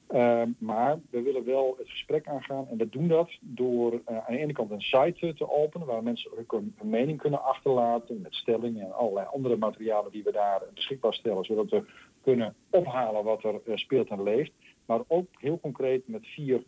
Ehm, 0.08 0.50
maar 0.58 1.00
we 1.10 1.22
willen 1.22 1.46
wel 1.46 1.76
het 1.78 1.90
gesprek 1.90 2.28
aangaan 2.28 2.68
en 2.70 2.78
we 2.78 2.90
doen 2.90 3.08
dat 3.08 3.30
door 3.40 4.02
aan 4.06 4.34
de 4.34 4.38
ene 4.38 4.54
kant 4.54 4.72
een 4.72 4.82
site 4.82 5.34
te 5.34 5.50
openen 5.50 5.88
waar 5.88 6.04
mensen 6.04 6.32
hun, 6.48 6.76
mening 6.82 7.22
kunnen 7.22 7.44
achterlaten 7.44 8.22
met 8.22 8.36
stellingen 8.36 8.86
en 8.86 8.94
allerlei 8.94 9.28
andere 9.34 9.58
materialen 9.58 10.12
die 10.12 10.24
we 10.24 10.32
daar 10.32 10.62
beschikbaar 10.74 11.14
stellen, 11.14 11.44
zodat 11.44 11.70
we 11.70 11.84
kunnen 12.22 12.56
ophalen 12.70 13.24
wat 13.24 13.44
er 13.44 13.80
speelt 13.80 14.10
en 14.10 14.24
leeft. 14.24 14.52
Maar 14.86 15.00
ook 15.08 15.28
heel 15.40 15.60
concreet 15.60 16.08
met 16.08 16.28
vier 16.28 16.64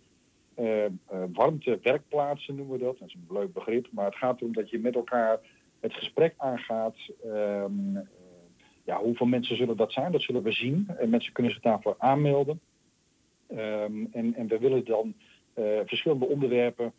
eh, 0.55 0.85
eh, 0.85 0.91
warmtewerkplaatsen 1.33 2.55
noemen 2.55 2.77
we 2.77 2.83
dat. 2.83 2.99
Dat 2.99 3.07
is 3.07 3.13
een 3.13 3.35
leuk 3.37 3.53
begrip, 3.53 3.87
maar 3.91 4.05
het 4.05 4.15
gaat 4.15 4.39
erom 4.39 4.53
dat 4.53 4.69
je 4.69 4.79
met 4.79 4.95
elkaar 4.95 5.39
het 5.79 5.93
gesprek 5.93 6.33
aangaat. 6.37 6.95
Ehm, 7.23 7.95
eh, 7.95 8.03
ja, 8.83 8.97
hoeveel 8.97 9.25
mensen 9.25 9.57
zullen 9.57 9.77
dat 9.77 9.91
zijn? 9.91 10.11
Dat 10.11 10.21
zullen 10.21 10.43
we 10.43 10.51
zien. 10.51 10.87
En 10.97 11.09
mensen 11.09 11.33
kunnen 11.33 11.51
zich 11.51 11.61
daarvoor 11.61 11.95
aanmelden. 11.97 12.59
Ehm, 13.47 14.05
en, 14.11 14.35
en 14.35 14.47
we 14.47 14.57
willen 14.59 14.85
dan 14.85 15.13
verschillende 15.85 16.25
onderwerpen 16.25 16.93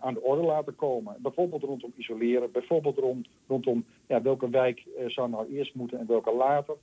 aan 0.00 0.14
de 0.14 0.22
orde 0.22 0.42
laten 0.42 0.74
komen. 0.74 1.16
Bijvoorbeeld 1.18 1.62
rondom 1.62 1.92
isoleren, 1.96 2.52
bijvoorbeeld 2.52 2.98
rond, 2.98 3.28
rondom 3.46 3.84
ja, 4.06 4.22
welke 4.22 4.50
wijk 4.50 4.84
zou 5.06 5.30
nou 5.30 5.54
eerst 5.54 5.74
moeten 5.74 5.98
en 5.98 6.06
welke 6.06 6.34
later. 6.34 6.76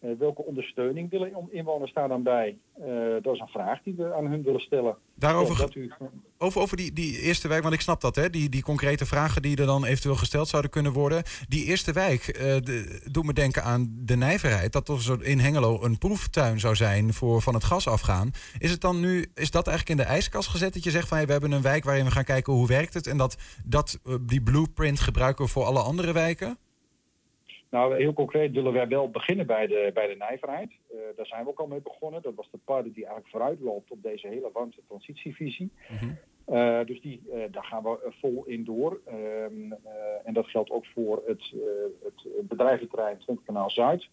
Eh, 0.00 0.10
welke 0.18 0.42
ondersteuning 0.44 1.10
willen 1.10 1.28
in- 1.30 1.48
inwoners 1.52 1.92
daar 1.92 2.08
dan 2.08 2.22
bij? 2.22 2.56
Eh, 2.80 2.86
dat 3.22 3.34
is 3.34 3.40
een 3.40 3.48
vraag 3.48 3.82
die 3.82 3.94
we 3.96 4.14
aan 4.14 4.26
hun 4.26 4.42
willen 4.42 4.60
stellen. 4.60 4.96
Daarover 5.14 5.76
u, 5.76 5.92
Over, 6.38 6.60
over 6.60 6.76
die, 6.76 6.92
die 6.92 7.20
eerste 7.20 7.48
wijk, 7.48 7.62
want 7.62 7.74
ik 7.74 7.80
snap 7.80 8.00
dat, 8.00 8.16
hè? 8.16 8.30
Die, 8.30 8.48
die 8.48 8.62
concrete 8.62 9.06
vragen 9.06 9.42
die 9.42 9.56
er 9.56 9.66
dan 9.66 9.84
eventueel 9.84 10.14
gesteld 10.16 10.48
zouden 10.48 10.70
kunnen 10.70 10.92
worden. 10.92 11.22
Die 11.48 11.64
eerste 11.64 11.92
wijk 11.92 12.28
eh, 12.28 12.56
de- 12.60 13.00
doet 13.10 13.24
me 13.24 13.32
denken 13.32 13.62
aan 13.64 13.96
de 13.98 14.16
nijverheid. 14.16 14.72
Dat 14.72 14.88
er 14.88 15.02
zo 15.02 15.14
in 15.14 15.38
Hengelo 15.38 15.82
een 15.82 15.98
proeftuin 15.98 16.60
zou 16.60 16.74
zijn 16.74 17.12
voor 17.12 17.42
van 17.42 17.54
het 17.54 17.64
gas 17.64 17.88
afgaan. 17.88 18.30
Is 18.58 18.70
het 18.70 18.80
dan 18.80 19.00
nu, 19.00 19.26
is 19.34 19.50
dat 19.50 19.66
eigenlijk 19.66 19.98
in 20.00 20.04
de 20.06 20.12
ijskast 20.12 20.48
gezet? 20.48 20.74
Dat 20.74 20.84
je 20.84 20.90
zegt 20.90 21.08
van 21.08 21.16
hey, 21.16 21.26
we 21.26 21.32
hebben 21.32 21.52
een 21.52 21.62
wijk 21.62 21.84
waarin 21.84 22.04
we 22.04 22.10
gaan 22.10 22.24
kijken 22.24 22.52
hoe 22.52 22.66
werkt 22.66 22.94
het. 22.94 23.06
En 23.06 23.16
dat, 23.16 23.36
dat 23.64 23.98
die 24.20 24.42
blueprint 24.42 25.00
gebruiken 25.00 25.44
we 25.44 25.50
voor 25.50 25.64
alle 25.64 25.80
andere 25.80 26.12
wijken? 26.12 26.58
Nou, 27.70 27.96
heel 27.96 28.12
concreet 28.12 28.52
willen 28.52 28.72
wij 28.72 28.88
wel 28.88 29.10
beginnen 29.10 29.46
bij 29.46 29.66
de, 29.66 29.90
bij 29.94 30.06
de 30.06 30.16
nijverheid. 30.16 30.70
Eh, 30.90 30.98
daar 31.16 31.26
zijn 31.26 31.44
we 31.44 31.50
ook 31.50 31.60
al 31.60 31.66
mee 31.66 31.80
begonnen. 31.80 32.22
Dat 32.22 32.34
was 32.34 32.50
de 32.50 32.58
pilot 32.64 32.94
die 32.94 33.04
eigenlijk 33.04 33.28
vooruit 33.28 33.60
loopt 33.60 33.90
op 33.90 34.02
deze 34.02 34.28
hele 34.28 34.50
warmte 34.52 34.80
transitievisie. 34.86 35.70
Eh, 36.48 36.84
dus 36.84 37.00
die, 37.00 37.22
eh, 37.32 37.42
daar 37.50 37.64
gaan 37.64 37.82
we 37.82 38.12
vol 38.20 38.44
in 38.46 38.64
door. 38.64 39.00
Ehm, 39.04 39.72
eh, 39.72 40.24
en 40.24 40.32
dat 40.32 40.46
geldt 40.46 40.70
ook 40.70 40.86
voor 40.86 41.22
het, 41.26 41.54
het 42.02 42.48
bedrijventerrein 42.48 43.18
Twente 43.18 43.42
Kanaal 43.42 43.70
Zuid. 43.70 44.08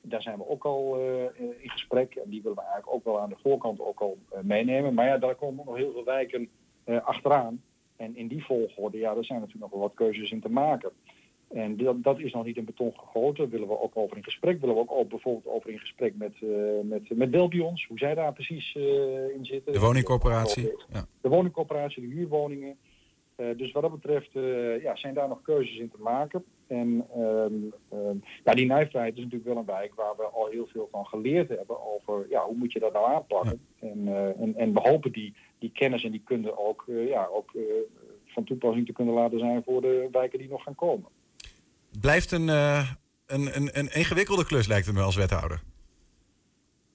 Daar 0.00 0.22
zijn 0.22 0.38
we 0.38 0.48
ook 0.48 0.64
al 0.64 0.98
in 1.36 1.70
gesprek. 1.70 2.14
En 2.14 2.30
die 2.30 2.42
willen 2.42 2.56
we 2.56 2.62
eigenlijk 2.62 2.94
ook 2.94 3.04
wel 3.04 3.20
aan 3.20 3.28
de 3.28 3.38
voorkant 3.42 3.80
ook 3.80 4.00
al 4.00 4.18
meenemen. 4.42 4.94
Maar 4.94 5.06
ja, 5.06 5.18
daar 5.18 5.34
komen 5.34 5.64
nog 5.66 5.76
heel 5.76 5.92
veel 5.92 6.04
wijken 6.04 6.48
achteraan. 6.84 7.62
En 7.96 8.16
in 8.16 8.28
die 8.28 8.44
volgorde, 8.44 8.98
ja, 8.98 9.14
daar 9.14 9.24
zijn 9.24 9.40
natuurlijk 9.40 9.70
nog 9.70 9.80
wel 9.80 9.88
wat 9.88 9.96
keuzes 9.96 10.30
in 10.30 10.40
te 10.40 10.50
maken. 10.50 10.90
En 11.48 11.76
dat, 11.76 12.02
dat 12.02 12.18
is 12.18 12.32
nog 12.32 12.44
niet 12.44 12.56
in 12.56 12.64
beton 12.64 12.92
gegoten. 12.96 13.36
Daar 13.36 13.48
willen 13.48 13.68
we 13.68 13.80
ook 13.80 13.96
over 13.96 14.16
in 14.16 14.24
gesprek. 14.24 14.60
Willen 14.60 14.74
we 14.74 14.80
ook, 14.80 14.92
ook 14.92 15.08
bijvoorbeeld 15.08 15.54
over 15.54 15.70
in 15.70 15.78
gesprek 15.78 16.16
met, 16.16 16.34
eh 16.42 16.48
met, 16.82 17.16
met 17.16 17.30
Belbions, 17.30 17.86
hoe 17.86 17.98
zij 17.98 18.14
daar 18.14 18.32
precies 18.32 18.76
eh, 18.76 19.34
in 19.34 19.44
zitten. 19.44 19.72
De 19.72 19.78
woningcorporatie. 19.78 20.72
Ja. 20.92 21.06
De 21.20 21.28
woningcorporatie, 21.28 22.08
de 22.08 22.14
huurwoningen. 22.14 22.76
Eh, 23.36 23.46
dus 23.56 23.72
wat 23.72 23.82
dat 23.82 24.00
betreft 24.00 24.32
ja, 24.82 24.96
zijn 24.96 25.14
daar 25.14 25.28
nog 25.28 25.42
keuzes 25.42 25.78
in 25.78 25.90
te 25.90 25.98
maken. 25.98 26.44
En 26.66 27.06
ehm, 27.14 27.54
ehm, 27.88 28.16
ja, 28.44 28.54
die 28.54 28.66
nijvrijheid 28.66 29.16
is 29.16 29.22
natuurlijk 29.22 29.50
wel 29.50 29.56
een 29.56 29.64
wijk 29.64 29.94
waar 29.94 30.16
we 30.16 30.22
al 30.22 30.46
heel 30.46 30.66
veel 30.66 30.88
van 30.90 31.06
geleerd 31.06 31.48
hebben 31.48 31.76
over 31.94 32.26
ja, 32.28 32.44
hoe 32.44 32.56
moet 32.56 32.72
je 32.72 32.78
dat 32.80 32.92
nou 32.92 33.06
aanpakken. 33.06 33.60
En, 33.78 34.08
en, 34.38 34.54
en 34.56 34.72
we 34.72 34.80
hopen 34.80 35.12
die, 35.12 35.34
die 35.58 35.72
kennis 35.72 36.04
en 36.04 36.10
die 36.10 36.22
kunde 36.24 36.58
ook, 36.58 36.84
ja, 36.86 37.28
ook 37.32 37.50
van 38.26 38.44
toepassing 38.44 38.86
te 38.86 38.92
kunnen 38.92 39.14
laten 39.14 39.38
zijn 39.38 39.62
voor 39.62 39.80
de 39.80 40.08
wijken 40.12 40.38
die 40.38 40.48
nog 40.48 40.62
gaan 40.62 40.74
komen. 40.74 41.08
Blijft 42.00 42.32
een, 42.32 42.48
eh, 42.48 42.90
een, 43.26 43.56
een, 43.56 43.78
een 43.78 43.94
ingewikkelde 43.94 44.44
klus, 44.44 44.66
lijkt 44.66 44.86
het 44.86 44.94
me 44.94 45.02
als 45.02 45.16
wethouder. 45.16 45.62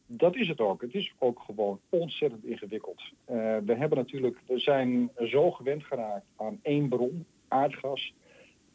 Dat 0.07 0.35
is 0.35 0.47
het 0.47 0.59
ook. 0.59 0.81
Het 0.81 0.93
is 0.93 1.13
ook 1.19 1.41
gewoon 1.45 1.79
ontzettend 1.89 2.45
ingewikkeld. 2.45 3.01
Eh, 3.25 3.35
we 3.65 3.75
hebben 3.75 3.97
natuurlijk, 3.97 4.37
we 4.47 4.59
zijn 4.59 5.11
zo 5.25 5.51
gewend 5.51 5.83
geraakt 5.83 6.25
aan 6.35 6.59
één 6.61 6.89
bron, 6.89 7.25
aardgas. 7.47 8.13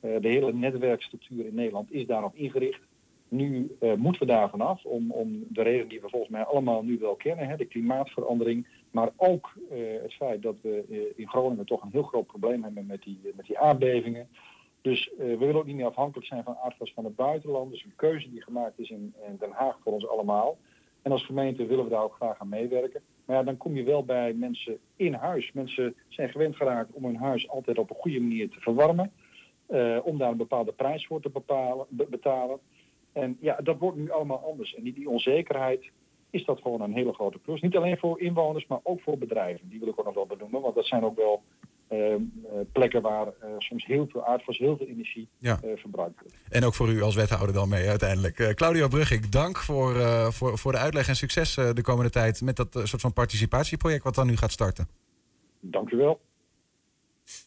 Eh, 0.01 0.11
de 0.21 0.29
hele 0.29 0.53
netwerkstructuur 0.53 1.47
in 1.47 1.55
Nederland 1.55 1.93
is 1.93 2.07
daarop 2.07 2.35
ingericht. 2.35 2.81
Nu 3.29 3.77
moeten 3.97 4.21
we 4.23 4.27
daar 4.27 4.51
vanaf 4.51 4.85
om, 4.85 5.11
om 5.11 5.45
de 5.49 5.63
reden 5.63 5.89
die 5.89 6.01
we 6.01 6.09
volgens 6.09 6.31
mij 6.31 6.45
allemaal 6.45 6.83
nu 6.83 6.99
wel 6.99 7.15
kennen, 7.15 7.49
hè, 7.49 7.57
de 7.57 7.65
klimaatverandering, 7.65 8.67
maar 8.91 9.11
ook 9.17 9.53
het 10.03 10.15
feit 10.15 10.43
dat 10.43 10.57
we 10.63 11.13
in 11.17 11.29
Groningen 11.29 11.67
toch 11.67 11.83
een 11.83 11.91
heel 11.93 12.03
groot 12.03 12.27
probleem 12.27 12.63
hebben 12.63 12.87
met 12.87 13.03
die, 13.03 13.21
met 13.37 13.47
die 13.47 13.59
aardbevingen. 13.59 14.29
Dus 14.81 15.11
eh, 15.13 15.19
we 15.19 15.37
willen 15.37 15.55
ook 15.57 15.67
niet 15.67 15.77
meer 15.77 15.87
afhankelijk 15.87 16.27
zijn 16.27 16.45
van 16.45 16.57
aardgas 16.57 16.93
van 16.93 17.05
het 17.05 17.17
buitenland. 17.17 17.71
Dus 17.71 17.85
een 17.85 17.93
keuze 17.97 18.31
die 18.31 18.43
gemaakt 18.43 18.79
is 18.79 18.91
in, 18.91 19.15
Den 19.39 19.51
Haag 19.53 19.79
voor 19.83 19.93
ons 19.93 20.09
allemaal. 20.09 20.59
En 21.03 21.13
als 21.13 21.25
gemeente 21.25 21.67
willen 21.67 21.85
we 21.85 21.91
daar 21.91 22.03
ook 22.03 22.15
graag 22.15 22.39
aan 22.41 22.49
meewerken. 22.49 23.03
Maar 23.25 23.37
ja, 23.37 23.43
dan 23.43 23.57
kom 23.57 23.75
je 23.77 23.83
wel 23.83 24.05
bij 24.05 24.33
mensen 24.33 24.79
in 24.97 25.13
huis. 25.15 25.53
Mensen 25.53 25.95
zijn 26.09 26.29
gewend 26.29 26.57
geraakt 26.57 26.93
om 26.93 27.05
hun 27.05 27.17
huis 27.17 27.49
altijd 27.49 27.79
op 27.79 27.91
een 27.91 27.97
goede 27.97 28.21
manier 28.21 28.49
te 28.51 28.61
verwarmen. 28.61 29.13
eh, 29.67 29.99
om 30.05 30.19
daar 30.19 30.31
een 30.31 30.37
bepaalde 30.37 30.73
prijs 30.73 31.07
voor 31.07 31.21
te 31.21 31.29
bepalen, 31.31 31.87
be- 31.89 32.07
betalen. 32.11 32.59
En 33.13 33.37
ja, 33.41 33.57
dat 33.63 33.79
wordt 33.79 33.97
nu 33.97 34.11
allemaal 34.11 34.39
anders. 34.51 34.75
En 34.75 34.83
die, 34.83 34.93
die 34.93 35.09
onzekerheid 35.09 35.91
is 36.31 36.45
dat 36.45 36.61
gewoon 36.61 36.81
een 36.81 36.93
hele 36.93 37.13
grote 37.13 37.39
plus. 37.39 37.61
Niet 37.61 37.77
alleen 37.77 37.99
voor 37.99 38.21
inwoners, 38.21 38.67
maar 38.67 38.81
ook 38.83 39.01
voor 39.01 39.19
bedrijven. 39.19 39.69
Die 39.69 39.79
wil 39.79 39.89
ik 39.89 39.99
ook 39.99 40.05
nog 40.05 40.15
wel 40.15 40.27
benoemen. 40.27 40.61
Want 40.61 40.75
dat 40.75 40.87
zijn 40.87 41.05
ook 41.05 41.17
wel 41.17 41.43
plekken 42.73 43.03
waar 43.03 43.27
eh, 43.27 43.49
soms 43.59 43.87
heel 43.87 44.07
veel 44.11 44.25
aardgas, 44.27 44.59
heel 44.59 44.77
veel 44.77 44.87
energie 44.87 45.29
Ja. 45.39 45.59
eh, 45.63 45.71
verbruikt 45.77 46.21
wordt. 46.21 46.35
En 46.49 46.65
ook 46.65 46.75
voor 46.75 46.89
u 46.89 47.03
als 47.03 47.15
wethouder 47.15 47.55
dan 47.55 47.69
mee 47.69 47.89
uiteindelijk. 47.89 48.39
Eh, 48.39 48.49
Claudio 48.55 48.89
Brugge, 48.89 49.21
dank 49.29 49.57
voor, 49.59 49.97
eh, 49.97 50.31
voor, 50.31 50.59
voor 50.59 50.73
de 50.73 50.79
uitleg 50.79 51.09
en 51.09 51.17
succes 51.17 51.57
eh, 51.57 51.69
de 51.73 51.83
komende 51.83 52.11
tijd 52.11 52.41
met 52.41 52.57
dat 52.57 52.77
eh, 52.77 52.85
soort 52.85 53.03
van 53.03 53.13
participatieproject 53.13 54.05
wat 54.05 54.15
dan 54.15 54.27
nu 54.27 54.37
gaat 54.37 54.53
starten. 54.53 54.89
Dank 55.61 55.91
u 55.91 55.97
wel. 55.97 56.21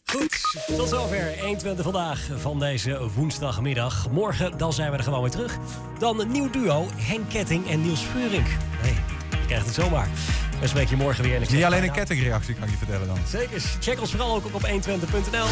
Goed, 0.04 0.40
tot 0.76 0.88
zover 0.88 1.38
120 1.40 1.84
vandaag 1.84 2.28
van 2.40 2.58
deze 2.58 3.08
woensdagmiddag. 3.16 4.10
Morgen 4.10 4.58
dan 4.58 4.72
zijn 4.72 4.90
we 4.90 4.96
er 4.96 5.02
gewoon 5.02 5.20
weer 5.20 5.30
terug. 5.30 5.58
Dan 5.98 6.20
een 6.20 6.30
nieuw 6.30 6.50
duo, 6.50 6.86
Henk 6.94 7.28
Ketting 7.28 7.68
en 7.70 7.82
Niels 7.82 8.04
Vuring. 8.06 8.46
Nee, 8.82 8.94
je 9.40 9.46
krijgt 9.46 9.66
het 9.66 9.74
zomaar. 9.74 10.08
We 10.62 10.68
spreken 10.68 10.90
je 10.90 11.02
morgen 11.02 11.24
weer. 11.24 11.34
En 11.34 11.42
ik 11.42 11.48
zeg 11.48 11.56
Niet 11.56 11.64
alleen 11.64 11.82
een 11.82 11.92
kettingreactie 11.92 12.54
kan 12.54 12.64
ik 12.64 12.70
je 12.70 12.76
vertellen 12.76 13.06
dan. 13.06 13.16
Zeker. 13.28 13.62
Check 13.80 14.00
ons 14.00 14.10
vooral 14.10 14.34
ook 14.34 14.44
op 14.44 14.62
120.nl. 14.62 15.46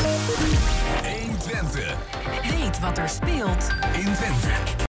120. 1.20 1.96
Weet 2.42 2.80
wat 2.80 2.98
er 2.98 3.08
speelt 3.08 3.68
In 3.92 4.12
Twente. 4.12 4.70